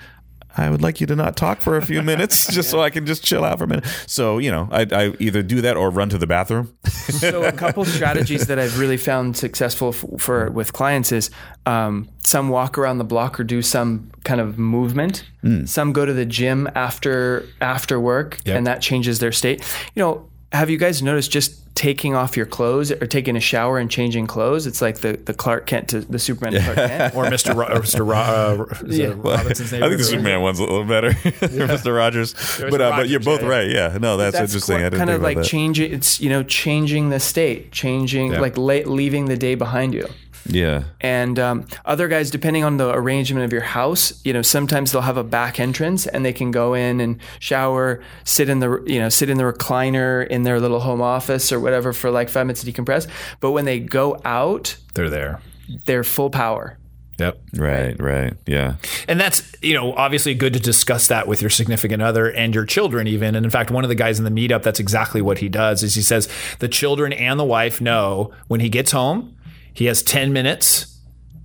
I 0.57 0.69
would 0.69 0.81
like 0.81 0.99
you 0.99 1.07
to 1.07 1.15
not 1.15 1.37
talk 1.37 1.61
for 1.61 1.77
a 1.77 1.81
few 1.85 2.01
minutes 2.01 2.45
just 2.53 2.69
so 2.69 2.81
I 2.81 2.89
can 2.89 3.05
just 3.05 3.23
chill 3.23 3.45
out 3.45 3.57
for 3.57 3.63
a 3.63 3.67
minute. 3.67 3.85
So, 4.05 4.37
you 4.37 4.51
know, 4.51 4.67
I, 4.69 4.81
I 4.91 5.13
either 5.17 5.41
do 5.41 5.61
that 5.61 5.77
or 5.77 5.89
run 5.89 6.09
to 6.09 6.17
the 6.17 6.27
bathroom. 6.27 6.75
so 6.83 7.43
a 7.43 7.53
couple 7.53 7.85
strategies 7.97 8.47
that 8.47 8.59
I've 8.59 8.77
really 8.77 8.97
found 8.97 9.37
successful 9.37 9.93
f- 9.95 10.03
for 10.19 10.51
with 10.51 10.73
clients 10.73 11.13
is 11.13 11.29
um, 11.65 12.09
some 12.25 12.49
walk 12.49 12.77
around 12.77 12.97
the 12.97 13.05
block 13.05 13.39
or 13.39 13.45
do 13.45 13.61
some 13.61 14.11
kind 14.25 14.41
of 14.41 14.59
movement. 14.59 15.23
Some 15.63 15.93
go 15.93 16.05
to 16.05 16.11
the 16.11 16.25
gym 16.25 16.69
after 16.75 17.45
after 17.61 17.97
work, 17.97 18.39
Yep. 18.43 18.57
and 18.57 18.67
that 18.67 18.81
changes 18.81 19.19
their 19.19 19.31
state. 19.31 19.63
You 19.95 20.03
know, 20.03 20.29
have 20.51 20.69
you 20.69 20.77
guys 20.77 21.01
noticed 21.01 21.31
just 21.31 21.57
taking 21.73 22.13
off 22.13 22.35
your 22.35 22.45
clothes 22.45 22.91
or 22.91 23.07
taking 23.07 23.35
a 23.37 23.39
shower 23.39 23.79
and 23.79 23.89
changing 23.89 24.27
clothes. 24.27 24.67
It's 24.67 24.81
like 24.81 24.99
the, 24.99 25.13
the 25.13 25.33
Clark 25.33 25.65
Kent 25.65 25.87
to 25.89 26.01
the 26.01 26.19
Superman 26.19 26.53
to 26.53 26.59
Clark 26.61 26.75
Kent. 26.89 27.15
or 27.15 27.25
Mr. 27.25 27.55
Ro- 27.55 27.67
or 27.77 27.79
Mr. 27.81 28.05
Ro- 28.05 28.17
uh, 28.17 28.77
Yeah. 28.87 29.13
Robinson's 29.15 29.71
name? 29.71 29.81
I 29.81 29.87
think 29.87 29.99
the 29.99 30.03
Superman 30.03 30.41
one's 30.41 30.59
a 30.59 30.63
little 30.63 30.83
better, 30.83 31.11
Mr. 31.13 31.95
Rogers. 31.95 32.35
But 32.59 32.81
uh, 32.81 32.91
but 32.97 33.07
you're 33.09 33.21
both 33.21 33.41
yeah, 33.41 33.47
right. 33.47 33.69
Yeah, 33.69 33.97
no, 34.01 34.17
that's, 34.17 34.37
interesting. 34.37 34.77
I 34.77 34.83
didn't 34.89 34.97
kind 34.99 35.09
of 35.11 35.21
like 35.21 35.37
that. 35.37 35.45
changing. 35.45 35.93
It's 35.93 36.19
you 36.19 36.29
know 36.29 36.43
changing 36.43 37.09
the 37.09 37.19
state, 37.21 37.71
changing 37.71 38.33
Yeah. 38.33 38.41
like 38.41 38.57
la- 38.57 38.83
leaving 38.85 39.25
the 39.25 39.37
day 39.37 39.55
behind 39.55 39.93
you. 39.93 40.07
Yeah, 40.45 40.83
And 40.99 41.37
um, 41.39 41.67
other 41.85 42.07
guys, 42.07 42.31
depending 42.31 42.63
on 42.63 42.77
the 42.77 42.91
arrangement 42.93 43.45
of 43.45 43.53
your 43.53 43.61
house, 43.61 44.19
you 44.25 44.33
know, 44.33 44.41
sometimes 44.41 44.91
they'll 44.91 45.01
have 45.01 45.17
a 45.17 45.23
back 45.23 45.59
entrance 45.59 46.07
and 46.07 46.25
they 46.25 46.33
can 46.33 46.51
go 46.51 46.73
in 46.73 46.99
and 46.99 47.19
shower, 47.39 48.01
sit 48.23 48.49
in 48.49 48.59
the, 48.59 48.83
you 48.87 48.99
know, 48.99 49.09
sit 49.09 49.29
in 49.29 49.37
the 49.37 49.43
recliner 49.43 50.25
in 50.27 50.43
their 50.43 50.59
little 50.59 50.79
home 50.79 51.01
office 51.01 51.51
or 51.51 51.59
whatever 51.59 51.93
for 51.93 52.09
like 52.11 52.29
five 52.29 52.45
minutes 52.47 52.63
to 52.63 52.71
decompress. 52.71 53.07
But 53.39 53.51
when 53.51 53.65
they 53.65 53.79
go 53.79 54.19
out, 54.25 54.75
They're 54.93 55.09
there. 55.09 55.39
they're 55.85 56.03
full 56.03 56.29
power. 56.29 56.77
Yep. 57.19 57.39
right, 57.57 58.01
right, 58.01 58.33
yeah, 58.47 58.77
And 59.07 59.21
that's, 59.21 59.43
you 59.61 59.75
know, 59.75 59.93
obviously 59.93 60.33
good 60.33 60.53
to 60.53 60.59
discuss 60.59 61.07
that 61.09 61.27
with 61.27 61.39
your 61.39 61.51
significant 61.51 62.01
other 62.01 62.31
and 62.31 62.55
your 62.55 62.65
children 62.65 63.05
even. 63.05 63.35
And 63.35 63.45
in 63.45 63.51
fact, 63.51 63.69
one 63.69 63.83
of 63.83 63.89
the 63.89 63.95
guys 63.95 64.17
in 64.17 64.25
the 64.25 64.31
meetup, 64.31 64.63
that's 64.63 64.79
exactly 64.79 65.21
what 65.21 65.37
he 65.37 65.47
does 65.47 65.83
is 65.83 65.93
he 65.93 66.01
says 66.01 66.27
the 66.57 66.67
children 66.67 67.13
and 67.13 67.39
the 67.39 67.43
wife 67.43 67.79
know 67.79 68.31
when 68.47 68.59
he 68.59 68.69
gets 68.69 68.91
home, 68.91 69.35
he 69.73 69.85
has 69.85 70.03
10 70.03 70.33
minutes. 70.33 70.99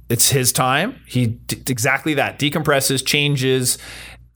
It's 0.08 0.30
his 0.30 0.52
time. 0.52 1.00
He 1.06 1.26
d- 1.26 1.62
exactly 1.68 2.14
that 2.14 2.38
decompresses, 2.38 3.04
changes, 3.04 3.78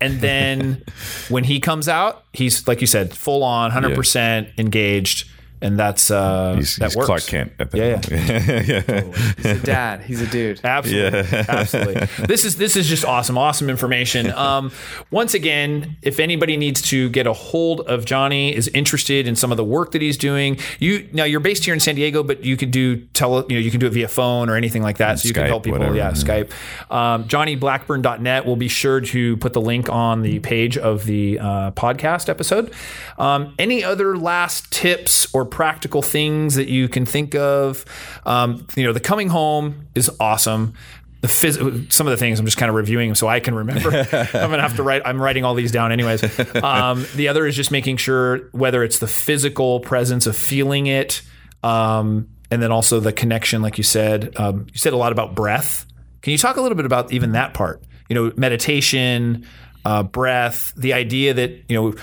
and 0.01 0.21
then 0.21 0.83
when 1.29 1.45
he 1.45 1.61
comes 1.61 1.89
out, 1.89 2.25
he's 2.33 2.67
like 2.67 2.81
you 2.81 2.87
said, 2.87 3.15
full 3.15 3.43
on, 3.45 3.71
100% 3.71 4.59
engaged. 4.59 5.29
And 5.63 5.79
that's 5.79 6.11
uh 6.11 6.55
he's, 6.57 6.77
that 6.77 6.87
he's 6.87 6.97
works. 6.97 7.07
Clark 7.07 7.23
Kent. 7.27 7.53
At 7.59 7.71
that 7.73 7.79
Yeah, 7.79 8.01
point. 8.01 9.17
He's 9.37 9.47
a 9.47 9.61
dad. 9.63 10.01
He's 10.01 10.23
a 10.23 10.27
dude. 10.27 10.61
Absolutely, 10.65 11.39
absolutely. 11.49 12.07
This 12.27 12.45
is 12.45 12.57
this 12.57 12.77
is 12.77 12.89
just 12.89 13.05
awesome, 13.05 13.37
awesome 13.37 13.69
information. 13.69 14.31
Um, 14.33 14.73
once 15.11 15.35
again, 15.35 15.97
if 16.03 16.19
anybody 16.19 16.57
needs 16.57 16.81
to 16.83 17.11
get 17.11 17.27
a 17.27 17.33
hold 17.35 17.81
of 17.83 18.05
Johnny, 18.07 18.55
is 18.55 18.69
interested 18.69 19.27
in 19.27 19.37
some 19.37 19.51
of 19.51 19.57
the 19.59 19.65
work 19.65 19.93
that 19.93 20.01
he's 20.01 20.17
doing, 20.17 20.59
you 20.79 21.09
now 21.13 21.25
you're 21.25 21.41
based 21.41 21.65
here 21.67 21.75
in 21.75 21.81
San 21.81 21.95
Diego, 21.95 22.23
but 22.23 22.43
you 22.45 22.57
can 22.57 22.71
do 22.71 22.97
tele, 23.13 23.45
you 23.49 23.57
know, 23.57 23.61
you 23.61 23.71
can 23.71 23.81
do 23.81 23.87
it 23.87 23.93
via 23.93 24.09
phone 24.09 24.49
or 24.49 24.57
anything 24.57 24.83
like 24.83 24.97
that. 24.99 25.19
So 25.19 25.29
you 25.29 25.35
can 25.35 25.47
help 25.47 25.65
people. 25.65 25.79
whatever, 25.79 25.95
yeah, 25.97 26.09
yeah. 26.09 26.15
Skype. 26.15 26.51
Um, 26.91 27.25
JohnnyBlackburn.net. 27.25 28.47
We'll 28.47 28.57
be 28.57 28.69
sure 28.69 29.01
to 29.01 29.37
put 29.39 29.53
the 29.53 29.61
link 29.61 29.89
on 29.91 30.23
the 30.23 30.39
page 30.41 30.79
of 30.79 31.05
the 31.05 31.39
uh, 31.39 31.71
podcast 31.73 32.29
episode. 32.29 32.73
Um, 33.19 33.55
any 33.59 33.85
other 33.85 34.17
last 34.17 34.73
tips 34.73 35.33
or 35.35 35.45
practical 35.51 36.03
things 36.03 36.55
that 36.55 36.69
you 36.69 36.89
can 36.89 37.05
think 37.05 37.35
of? 37.35 37.85
Um, 38.25 38.67
you 38.77 38.85
know, 38.85 38.93
the 38.93 39.01
coming 39.01 39.29
home 39.29 39.87
is 39.95 40.11
awesome. 40.21 40.75
The 41.21 41.29
phys- 41.29 41.93
some 41.93 42.07
of 42.07 42.11
the 42.13 42.17
things 42.17 42.41
I'm 42.41 42.47
just 42.47 42.57
kind 42.57 42.71
of 42.71 42.77
reviewing 42.77 43.15
so 43.15 43.29
I 43.29 43.41
can 43.41 43.55
remember. 43.55 43.91
I'm 44.13 44.51
gonna 44.51 44.63
have 44.63 44.77
to 44.77 44.83
write. 44.83 45.03
I'm 45.05 45.21
writing 45.21 45.45
all 45.45 45.55
these 45.55 45.71
down 45.71 45.93
anyways. 45.93 46.23
Um, 46.63 47.05
the 47.15 47.29
other 47.29 47.47
is 47.47 47.55
just 47.55 47.71
making 47.71 47.99
sure 47.99 48.49
whether 48.53 48.83
it's 48.83 48.99
the 48.99 49.07
physical 49.09 49.81
presence 49.81 50.27
of 50.27 50.35
feeling 50.35 50.87
it, 50.87 51.21
um, 51.63 52.29
and 52.51 52.63
then 52.63 52.73
also 52.73 53.01
the 53.01 53.13
connection, 53.13 53.61
like 53.61 53.77
you 53.77 53.85
said. 53.85 54.33
Um, 54.37 54.67
you 54.73 54.79
said 54.79 54.93
a 54.95 54.97
lot 54.97 55.13
about 55.13 55.35
breath. 55.35 55.85
Can 56.23 56.33
you 56.33 56.39
talk 56.39 56.57
a 56.57 56.61
little 56.63 56.77
bit 56.77 56.87
about 56.87 57.13
even 57.13 57.33
that 57.33 57.55
part? 57.55 57.83
You 58.09 58.15
know, 58.15 58.33
meditation, 58.37 59.47
uh, 59.85 60.03
breath, 60.03 60.73
the 60.77 60.93
idea 60.93 61.35
that, 61.35 61.51
you 61.69 61.77
know, 61.81 61.95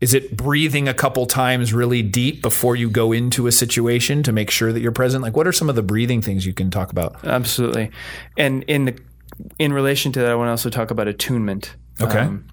is 0.00 0.14
it 0.14 0.36
breathing 0.36 0.88
a 0.88 0.94
couple 0.94 1.26
times 1.26 1.72
really 1.72 2.02
deep 2.02 2.42
before 2.42 2.76
you 2.76 2.90
go 2.90 3.12
into 3.12 3.46
a 3.46 3.52
situation 3.52 4.22
to 4.22 4.32
make 4.32 4.50
sure 4.50 4.72
that 4.72 4.80
you're 4.80 4.92
present? 4.92 5.22
Like, 5.22 5.36
what 5.36 5.46
are 5.46 5.52
some 5.52 5.70
of 5.70 5.74
the 5.74 5.82
breathing 5.82 6.20
things 6.20 6.44
you 6.44 6.52
can 6.52 6.70
talk 6.70 6.90
about? 6.90 7.24
Absolutely. 7.24 7.90
And 8.36 8.62
in 8.64 8.84
the 8.86 8.98
in 9.58 9.72
relation 9.72 10.12
to 10.12 10.20
that, 10.20 10.30
I 10.30 10.34
want 10.34 10.48
to 10.48 10.50
also 10.50 10.70
talk 10.70 10.90
about 10.90 11.08
attunement. 11.08 11.76
Okay. 12.00 12.20
Um, 12.20 12.48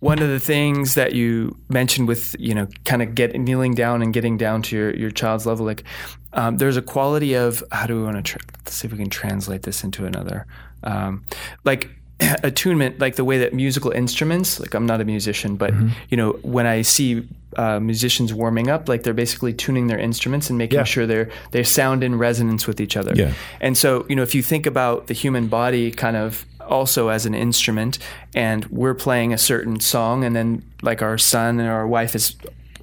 one 0.00 0.20
of 0.20 0.28
the 0.28 0.40
things 0.40 0.94
that 0.94 1.14
you 1.14 1.56
mentioned 1.68 2.06
with 2.06 2.36
you 2.38 2.54
know 2.54 2.68
kind 2.84 3.02
of 3.02 3.14
get 3.14 3.34
kneeling 3.38 3.74
down 3.74 4.02
and 4.02 4.12
getting 4.12 4.36
down 4.36 4.62
to 4.62 4.76
your, 4.76 4.94
your 4.94 5.10
child's 5.10 5.46
level 5.46 5.64
like 5.64 5.84
um, 6.32 6.58
there's 6.58 6.76
a 6.76 6.82
quality 6.82 7.34
of 7.34 7.64
how 7.72 7.86
do 7.86 7.96
we 7.96 8.02
want 8.02 8.16
to 8.16 8.22
tra- 8.22 8.40
let's 8.58 8.74
see 8.74 8.86
if 8.86 8.92
we 8.92 8.98
can 8.98 9.08
translate 9.08 9.62
this 9.62 9.82
into 9.82 10.04
another 10.04 10.46
um, 10.84 11.24
like 11.64 11.90
attunement 12.42 12.98
like 12.98 13.16
the 13.16 13.24
way 13.24 13.38
that 13.38 13.52
musical 13.52 13.90
instruments 13.90 14.58
like 14.58 14.74
i'm 14.74 14.86
not 14.86 15.00
a 15.00 15.04
musician 15.04 15.56
but 15.56 15.72
you 16.08 16.16
know 16.16 16.32
when 16.42 16.66
i 16.66 16.80
see 16.82 17.26
uh, 17.56 17.78
musicians 17.80 18.32
warming 18.34 18.68
up 18.68 18.88
like 18.88 19.02
they're 19.02 19.14
basically 19.14 19.52
tuning 19.52 19.86
their 19.86 19.98
instruments 19.98 20.48
and 20.50 20.58
making 20.58 20.78
Yeah. 20.78 20.84
sure 20.84 21.06
they're 21.06 21.30
they 21.52 21.62
sound 21.62 22.02
in 22.04 22.16
resonance 22.18 22.66
with 22.66 22.80
each 22.80 22.96
other 22.96 23.12
Yeah. 23.14 23.32
and 23.60 23.76
so, 23.78 24.04
you 24.08 24.16
know, 24.16 24.22
if 24.22 24.34
you 24.34 24.42
think 24.42 24.66
about 24.66 25.06
the 25.06 25.14
human 25.14 25.48
body 25.48 25.90
kind 25.90 26.16
of 26.16 26.44
also 26.68 27.08
as 27.08 27.24
an 27.26 27.34
instrument, 27.34 27.98
and 28.34 28.64
we're 28.66 28.94
playing 28.94 29.32
a 29.32 29.38
certain 29.38 29.78
song, 29.80 30.24
and 30.24 30.34
then 30.36 30.62
like 30.82 31.00
our 31.00 31.16
son 31.16 31.60
or 31.60 31.70
our 31.72 31.86
wife 31.86 32.14
is 32.14 32.34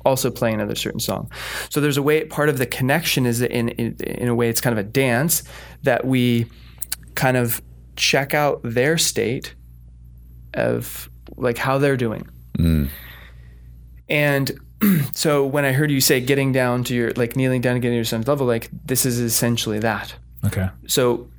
also 0.06 0.32
playing 0.32 0.56
another 0.56 0.74
certain 0.76 1.00
song. 1.02 1.30
So 1.70 1.80
there's 1.82 1.98
a 1.98 2.02
way. 2.02 2.24
Part 2.26 2.50
of 2.50 2.58
the 2.58 2.66
connection 2.66 3.26
is 3.28 3.40
that 3.40 3.52
in 3.52 3.70
in, 3.70 3.96
in 3.98 4.28
a 4.30 4.34
way 4.36 4.50
it's 4.50 4.62
kind 4.62 4.72
of 4.78 4.84
a 4.84 4.90
dance 4.90 5.44
that 5.84 6.06
we 6.06 6.46
kind 7.16 7.38
of 7.38 7.62
check 7.96 8.34
out 8.34 8.62
their 8.64 8.98
state 8.98 9.56
of 10.54 11.10
like 11.38 11.58
how 11.58 11.78
they're 11.78 11.98
doing. 11.98 12.28
Mm. 12.58 12.90
And 14.10 14.52
so 15.14 15.46
when 15.46 15.66
I 15.66 15.72
heard 15.72 15.92
you 15.92 16.02
say 16.02 16.22
getting 16.22 16.52
down 16.52 16.84
to 16.86 16.96
your 16.96 17.12
like 17.14 17.36
kneeling 17.36 17.62
down 17.62 17.74
and 17.74 17.82
getting 17.82 17.94
to 17.94 17.98
your 17.98 18.06
son's 18.06 18.28
level, 18.28 18.46
like 18.46 18.70
this 18.86 19.06
is 19.06 19.20
essentially 19.20 19.80
that. 19.80 20.16
Okay. 20.46 20.70
So, 20.88 21.30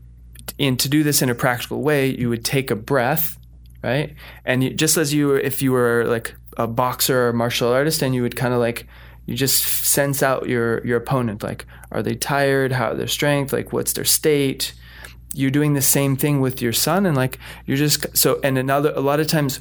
in 0.58 0.76
to 0.78 0.88
do 0.88 1.02
this 1.02 1.22
in 1.22 1.30
a 1.30 1.34
practical 1.34 1.82
way, 1.82 2.08
you 2.08 2.28
would 2.28 2.44
take 2.44 2.70
a 2.70 2.76
breath, 2.76 3.38
right? 3.82 4.14
And 4.44 4.62
you, 4.62 4.70
just 4.70 4.96
as 4.96 5.12
you 5.12 5.28
were, 5.28 5.38
if 5.38 5.62
you 5.62 5.72
were 5.72 6.04
like 6.06 6.34
a 6.56 6.66
boxer 6.66 7.28
or 7.28 7.32
martial 7.32 7.68
artist, 7.68 8.02
and 8.02 8.14
you 8.14 8.22
would 8.22 8.36
kind 8.36 8.54
of 8.54 8.60
like 8.60 8.86
you 9.26 9.34
just 9.34 9.64
sense 9.86 10.22
out 10.22 10.48
your 10.48 10.84
your 10.86 10.98
opponent, 10.98 11.42
like 11.42 11.66
are 11.90 12.02
they 12.02 12.14
tired? 12.14 12.72
How 12.72 12.90
are 12.90 12.94
their 12.94 13.06
strength? 13.06 13.52
Like 13.52 13.72
what's 13.72 13.92
their 13.92 14.04
state? 14.04 14.74
You're 15.34 15.50
doing 15.50 15.74
the 15.74 15.82
same 15.82 16.16
thing 16.16 16.40
with 16.40 16.62
your 16.62 16.72
son, 16.72 17.06
and 17.06 17.16
like 17.16 17.38
you're 17.66 17.76
just 17.76 18.16
so. 18.16 18.40
And 18.42 18.56
another, 18.56 18.92
a 18.94 19.00
lot 19.00 19.20
of 19.20 19.26
times, 19.26 19.60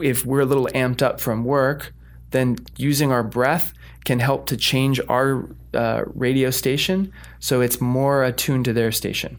if 0.00 0.24
we're 0.24 0.40
a 0.40 0.44
little 0.46 0.66
amped 0.74 1.02
up 1.02 1.20
from 1.20 1.44
work, 1.44 1.92
then 2.30 2.56
using 2.76 3.12
our 3.12 3.22
breath 3.22 3.72
can 4.04 4.18
help 4.18 4.46
to 4.46 4.56
change 4.56 5.00
our 5.08 5.48
uh, 5.74 6.02
radio 6.14 6.50
station 6.50 7.12
so 7.38 7.60
it's 7.60 7.80
more 7.80 8.24
attuned 8.24 8.64
to 8.64 8.72
their 8.72 8.90
station. 8.90 9.38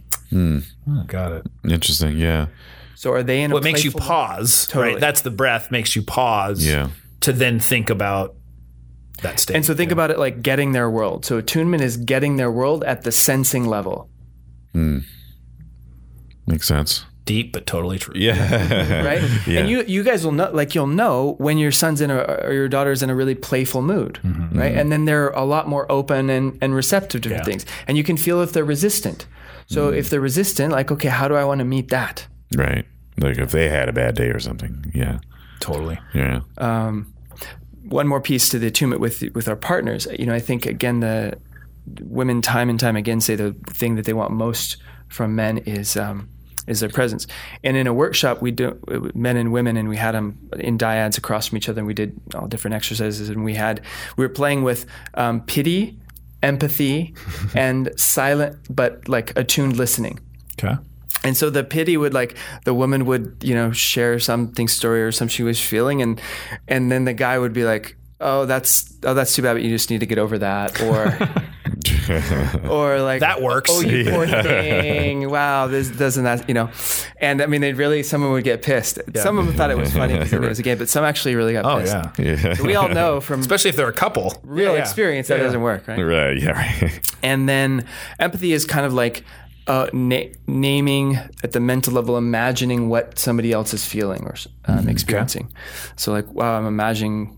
got 1.08 1.32
it. 1.34 1.46
Interesting. 1.68 2.18
Yeah. 2.18 2.48
So 2.96 3.12
are 3.12 3.24
they 3.24 3.42
in 3.44 3.52
a 3.52 3.54
What 3.56 3.64
makes 3.64 3.84
you 3.84 3.92
pause, 3.92 4.68
Totally. 4.68 4.94
right? 4.94 5.02
That's 5.02 5.22
the 5.22 5.32
breath 5.32 5.70
makes 5.72 5.96
you 5.96 6.02
pause 6.04 6.66
Yeah. 6.66 6.90
to 7.22 7.34
then 7.34 7.60
think 7.60 7.90
about 7.90 8.36
that 9.22 9.40
state. 9.40 9.56
And 9.56 9.66
so 9.66 9.74
think 9.74 9.92
about 9.92 10.10
it 10.12 10.18
like 10.20 10.42
getting 10.42 10.72
their 10.72 10.90
world. 10.90 11.26
So 11.26 11.38
attunement 11.38 11.84
is 11.84 11.98
getting 11.98 12.38
their 12.38 12.52
world 12.52 12.84
at 12.86 13.02
the 13.04 13.12
sensing 13.12 13.66
level, 13.68 14.10
Makes 16.48 16.68
sense. 16.68 17.06
deep 17.26 17.54
but 17.54 17.66
totally 17.66 17.98
true. 17.98 18.14
Yeah. 18.18 19.06
right? 19.10 19.22
Yeah. 19.48 19.60
And 19.62 19.70
you 19.70 19.84
you 19.88 20.04
guys 20.04 20.26
will 20.26 20.34
know 20.34 20.50
like 20.52 20.76
you'll 20.76 20.88
know 20.88 21.36
when 21.40 21.58
your 21.58 21.72
son's 21.72 22.02
in 22.02 22.12
a 22.12 22.18
or 22.18 22.52
your 22.54 22.68
daughter's 22.68 23.02
in 23.02 23.10
a 23.10 23.16
really 23.16 23.36
playful 23.36 23.82
mood, 23.82 24.20
right? 24.54 24.76
And 24.76 24.92
then 24.92 25.06
they're 25.06 25.30
a 25.30 25.46
lot 25.46 25.68
more 25.68 25.86
open 25.90 26.30
and 26.30 26.58
and 26.62 26.76
receptive 26.76 27.22
to 27.22 27.30
Yeah. 27.30 27.44
things. 27.44 27.66
And 27.88 27.98
you 27.98 28.04
can 28.04 28.18
feel 28.18 28.42
if 28.42 28.52
they're 28.52 28.66
resistant. 28.66 29.26
So 29.68 29.90
if 29.90 30.10
they're 30.10 30.20
resistant, 30.22 30.72
like 30.74 30.92
okay, 30.92 31.10
how 31.10 31.28
do 31.30 31.36
I 31.36 31.46
want 31.46 31.60
to 31.60 31.66
meet 31.66 31.90
that? 31.90 32.28
right. 32.58 32.86
Like 33.18 33.38
if 33.38 33.52
they 33.52 33.70
had 33.70 33.90
a 33.90 33.94
bad 33.94 34.16
day 34.16 34.30
or 34.30 34.40
something. 34.40 34.92
Yeah. 34.94 35.20
Totally. 35.60 35.98
Yeah. 36.14 36.42
Um, 36.58 37.14
one 37.84 38.08
more 38.08 38.20
piece 38.22 38.50
to 38.50 38.60
the 38.60 38.68
attunement 38.68 39.00
with 39.02 39.24
with 39.34 39.48
our 39.48 39.56
partners. 39.56 40.08
You 40.20 40.26
know, 40.26 40.34
I 40.36 40.42
think 40.42 40.66
again 40.66 41.00
the 41.00 41.38
women 42.02 42.42
time 42.42 42.70
and 42.70 42.80
time 42.80 42.96
again 42.98 43.22
say 43.22 43.36
the 43.36 43.54
thing 43.80 43.96
that 43.96 44.06
they 44.06 44.14
want 44.14 44.32
most 44.32 44.78
from 45.08 45.36
men 45.36 45.58
is 45.60 45.96
um, 45.96 46.28
is 46.68 46.80
their 46.80 46.90
presence. 46.90 47.28
And 47.64 47.76
in 47.76 47.88
a 47.88 47.94
workshop, 47.94 48.42
we 48.42 48.52
do 48.52 48.80
men 49.14 49.38
and 49.38 49.52
women, 49.52 49.78
and 49.78 49.90
we 49.90 49.98
had 49.98 50.16
them 50.16 50.38
in 50.60 50.78
dyads 50.78 51.18
across 51.18 51.48
from 51.48 51.58
each 51.58 51.70
other, 51.70 51.80
and 51.80 51.88
we 51.88 51.94
did 51.94 52.20
all 52.36 52.48
different 52.48 52.76
exercises, 52.76 53.30
and 53.30 53.44
we 53.44 53.56
had 53.56 53.82
we 54.18 54.26
were 54.26 54.34
playing 54.34 54.64
with 54.64 54.86
um, 55.16 55.42
pity, 55.42 56.00
empathy, 56.42 57.14
and 57.56 57.92
silent 58.00 58.58
but 58.70 59.08
like 59.08 59.38
attuned 59.38 59.78
listening. 59.78 60.20
Okay. 60.62 60.76
And 61.24 61.38
so 61.38 61.50
the 61.50 61.64
pity 61.64 61.96
would 61.96 62.14
like 62.14 62.38
the 62.66 62.74
woman 62.74 63.06
would 63.06 63.38
you 63.42 63.56
know 63.56 63.72
share 63.72 64.20
something 64.20 64.68
story 64.68 65.02
or 65.04 65.12
something 65.12 65.34
she 65.34 65.44
was 65.44 65.60
feeling, 65.60 66.02
and 66.02 66.22
and 66.68 66.92
then 66.92 67.06
the 67.06 67.14
guy 67.14 67.40
would 67.40 67.54
be 67.54 67.64
like, 67.64 67.96
oh 68.20 68.46
that's 68.46 68.94
oh 69.04 69.14
that's 69.14 69.36
too 69.36 69.42
bad, 69.42 69.54
but 69.54 69.64
you 69.64 69.70
just 69.70 69.90
need 69.90 70.00
to 70.00 70.06
get 70.06 70.18
over 70.18 70.38
that, 70.38 70.82
or 70.82 71.18
or 72.70 73.02
like 73.02 73.20
That 73.22 73.42
works. 73.42 73.70
Oh, 73.74 73.82
you 73.82 74.10
poor 74.10 74.28
thing! 74.28 75.30
Wow, 75.30 75.68
this 75.68 75.90
doesn't 75.90 76.24
that 76.24 76.48
you 76.48 76.54
know? 76.54 76.70
And 77.18 77.42
I 77.42 77.46
mean, 77.46 77.62
they 77.62 77.74
really 77.74 78.04
someone 78.04 78.32
would 78.32 78.44
get 78.44 78.62
pissed. 78.62 79.00
Some 79.16 79.38
of 79.38 79.46
them 79.46 79.56
thought 79.56 79.72
it 79.72 79.78
was 79.78 79.92
funny 79.94 80.14
because 80.14 80.34
it 80.34 80.42
was 80.42 80.60
a 80.60 80.64
game, 80.64 80.78
but 80.78 80.90
some 80.90 81.04
actually 81.04 81.36
really 81.36 81.54
got 81.54 81.66
Oh 81.66 81.80
pissed. 81.80 81.94
yeah. 81.94 82.36
Yeah. 82.46 82.54
So 82.56 82.64
we 82.64 82.76
all 82.76 82.90
know 82.90 83.20
from 83.22 83.40
Especially 83.40 83.70
if 83.70 83.76
they're 83.76 83.88
a 83.88 83.94
couple. 83.94 84.34
real 84.44 84.70
Yeah, 84.72 84.74
yeah. 84.76 84.82
experience 84.82 85.28
that 85.30 85.38
Yeah. 85.38 85.44
doesn't 85.44 85.62
work, 85.62 85.88
right? 85.88 86.00
Right. 86.02 86.38
Yeah. 86.42 86.52
Right. 86.52 87.00
And 87.24 87.48
then 87.48 87.86
empathy 88.20 88.52
is 88.52 88.66
kind 88.66 88.86
of 88.86 88.94
like 88.94 89.24
uh, 89.68 89.88
na- 89.94 90.28
naming 90.46 91.16
at 91.42 91.54
the 91.54 91.60
mental 91.62 91.94
level, 91.94 92.18
imagining 92.18 92.90
what 92.90 93.18
somebody 93.18 93.54
else 93.54 93.74
is 93.74 93.86
feeling 93.86 94.24
or 94.26 94.36
um, 94.66 94.90
experiencing. 94.90 95.50
So, 95.96 96.12
like, 96.12 96.28
wow, 96.34 96.58
I'm 96.58 96.66
imagining 96.66 97.38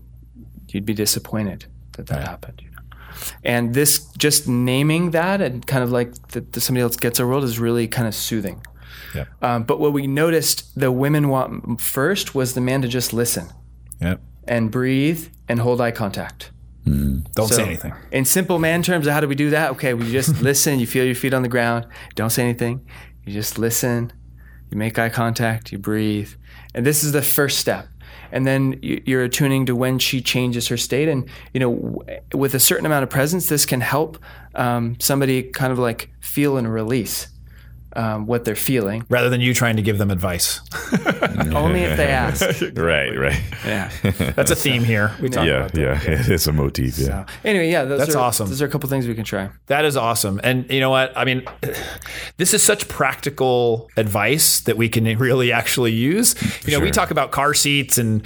you'd 0.70 0.84
be 0.84 0.92
disappointed 0.92 1.66
that 1.92 2.06
that 2.08 2.26
happened. 2.26 2.62
You 2.64 2.70
know? 2.72 2.75
And 3.44 3.74
this, 3.74 4.06
just 4.18 4.48
naming 4.48 5.10
that 5.12 5.40
and 5.40 5.66
kind 5.66 5.82
of 5.82 5.90
like 5.90 6.14
that 6.28 6.54
somebody 6.60 6.82
else 6.82 6.96
gets 6.96 7.20
our 7.20 7.26
world 7.26 7.44
is 7.44 7.58
really 7.58 7.88
kind 7.88 8.06
of 8.08 8.14
soothing. 8.14 8.62
Yep. 9.14 9.28
Um, 9.42 9.62
but 9.64 9.80
what 9.80 9.92
we 9.92 10.06
noticed 10.06 10.78
the 10.78 10.90
women 10.92 11.28
want 11.28 11.80
first 11.80 12.34
was 12.34 12.54
the 12.54 12.60
man 12.60 12.82
to 12.82 12.88
just 12.88 13.12
listen 13.12 13.48
Yep. 14.00 14.20
and 14.46 14.70
breathe 14.70 15.28
and 15.48 15.60
hold 15.60 15.80
eye 15.80 15.90
contact. 15.92 16.50
Don't 16.84 17.24
So, 17.34 17.46
say 17.46 17.64
anything. 17.64 17.94
In 18.12 18.24
simple 18.24 18.58
man 18.60 18.80
terms, 18.82 19.08
how 19.08 19.18
do 19.20 19.26
we 19.26 19.34
do 19.34 19.50
that? 19.50 19.72
Okay, 19.72 19.92
we 19.94 20.10
just 20.12 20.40
listen. 20.50 20.78
You 20.78 20.86
feel 20.86 21.04
your 21.04 21.16
feet 21.16 21.34
on 21.34 21.42
the 21.42 21.48
ground. 21.48 21.86
Don't 22.14 22.30
say 22.30 22.42
anything. 22.44 22.86
You 23.24 23.32
just 23.32 23.58
listen. 23.58 24.12
You 24.70 24.78
make 24.78 24.96
eye 24.98 25.08
contact. 25.08 25.72
You 25.72 25.78
breathe. 25.78 26.30
And 26.74 26.86
this 26.86 27.02
is 27.02 27.10
the 27.12 27.22
first 27.22 27.58
step. 27.58 27.88
And 28.32 28.46
then 28.46 28.78
you- 28.82 29.02
you're 29.04 29.22
attuning 29.24 29.66
to 29.66 29.76
when 29.76 29.98
she 29.98 30.20
changes 30.20 30.68
her 30.68 30.76
state. 30.76 31.08
And, 31.08 31.28
you 31.54 31.60
know, 31.60 32.02
with 32.34 32.54
a 32.54 32.60
certain 32.60 32.86
amount 32.86 33.02
of 33.02 33.10
presence, 33.10 33.48
this 33.48 33.66
can 33.66 33.80
help 33.80 34.18
um, 34.54 34.96
somebody 34.98 35.42
kind 35.42 35.72
of 35.72 35.78
like 35.78 36.10
feel 36.20 36.56
and 36.56 36.72
release 36.72 37.28
um, 37.96 38.26
what 38.26 38.44
they're 38.44 38.54
feeling, 38.54 39.04
Rather 39.08 39.30
than 39.30 39.40
you 39.40 39.54
trying 39.54 39.76
to 39.76 39.82
give 39.82 39.98
them 39.98 40.10
advice. 40.10 40.60
only 41.54 41.80
if 41.82 41.96
they 41.96 42.08
ask. 42.08 42.42
right. 42.76 43.16
Right. 43.16 43.40
Yeah. 43.64 43.90
That's 44.02 44.50
a 44.50 44.56
theme 44.56 44.84
here. 44.84 45.12
We 45.20 45.28
talk 45.28 45.46
Yeah. 45.46 45.52
about 45.58 45.72
that. 45.72 45.80
Yeah. 45.80 46.10
It 46.12 46.28
is 46.28 46.46
a 46.46 46.52
motif. 46.52 46.98
Yeah. 46.98 47.26
So, 47.26 47.32
anyway, 47.44 47.70
yeah, 47.70 47.84
those 47.84 48.00
That's 48.00 48.14
are, 48.14 48.18
awesome. 48.22 48.48
Those 48.48 48.62
are 48.62 48.66
a 48.66 48.68
couple 48.68 48.88
things 48.88 49.06
we 49.08 49.14
can 49.14 49.24
try. 49.24 49.48
That 49.66 49.84
is 49.84 49.96
awesome. 49.96 50.40
And 50.44 50.70
you 50.70 50.80
know 50.80 50.90
what? 50.90 51.16
I 51.16 51.24
mean, 51.24 51.42
this 52.36 52.54
is 52.54 52.62
such 52.62 52.88
practical 52.88 53.90
advice 53.96 54.60
that 54.60 54.76
we 54.76 54.88
can 54.88 55.04
really 55.18 55.52
actually 55.52 55.92
use. 55.92 56.34
You 56.66 56.72
know, 56.72 56.80
we 56.80 56.90
talk 56.90 57.10
about 57.10 57.30
car 57.30 57.54
seats 57.54 57.98
and 57.98 58.22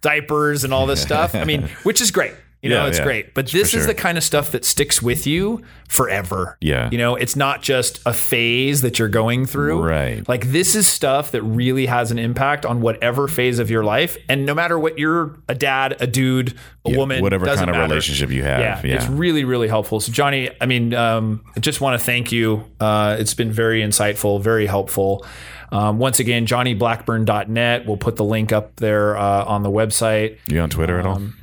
diapers 0.00 0.64
and 0.64 0.72
all 0.72 0.86
this 0.86 1.02
stuff. 1.02 1.34
I 1.34 1.44
mean, 1.44 1.68
which 1.82 2.00
is 2.00 2.10
great. 2.10 2.32
You 2.62 2.68
know, 2.70 2.82
Yeah, 2.82 2.88
it's 2.88 2.98
yeah. 2.98 3.04
great. 3.04 3.34
But 3.34 3.46
this 3.48 3.72
is 3.72 3.86
the 3.86 3.94
kind 3.94 4.18
of 4.18 4.24
stuff 4.24 4.50
that 4.52 4.66
sticks 4.66 5.00
with 5.00 5.26
you 5.26 5.62
forever. 5.88 6.58
Yeah. 6.60 6.90
You 6.92 6.98
know, 6.98 7.14
it's 7.16 7.34
not 7.34 7.62
just 7.62 8.00
a 8.04 8.12
phase 8.12 8.82
that 8.82 8.98
you're 8.98 9.08
going 9.08 9.46
through. 9.46 9.82
Right. 9.82 10.28
Like 10.28 10.48
this 10.52 10.74
is 10.74 10.86
stuff 10.86 11.30
that 11.30 11.42
really 11.42 11.86
has 11.86 12.10
an 12.10 12.18
impact 12.18 12.66
on 12.66 12.82
whatever 12.82 13.28
phase 13.28 13.58
of 13.58 13.70
your 13.70 13.82
life. 13.82 14.18
And 14.28 14.44
no 14.44 14.54
matter 14.54 14.78
what 14.78 14.98
you're 14.98 15.38
a 15.48 15.54
dad, 15.54 15.96
a 16.00 16.06
dude, 16.06 16.54
a 16.84 16.94
woman, 16.96 17.22
whatever 17.22 17.46
kind 17.46 17.60
of 17.60 17.66
matter. 17.68 17.82
relationship 17.82 18.30
you 18.30 18.42
have. 18.42 18.60
Yeah, 18.60 18.80
Yeah. 18.84 18.94
it's 18.96 19.08
really, 19.08 19.44
really 19.44 19.68
helpful. 19.68 19.98
So, 20.00 20.12
Johnny, 20.12 20.50
I 20.60 20.66
mean, 20.66 20.92
um, 20.92 21.42
I 21.56 21.60
just 21.60 21.80
want 21.80 21.98
to 21.98 22.04
thank 22.04 22.30
you. 22.30 22.64
Uh, 22.78 23.16
it's 23.18 23.32
been 23.34 23.50
very 23.52 23.80
insightful, 23.80 24.40
very 24.40 24.66
helpful. 24.66 25.24
Um, 25.72 25.98
once 25.98 26.20
again, 26.20 26.46
johnnyblackburn.net. 26.46 27.86
We'll 27.86 27.96
put 27.96 28.16
the 28.16 28.24
link 28.24 28.52
up 28.52 28.76
there 28.76 29.16
uh, 29.16 29.44
on 29.44 29.62
the 29.62 29.70
website. 29.70 30.36
you 30.46 30.60
on 30.60 30.68
Twitter 30.68 30.98
at 30.98 31.06
all? 31.06 31.16
Um, 31.16 31.36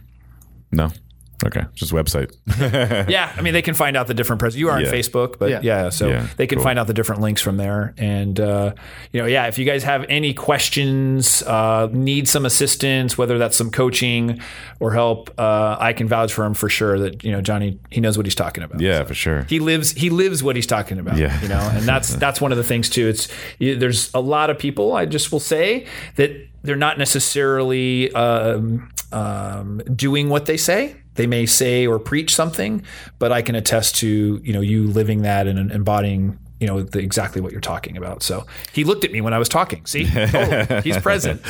No. 0.72 0.92
Okay. 1.46 1.62
Just 1.76 1.92
website. 1.92 2.32
yeah, 3.10 3.32
I 3.38 3.42
mean, 3.42 3.54
they 3.54 3.62
can 3.62 3.76
find 3.76 3.96
out 3.96 4.08
the 4.08 4.16
different 4.16 4.40
pres. 4.40 4.56
You 4.58 4.70
are 4.70 4.78
on 4.78 4.84
Facebook, 4.86 5.38
but 5.38 5.50
yeah, 5.52 5.60
Yeah. 5.62 5.90
so 5.90 6.08
Yeah, 6.10 6.28
they 6.36 6.48
can 6.48 6.58
cool. 6.58 6.64
find 6.64 6.80
out 6.80 6.88
the 6.88 6.94
different 6.96 7.22
links 7.22 7.42
from 7.42 7.58
there. 7.58 7.94
And 7.98 8.40
uh, 8.40 8.74
you 9.12 9.22
know, 9.22 9.28
yeah, 9.28 9.46
if 9.48 9.60
you 9.60 9.66
guys 9.66 9.84
have 9.84 10.04
any 10.10 10.34
questions, 10.34 11.44
uh, 11.44 11.90
need 11.92 12.28
some 12.28 12.46
assistance, 12.46 13.18
whether 13.18 13.38
that's 13.38 13.56
some 13.56 13.70
coaching 13.70 14.42
or 14.80 14.94
help, 14.94 15.30
uh, 15.40 15.78
I 15.80 15.94
can 15.94 16.08
vouch 16.08 16.34
for 16.34 16.44
him 16.44 16.56
for 16.56 16.70
sure. 16.70 16.98
That 16.98 17.24
you 17.24 17.32
know, 17.32 17.42
Johnny, 17.42 17.80
he 17.92 18.02
knows 18.02 18.18
what 18.18 18.26
he's 18.26 18.36
talking 18.36 18.64
about. 18.64 18.82
yeah, 18.82 19.04
for 19.04 19.14
sure. 19.14 19.44
he 19.48 19.60
lives 19.60 19.92
he 19.92 20.10
lives 20.10 20.42
what 20.42 20.56
he's 20.56 20.66
talking 20.68 20.98
about 21.00 21.18
Yeah. 21.18 21.40
you 21.42 21.48
know 21.50 21.60
and 21.74 21.84
that's 21.86 22.16
that's 22.24 22.42
one 22.42 22.52
of 22.52 22.58
the 22.58 22.64
things 22.64 22.90
too 22.90 23.08
it's 23.08 23.28
you- 23.60 23.76
there's 23.76 24.12
a 24.14 24.20
lot 24.20 24.50
of 24.50 24.58
people 24.58 24.94
i 24.94 25.06
just 25.06 25.32
will 25.32 25.40
say 25.40 25.86
that 26.16 26.32
they're 26.64 26.76
not 26.76 26.98
necessarily 26.98 28.12
um, 28.14 28.90
um, 29.12 29.82
doing 29.96 30.30
what 30.30 30.46
they 30.48 30.58
say 30.58 30.96
they 31.18 31.28
may 31.28 31.46
say 31.46 31.86
or 31.86 32.00
preach 32.00 32.34
something 32.34 32.84
but 33.20 33.32
i 33.32 33.42
can 33.42 33.56
attest 33.56 33.96
to 33.96 34.40
you 34.44 34.54
know 34.54 34.62
you 34.62 34.88
living 34.88 35.22
that 35.24 35.48
and 35.48 35.72
embodying 35.72 36.40
you 36.60 36.66
know 36.66 36.82
the, 36.82 37.00
exactly 37.00 37.42
what 37.42 37.52
you're 37.52 37.62
talking 37.62 37.98
about 37.98 38.24
so 38.24 38.46
he 38.72 38.84
looked 38.84 39.04
at 39.04 39.12
me 39.12 39.22
when 39.22 39.34
i 39.34 39.38
was 39.38 39.50
talking 39.50 39.86
see 39.86 40.06
totally. 40.06 40.82
he's 40.82 40.98
present 40.98 41.42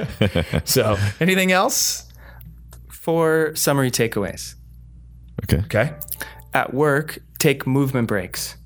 so 0.64 0.96
anything 1.20 1.52
else 1.52 2.04
Four 3.08 3.54
summary 3.56 3.90
takeaways. 3.90 4.54
Okay. 5.44 5.62
okay 5.64 5.94
at 6.52 6.74
work, 6.74 7.20
take 7.38 7.66
movement 7.66 8.06
breaks. 8.06 8.57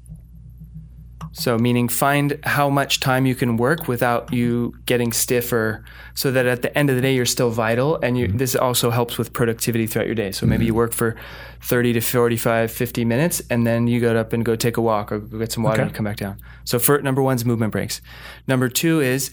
So, 1.33 1.57
meaning 1.59 1.89
find 1.89 2.39
how 2.45 2.69
much 2.69 3.01
time 3.01 3.25
you 3.25 3.35
can 3.35 3.57
work 3.57 3.89
without 3.89 4.33
you 4.33 4.75
getting 4.85 5.13
stiffer, 5.13 5.83
so 6.15 6.31
that 6.31 6.45
at 6.45 6.61
the 6.61 6.77
end 6.77 6.91
of 6.91 6.97
the 6.97 7.03
day 7.03 7.15
you're 7.15 7.25
still 7.25 7.51
vital. 7.51 7.99
And 8.03 8.19
you, 8.19 8.29
mm-hmm. 8.29 8.37
this 8.37 8.55
also 8.55 8.91
helps 8.91 9.17
with 9.17 9.33
productivity 9.33 9.87
throughout 9.87 10.07
your 10.07 10.15
day. 10.15 10.31
So 10.33 10.47
maybe 10.47 10.67
you 10.67 10.73
mm-hmm. 10.73 10.79
work 10.79 10.93
for 10.93 11.17
30 11.63 11.95
to 11.95 12.01
45, 12.01 12.71
50 12.71 13.05
minutes, 13.07 13.43
and 13.49 13.67
then 13.67 13.87
you 13.87 13.99
go 13.99 14.15
up 14.15 14.35
and 14.35 14.45
go 14.45 14.57
take 14.57 14.77
a 14.77 14.83
walk 14.83 15.11
or 15.11 15.21
go 15.21 15.39
get 15.39 15.53
some 15.53 15.63
water 15.63 15.81
Okay. 15.81 15.89
and 15.89 15.95
come 15.95 16.05
back 16.05 16.19
down. 16.19 16.39
So, 16.65 16.79
for 16.79 17.01
number 17.01 17.23
one 17.23 17.37
is 17.37 17.45
movement 17.45 17.73
breaks. 17.73 18.03
Number 18.47 18.69
two 18.69 19.01
is 19.01 19.31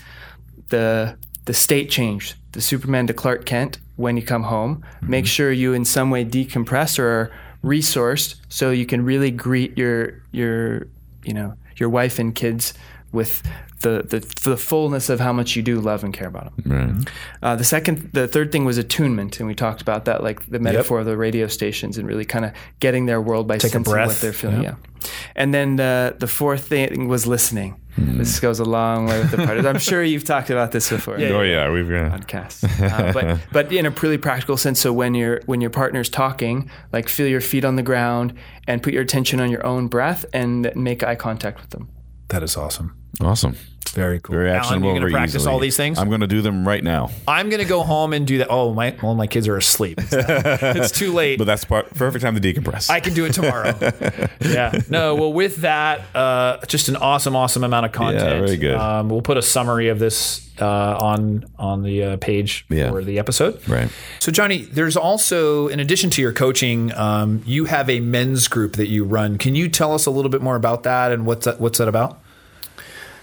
the 0.70 1.18
the 1.46 1.54
state 1.54 1.90
change, 1.90 2.36
the 2.52 2.62
Superman 2.62 3.08
to 3.08 3.14
Clark 3.14 3.46
Kent 3.46 3.80
when 3.96 4.16
you 4.16 4.24
come 4.24 4.44
home. 4.44 4.78
Mm-hmm. 4.78 5.10
Make 5.10 5.26
sure 5.26 5.52
you 5.52 5.74
in 5.74 5.84
some 5.84 6.12
way 6.12 6.24
decompress 6.24 6.98
or 6.98 7.08
are 7.08 7.32
resourced 7.64 8.36
so 8.48 8.72
you 8.72 8.86
can 8.86 9.04
really 9.04 9.32
greet 9.32 9.78
your 9.78 10.24
your 10.32 10.88
you 11.24 11.34
know 11.34 11.54
your 11.80 11.90
wife 11.90 12.20
and 12.20 12.36
kids 12.36 12.74
with 13.12 13.44
the 13.82 14.04
the, 14.04 14.50
the 14.50 14.58
fullness 14.58 15.10
of 15.10 15.20
how 15.20 15.34
much 15.34 15.56
you 15.56 15.62
do 15.62 15.80
love 15.80 16.04
and 16.04 16.14
care 16.14 16.28
about 16.28 16.56
them. 16.58 16.98
Right. 16.98 17.10
Uh, 17.42 17.56
the 17.56 17.64
second, 17.64 18.12
the 18.14 18.28
third 18.28 18.52
thing 18.52 18.66
was 18.66 18.78
attunement, 18.78 19.40
and 19.40 19.48
we 19.48 19.56
talked 19.56 19.82
about 19.82 20.06
that, 20.06 20.24
like 20.24 20.46
the 20.50 20.60
metaphor 20.60 21.00
of 21.00 21.06
the 21.06 21.18
radio 21.18 21.48
stations, 21.48 21.98
and 21.98 22.08
really 22.08 22.26
kind 22.26 22.46
of 22.46 22.52
getting 22.80 23.06
their 23.06 23.22
world 23.22 23.48
by 23.48 23.58
Take 23.58 23.72
sensing 23.72 23.94
what 23.94 24.18
they're 24.18 24.34
feeling. 24.34 24.64
Yep. 24.64 24.78
Yeah, 25.02 25.10
and 25.36 25.54
then 25.54 25.80
uh, 25.80 26.14
the 26.18 26.28
fourth 26.28 26.68
thing 26.68 27.08
was 27.08 27.26
listening. 27.26 27.80
This 27.98 28.40
goes 28.40 28.60
a 28.60 28.66
long 28.66 29.08
way 29.08 29.20
with 29.20 29.32
the 29.32 29.38
part. 29.38 29.66
I'm 29.66 29.78
sure 29.78 30.02
you've 30.02 30.24
talked 30.24 30.50
about 30.50 30.72
this 30.72 30.90
before. 30.90 31.16
Oh 31.16 31.42
yeah, 31.42 31.70
we've 31.70 31.90
got. 31.90 32.22
Podcasts, 32.22 32.64
uh, 32.82 33.12
but 33.12 33.40
but 33.52 33.74
in 33.74 33.86
a 33.86 33.90
really 33.90 34.18
practical 34.18 34.56
sense. 34.56 34.80
So 34.80 34.94
when 34.94 35.16
your 35.16 35.42
when 35.48 35.60
your 35.60 35.70
partner's 35.70 36.10
talking, 36.10 36.70
like 36.94 37.10
feel 37.10 37.28
your 37.28 37.42
feet 37.42 37.66
on 37.66 37.76
the 37.76 37.84
ground 37.84 38.34
and 38.68 38.82
put 38.82 38.94
your 38.94 39.02
attention 39.02 39.42
on 39.42 39.52
your 39.52 39.66
own 39.66 39.88
breath 39.88 40.26
and 40.34 40.72
make 40.76 41.04
eye 41.04 41.16
contact 41.16 41.60
with 41.60 41.72
them. 41.72 41.90
that 42.30 42.44
is 42.44 42.56
awesome 42.56 42.99
Awesome. 43.22 43.56
very 43.94 44.20
cool 44.20 44.36
Very 44.36 44.52
Alan, 44.52 44.84
you're 44.84 44.94
gonna 44.94 45.10
practice 45.10 45.38
easily. 45.38 45.52
all 45.52 45.60
these 45.60 45.76
things 45.76 45.98
I'm 45.98 46.10
going 46.10 46.22
to 46.22 46.28
do 46.28 46.42
them 46.44 46.66
right 46.68 46.84
now. 46.84 47.10
I'm 47.28 47.50
gonna 47.50 47.66
go 47.66 47.82
home 47.84 48.14
and 48.14 48.26
do 48.28 48.38
that. 48.38 48.48
Oh, 48.50 48.72
my 48.74 48.96
well, 49.02 49.16
my 49.16 49.26
kids 49.28 49.48
are 49.48 49.58
asleep. 49.58 49.98
It's, 50.00 50.14
it's 50.14 50.92
too 50.92 51.12
late. 51.12 51.38
But 51.40 51.46
that's 51.46 51.66
part 51.66 51.94
perfect 51.96 52.24
time 52.24 52.40
to 52.40 52.42
decompress. 52.42 52.90
I 52.90 53.00
can 53.00 53.14
do 53.16 53.26
it 53.26 53.34
tomorrow. 53.34 53.76
yeah. 54.42 54.80
No. 54.90 55.16
Well, 55.16 55.34
with 55.34 55.58
that, 55.58 56.02
uh, 56.16 56.64
just 56.68 56.88
an 56.88 56.98
awesome, 56.98 57.36
awesome 57.36 57.64
amount 57.64 57.88
of 57.88 57.92
content. 57.92 58.24
Yeah, 58.24 58.40
very 58.46 58.58
good. 58.58 58.76
Um, 58.76 59.10
we'll 59.10 59.22
put 59.24 59.38
a 59.38 59.42
summary 59.42 59.88
of 59.90 59.98
this 60.00 60.48
uh, 60.62 60.98
on 61.02 61.46
on 61.58 61.82
the 61.84 62.04
uh, 62.04 62.18
page 62.18 62.66
Yeah. 62.70 62.92
for 62.92 63.04
the 63.04 63.18
episode. 63.18 63.68
right. 63.68 63.90
So, 64.20 64.32
Johnny, 64.32 64.66
there's 64.66 64.98
also, 64.98 65.68
in 65.68 65.80
addition 65.80 66.10
to 66.12 66.22
your 66.22 66.34
coaching, 66.34 66.94
um, 66.94 67.42
you 67.46 67.66
have 67.66 67.90
a 67.90 68.00
men's 68.02 68.48
group 68.48 68.74
that 68.74 68.88
you 68.88 69.04
run. 69.04 69.38
Can 69.40 69.56
you 69.56 69.68
tell 69.68 69.94
us 69.94 70.06
a 70.06 70.12
little 70.12 70.30
bit 70.30 70.42
more 70.44 70.56
about 70.56 70.84
that 70.84 71.12
and 71.12 71.26
what's 71.26 71.46
that, 71.46 71.60
what's 71.60 71.80
that 71.80 71.88
about? 71.88 72.22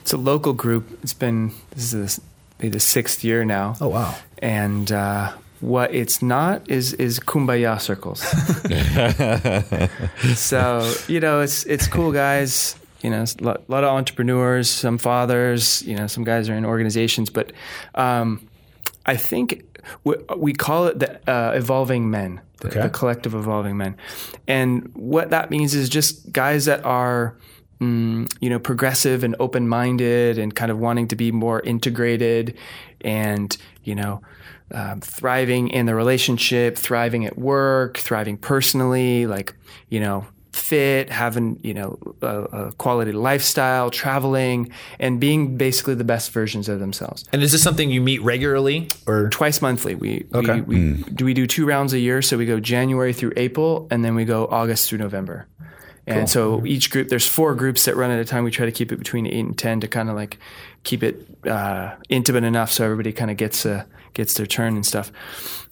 It's 0.06 0.12
a 0.12 0.18
local 0.18 0.52
group. 0.52 1.00
It's 1.02 1.14
been 1.14 1.50
this 1.74 1.92
is 1.92 2.20
maybe 2.60 2.70
the 2.70 2.78
sixth 2.78 3.24
year 3.24 3.44
now. 3.44 3.74
Oh, 3.80 3.88
wow. 3.88 4.14
And 4.38 4.92
uh, 4.92 5.32
what 5.58 5.92
it's 5.92 6.22
not 6.22 6.70
is 6.70 6.92
is 6.92 7.18
kumbaya 7.18 7.80
circles. 7.80 8.20
so 10.38 10.94
you 11.08 11.18
know, 11.18 11.40
it's 11.40 11.66
it's 11.66 11.88
cool 11.88 12.12
guys. 12.12 12.76
You 13.02 13.10
know, 13.10 13.24
a 13.24 13.42
lot, 13.42 13.68
lot 13.68 13.82
of 13.82 13.90
entrepreneurs, 13.90 14.70
some 14.70 14.96
fathers. 14.96 15.82
You 15.82 15.96
know, 15.96 16.06
some 16.06 16.22
guys 16.22 16.48
are 16.48 16.54
in 16.54 16.64
organizations, 16.64 17.28
but 17.28 17.50
um, 17.96 18.46
I 19.06 19.16
think 19.16 19.64
we, 20.04 20.14
we 20.36 20.52
call 20.52 20.86
it 20.86 21.00
the 21.00 21.18
uh, 21.28 21.50
evolving 21.56 22.12
men, 22.12 22.40
the, 22.60 22.68
Okay. 22.68 22.82
the 22.82 22.90
collective 22.90 23.34
evolving 23.34 23.76
men, 23.76 23.96
and 24.46 24.88
what 24.94 25.30
that 25.30 25.50
means 25.50 25.74
is 25.74 25.88
just 25.88 26.30
guys 26.30 26.66
that 26.66 26.84
are 26.84 27.34
mm, 27.80 28.32
you 28.40 28.50
know, 28.50 28.58
progressive 28.58 29.24
and 29.24 29.36
open 29.38 29.68
minded 29.68 30.38
and 30.38 30.54
kind 30.54 30.70
of 30.70 30.78
wanting 30.78 31.08
to 31.08 31.16
be 31.16 31.32
more 31.32 31.60
integrated 31.60 32.56
and, 33.00 33.56
you 33.84 33.94
know, 33.94 34.20
um, 34.72 35.00
thriving 35.00 35.68
in 35.68 35.86
the 35.86 35.94
relationship, 35.94 36.76
thriving 36.76 37.24
at 37.24 37.38
work, 37.38 37.98
thriving 37.98 38.36
personally, 38.36 39.26
like, 39.26 39.54
you 39.88 40.00
know, 40.00 40.26
fit, 40.56 41.10
having 41.10 41.60
you 41.62 41.74
know 41.74 41.98
a, 42.22 42.26
a 42.26 42.72
quality 42.72 43.12
lifestyle, 43.12 43.90
traveling, 43.90 44.72
and 44.98 45.20
being 45.20 45.56
basically 45.56 45.94
the 45.94 46.04
best 46.04 46.32
versions 46.32 46.68
of 46.68 46.80
themselves. 46.80 47.24
And 47.32 47.42
is 47.42 47.52
this 47.52 47.62
something 47.62 47.90
you 47.90 48.00
meet 48.00 48.22
regularly 48.22 48.88
or? 49.06 49.28
Twice 49.28 49.60
monthly, 49.62 49.94
we 49.94 50.26
Okay. 50.34 50.62
we, 50.62 50.92
we 50.94 51.02
do 51.12 51.24
we 51.24 51.34
do 51.34 51.46
two 51.46 51.66
rounds 51.66 51.92
a 51.92 51.98
year. 51.98 52.22
So 52.22 52.36
we 52.36 52.46
go 52.46 52.58
January 52.58 53.12
through 53.12 53.34
April, 53.36 53.86
and 53.90 54.04
then 54.04 54.14
we 54.14 54.24
go 54.24 54.46
August 54.46 54.88
through 54.88 54.98
November. 54.98 55.46
And 56.14 56.30
so 56.30 56.64
each 56.64 56.90
group, 56.90 57.08
there's 57.08 57.26
four 57.26 57.54
groups 57.54 57.84
that 57.86 57.96
run 57.96 58.10
at 58.10 58.20
a 58.20 58.24
time. 58.24 58.44
We 58.44 58.52
try 58.52 58.66
to 58.66 58.72
keep 58.72 58.92
it 58.92 58.96
between 58.96 59.26
eight 59.26 59.40
and 59.40 59.58
ten 59.58 59.80
to 59.80 59.88
kind 59.88 60.08
of 60.08 60.14
like 60.14 60.38
keep 60.84 61.02
it 61.02 61.26
uh, 61.46 61.96
intimate 62.08 62.44
enough 62.44 62.70
so 62.70 62.84
everybody 62.84 63.12
kind 63.12 63.30
of 63.30 63.36
gets 63.36 63.66
uh, 63.66 63.84
gets 64.14 64.34
their 64.34 64.46
turn 64.46 64.76
and 64.76 64.86
stuff. 64.86 65.65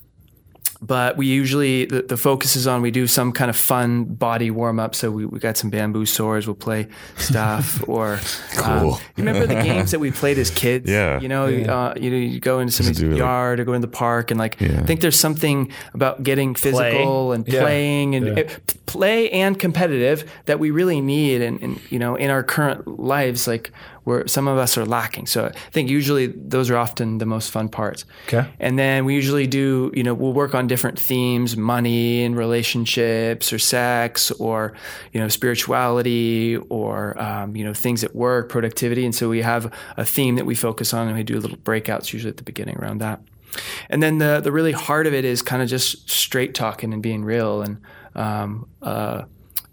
But 0.85 1.17
we 1.17 1.25
usually 1.27 1.85
the, 1.85 2.01
the 2.03 2.17
focus 2.17 2.55
is 2.55 2.67
on 2.67 2.81
we 2.81 2.91
do 2.91 3.07
some 3.07 3.31
kind 3.31 3.49
of 3.49 3.55
fun 3.57 4.03
body 4.05 4.51
warm 4.51 4.79
up. 4.79 4.93
So 4.95 5.09
we, 5.09 5.25
we 5.25 5.39
got 5.39 5.57
some 5.57 5.69
bamboo 5.69 6.05
swords. 6.05 6.45
We'll 6.47 6.55
play 6.55 6.87
stuff 7.17 7.83
or 7.87 8.19
um, 8.63 8.79
Cool. 8.79 8.99
you 9.15 9.23
remember 9.23 9.47
the 9.47 9.55
games 9.61 9.91
that 9.91 9.99
we 9.99 10.11
played 10.11 10.37
as 10.37 10.51
kids? 10.51 10.89
Yeah. 10.89 11.19
You 11.19 11.27
know, 11.29 11.45
uh, 11.47 11.93
you 11.99 12.09
know, 12.11 12.17
you 12.17 12.39
go 12.39 12.59
into 12.59 12.71
somebody's 12.73 12.99
do 12.99 13.09
like- 13.11 13.17
yard 13.17 13.59
or 13.59 13.65
go 13.65 13.73
in 13.73 13.81
the 13.81 13.87
park 13.87 14.31
and 14.31 14.39
like 14.39 14.59
Yeah. 14.59 14.79
I 14.79 14.83
think 14.83 15.01
there's 15.01 15.19
something 15.19 15.71
about 15.93 16.23
getting 16.23 16.55
physical 16.55 17.31
and 17.31 17.47
Yeah. 17.47 17.61
playing 17.61 18.15
and 18.15 18.37
Yeah. 18.37 18.43
uh, 18.43 18.49
play 18.85 19.29
and 19.31 19.57
competitive 19.59 20.29
that 20.45 20.59
we 20.59 20.71
really 20.71 21.01
need 21.01 21.41
and, 21.41 21.61
and 21.61 21.79
you 21.89 21.99
know 21.99 22.15
in 22.15 22.29
our 22.29 22.43
current 22.43 22.87
lives 22.99 23.47
like 23.47 23.71
where 24.05 24.27
some 24.27 24.47
of 24.47 24.57
us 24.57 24.77
are 24.77 24.85
lacking. 24.85 25.25
So 25.25 25.47
I 25.47 25.69
think 25.71 25.89
usually 25.89 26.27
those 26.27 26.69
are 26.69 26.77
often 26.77 27.17
the 27.17 27.25
most 27.25 27.49
fun 27.51 27.69
parts. 27.69 28.05
Okay. 28.27 28.47
And 28.59 28.79
then 28.79 29.03
we 29.03 29.15
usually 29.15 29.47
do, 29.47 29.91
you 29.95 30.03
know, 30.03 30.13
we'll 30.13 30.31
work 30.31 30.53
on 30.53 30.67
different 30.67 30.99
themes, 30.99 31.57
money 31.57 32.23
and 32.23 32.37
relationships 32.37 33.51
or 33.51 33.57
sex 33.57 34.29
or, 34.31 34.73
you 35.11 35.19
know, 35.19 35.27
spirituality 35.27 36.55
or, 36.69 37.19
um, 37.21 37.55
you 37.55 37.63
know, 37.63 37.73
things 37.73 38.03
at 38.03 38.15
work, 38.15 38.47
productivity. 38.47 39.05
And 39.05 39.13
so 39.13 39.27
we 39.27 39.41
have 39.41 39.73
a 39.97 40.05
theme 40.05 40.35
that 40.35 40.45
we 40.45 40.53
focus 40.53 40.93
on 40.93 41.07
and 41.07 41.17
we 41.17 41.23
do 41.23 41.39
little 41.39 41.57
breakouts 41.57 42.13
usually 42.13 42.29
at 42.29 42.37
the 42.37 42.43
beginning 42.43 42.77
around 42.77 42.99
that. 42.99 43.21
And 43.89 44.03
then 44.03 44.19
the, 44.19 44.39
the 44.39 44.51
really 44.51 44.73
heart 44.73 45.07
of 45.07 45.15
it 45.15 45.25
is 45.25 45.41
kind 45.41 45.63
of 45.63 45.67
just 45.67 46.09
straight 46.09 46.53
talking 46.53 46.93
and 46.93 47.01
being 47.01 47.25
real 47.25 47.63
and 47.63 47.81
um, 48.13 48.69
uh, 48.83 49.23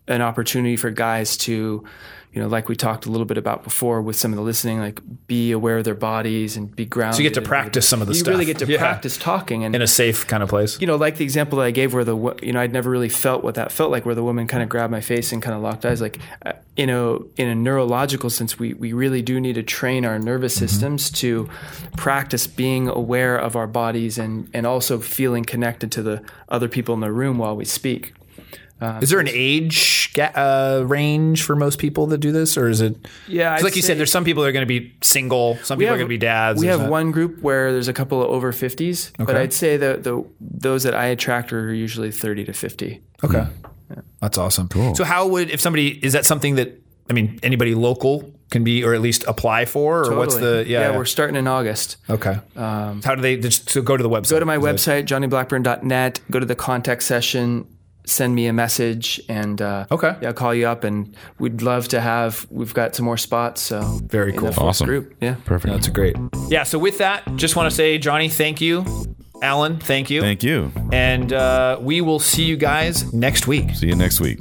an 0.09 0.23
opportunity 0.23 0.77
for 0.77 0.91
guys 0.91 1.37
to, 1.39 1.85
you 2.33 2.41
know, 2.41 2.49
like 2.49 2.69
we 2.69 2.77
talked 2.77 3.05
a 3.05 3.11
little 3.11 3.27
bit 3.27 3.37
about 3.37 3.63
before 3.63 4.01
with 4.01 4.17
some 4.17 4.33
of 4.33 4.37
the 4.37 4.43
listening, 4.43 4.79
like 4.79 5.01
be 5.27 5.53
aware 5.53 5.77
of 5.79 5.85
their 5.85 5.95
bodies 5.95 6.57
and 6.57 6.75
be 6.75 6.87
grounded. 6.87 7.17
So 7.17 7.23
you 7.23 7.29
get 7.29 7.35
to 7.35 7.43
practice 7.47 7.87
some 7.87 8.01
of 8.01 8.07
the 8.07 8.15
you 8.15 8.21
stuff. 8.21 8.29
You 8.29 8.33
really 8.39 8.45
get 8.47 8.59
to 8.61 8.67
Yeah. 8.67 8.79
practice 8.79 9.19
talking 9.19 9.65
and 9.65 9.75
in 9.77 9.83
a 9.83 9.87
safe 9.87 10.27
kind 10.27 10.43
of 10.43 10.49
place. 10.49 10.81
you 10.81 10.87
know, 10.87 10.97
like 10.97 11.17
the 11.19 11.25
example 11.25 11.59
that 11.59 11.65
I 11.67 11.71
gave 11.73 11.93
where 11.93 12.05
the, 12.05 12.17
you 12.43 12.53
know, 12.55 12.61
I'd 12.61 12.73
never 12.73 12.89
really 12.91 13.11
felt 13.11 13.45
what 13.45 13.55
that 13.57 13.71
felt 13.71 13.91
like 13.91 14.07
where 14.07 14.15
the 14.15 14.23
woman 14.25 14.47
kind 14.47 14.63
of 14.63 14.69
grabbed 14.71 14.91
my 14.91 15.03
face 15.03 15.31
and 15.33 15.43
kind 15.43 15.55
of 15.55 15.63
locked 15.63 15.85
eyes. 15.85 16.01
Like, 16.01 16.19
uh, 16.47 16.53
you 16.77 16.87
know, 16.87 17.27
in 17.37 17.49
a 17.49 17.55
neurological 17.55 18.31
sense, 18.31 18.59
we, 18.59 18.73
we 18.73 18.95
really 18.95 19.21
do 19.21 19.39
need 19.39 19.57
to 19.57 19.63
train 19.63 20.05
our 20.07 20.19
nervous 20.19 20.57
Mm-hmm. 20.57 20.67
systems 20.67 21.11
to 21.11 21.49
practice 21.97 22.47
being 22.47 22.89
aware 22.89 23.37
of 23.37 23.57
our 23.57 23.67
bodies 23.67 24.17
and, 24.19 24.49
and 24.55 24.67
also 24.67 24.99
feeling 24.99 25.45
connected 25.45 25.93
to 25.93 26.03
the 26.03 26.23
other 26.49 26.69
people 26.69 26.95
in 26.95 27.01
the 27.01 27.13
room 27.13 27.37
while 27.39 27.57
we 27.57 27.65
speak. 27.65 28.15
Is 29.01 29.11
there 29.11 29.21
an 29.21 29.29
age 29.31 29.92
ga- 30.15 30.33
uh, 30.35 30.85
range 30.87 31.43
for 31.43 31.57
most 31.57 31.79
people 31.79 32.07
that 32.09 32.19
do 32.19 32.33
this, 32.33 32.57
or 32.57 32.69
is 32.69 32.81
it? 32.81 32.97
Yeah, 33.29 33.51
'cause 33.51 33.61
I'd 33.61 33.65
like 33.65 33.77
you 33.77 33.83
said, 33.83 33.99
there's 33.99 34.11
some 34.11 34.25
people 34.25 34.43
that 34.43 34.49
are 34.49 34.53
going 34.53 34.67
to 34.67 34.81
be 34.81 34.95
single, 35.03 35.59
some 35.63 35.79
people 35.79 35.95
are 35.95 35.99
going 35.99 36.07
to 36.07 36.13
be 36.13 36.19
dads. 36.19 36.61
We 36.61 36.67
have 36.69 36.81
that- 36.81 36.91
one 36.91 37.11
group 37.11 37.41
where 37.43 37.73
there's 37.73 37.89
a 37.89 37.93
couple 37.93 38.23
of 38.23 38.29
over 38.31 38.53
50s, 38.53 39.13
but 39.19 39.37
I'd 39.37 39.53
say 39.53 39.77
that 39.77 40.03
the 40.05 40.25
those 40.41 40.83
that 40.85 40.95
I 40.95 41.07
attract 41.07 41.53
are 41.53 41.73
usually 41.73 42.11
30 42.11 42.45
to 42.45 42.53
50. 42.53 43.01
Okay, 43.25 43.45
that's 44.21 44.39
awesome. 44.39 44.69
Cool. 44.69 44.95
So 44.95 45.05
how 45.05 45.27
would 45.29 45.51
if 45.51 45.61
somebody 45.61 45.89
is 46.05 46.13
that 46.15 46.25
something 46.27 46.55
that 46.57 46.81
I 47.11 47.13
mean 47.15 47.39
anybody 47.43 47.75
local 47.75 48.33
can 48.51 48.65
be 48.65 48.85
or 48.85 48.93
at 48.95 49.01
least 49.01 49.25
apply 49.27 49.65
for, 49.65 50.05
or 50.07 50.15
what's 50.17 50.35
the 50.35 50.41
Totally. 50.41 50.73
yeah? 50.73 50.95
we're 50.97 51.05
starting 51.07 51.37
in 51.37 51.47
August. 51.49 51.97
okay. 52.11 52.37
how 52.55 53.15
do 53.15 53.23
they 53.23 53.37
just 53.39 53.71
so 53.71 53.81
go 53.81 53.97
to 53.97 54.03
the 54.03 54.11
website? 54.11 54.31
Go 54.31 54.41
to 54.41 54.45
my 54.47 54.59
website, 54.59 55.07
johnnyblackburn.net, 55.07 56.21
go 56.31 56.39
to 56.39 56.45
the 56.47 56.55
contact 56.55 57.03
session, 57.03 57.67
send 58.05 58.35
me 58.35 58.47
a 58.47 58.53
message, 58.53 59.21
and 59.29 59.61
uh, 59.63 59.87
Okay. 59.91 60.17
yeah, 60.21 60.29
I'll 60.29 60.35
call 60.35 60.55
you 60.55 60.67
up. 60.67 60.85
And 60.85 61.15
we'd 61.39 61.63
love 61.63 61.89
to 61.89 62.01
have, 62.01 62.47
we've 62.51 62.75
got 62.75 62.95
some 62.97 63.05
more 63.07 63.17
spots. 63.17 63.63
So 63.63 63.81
Very 64.07 64.33
in 64.33 64.39
cool. 64.39 64.51
the 64.51 64.61
Awesome. 64.61 64.87
group. 64.87 65.15
Yeah. 65.21 65.37
Perfect. 65.45 65.73
That's 65.73 65.89
great. 65.89 66.17
Yeah. 66.49 66.65
So 66.65 66.79
with 66.79 66.99
that, 66.99 67.23
just 67.37 67.55
want 67.57 67.71
to 67.71 67.75
say, 67.75 67.99
Johnny, 67.99 68.29
thank 68.29 68.61
you. 68.61 68.85
Alan, 69.43 69.79
thank 69.79 70.09
you. 70.11 70.21
Thank 70.21 70.43
you. 70.45 70.71
And 70.93 71.33
uh, 71.33 71.79
we 71.81 72.01
will 72.01 72.21
see 72.21 72.45
you 72.45 72.57
guys 72.57 73.13
next 73.13 73.47
week. 73.49 73.75
See 73.75 73.89
you 73.89 73.97
next 73.97 74.21
week. 74.21 74.39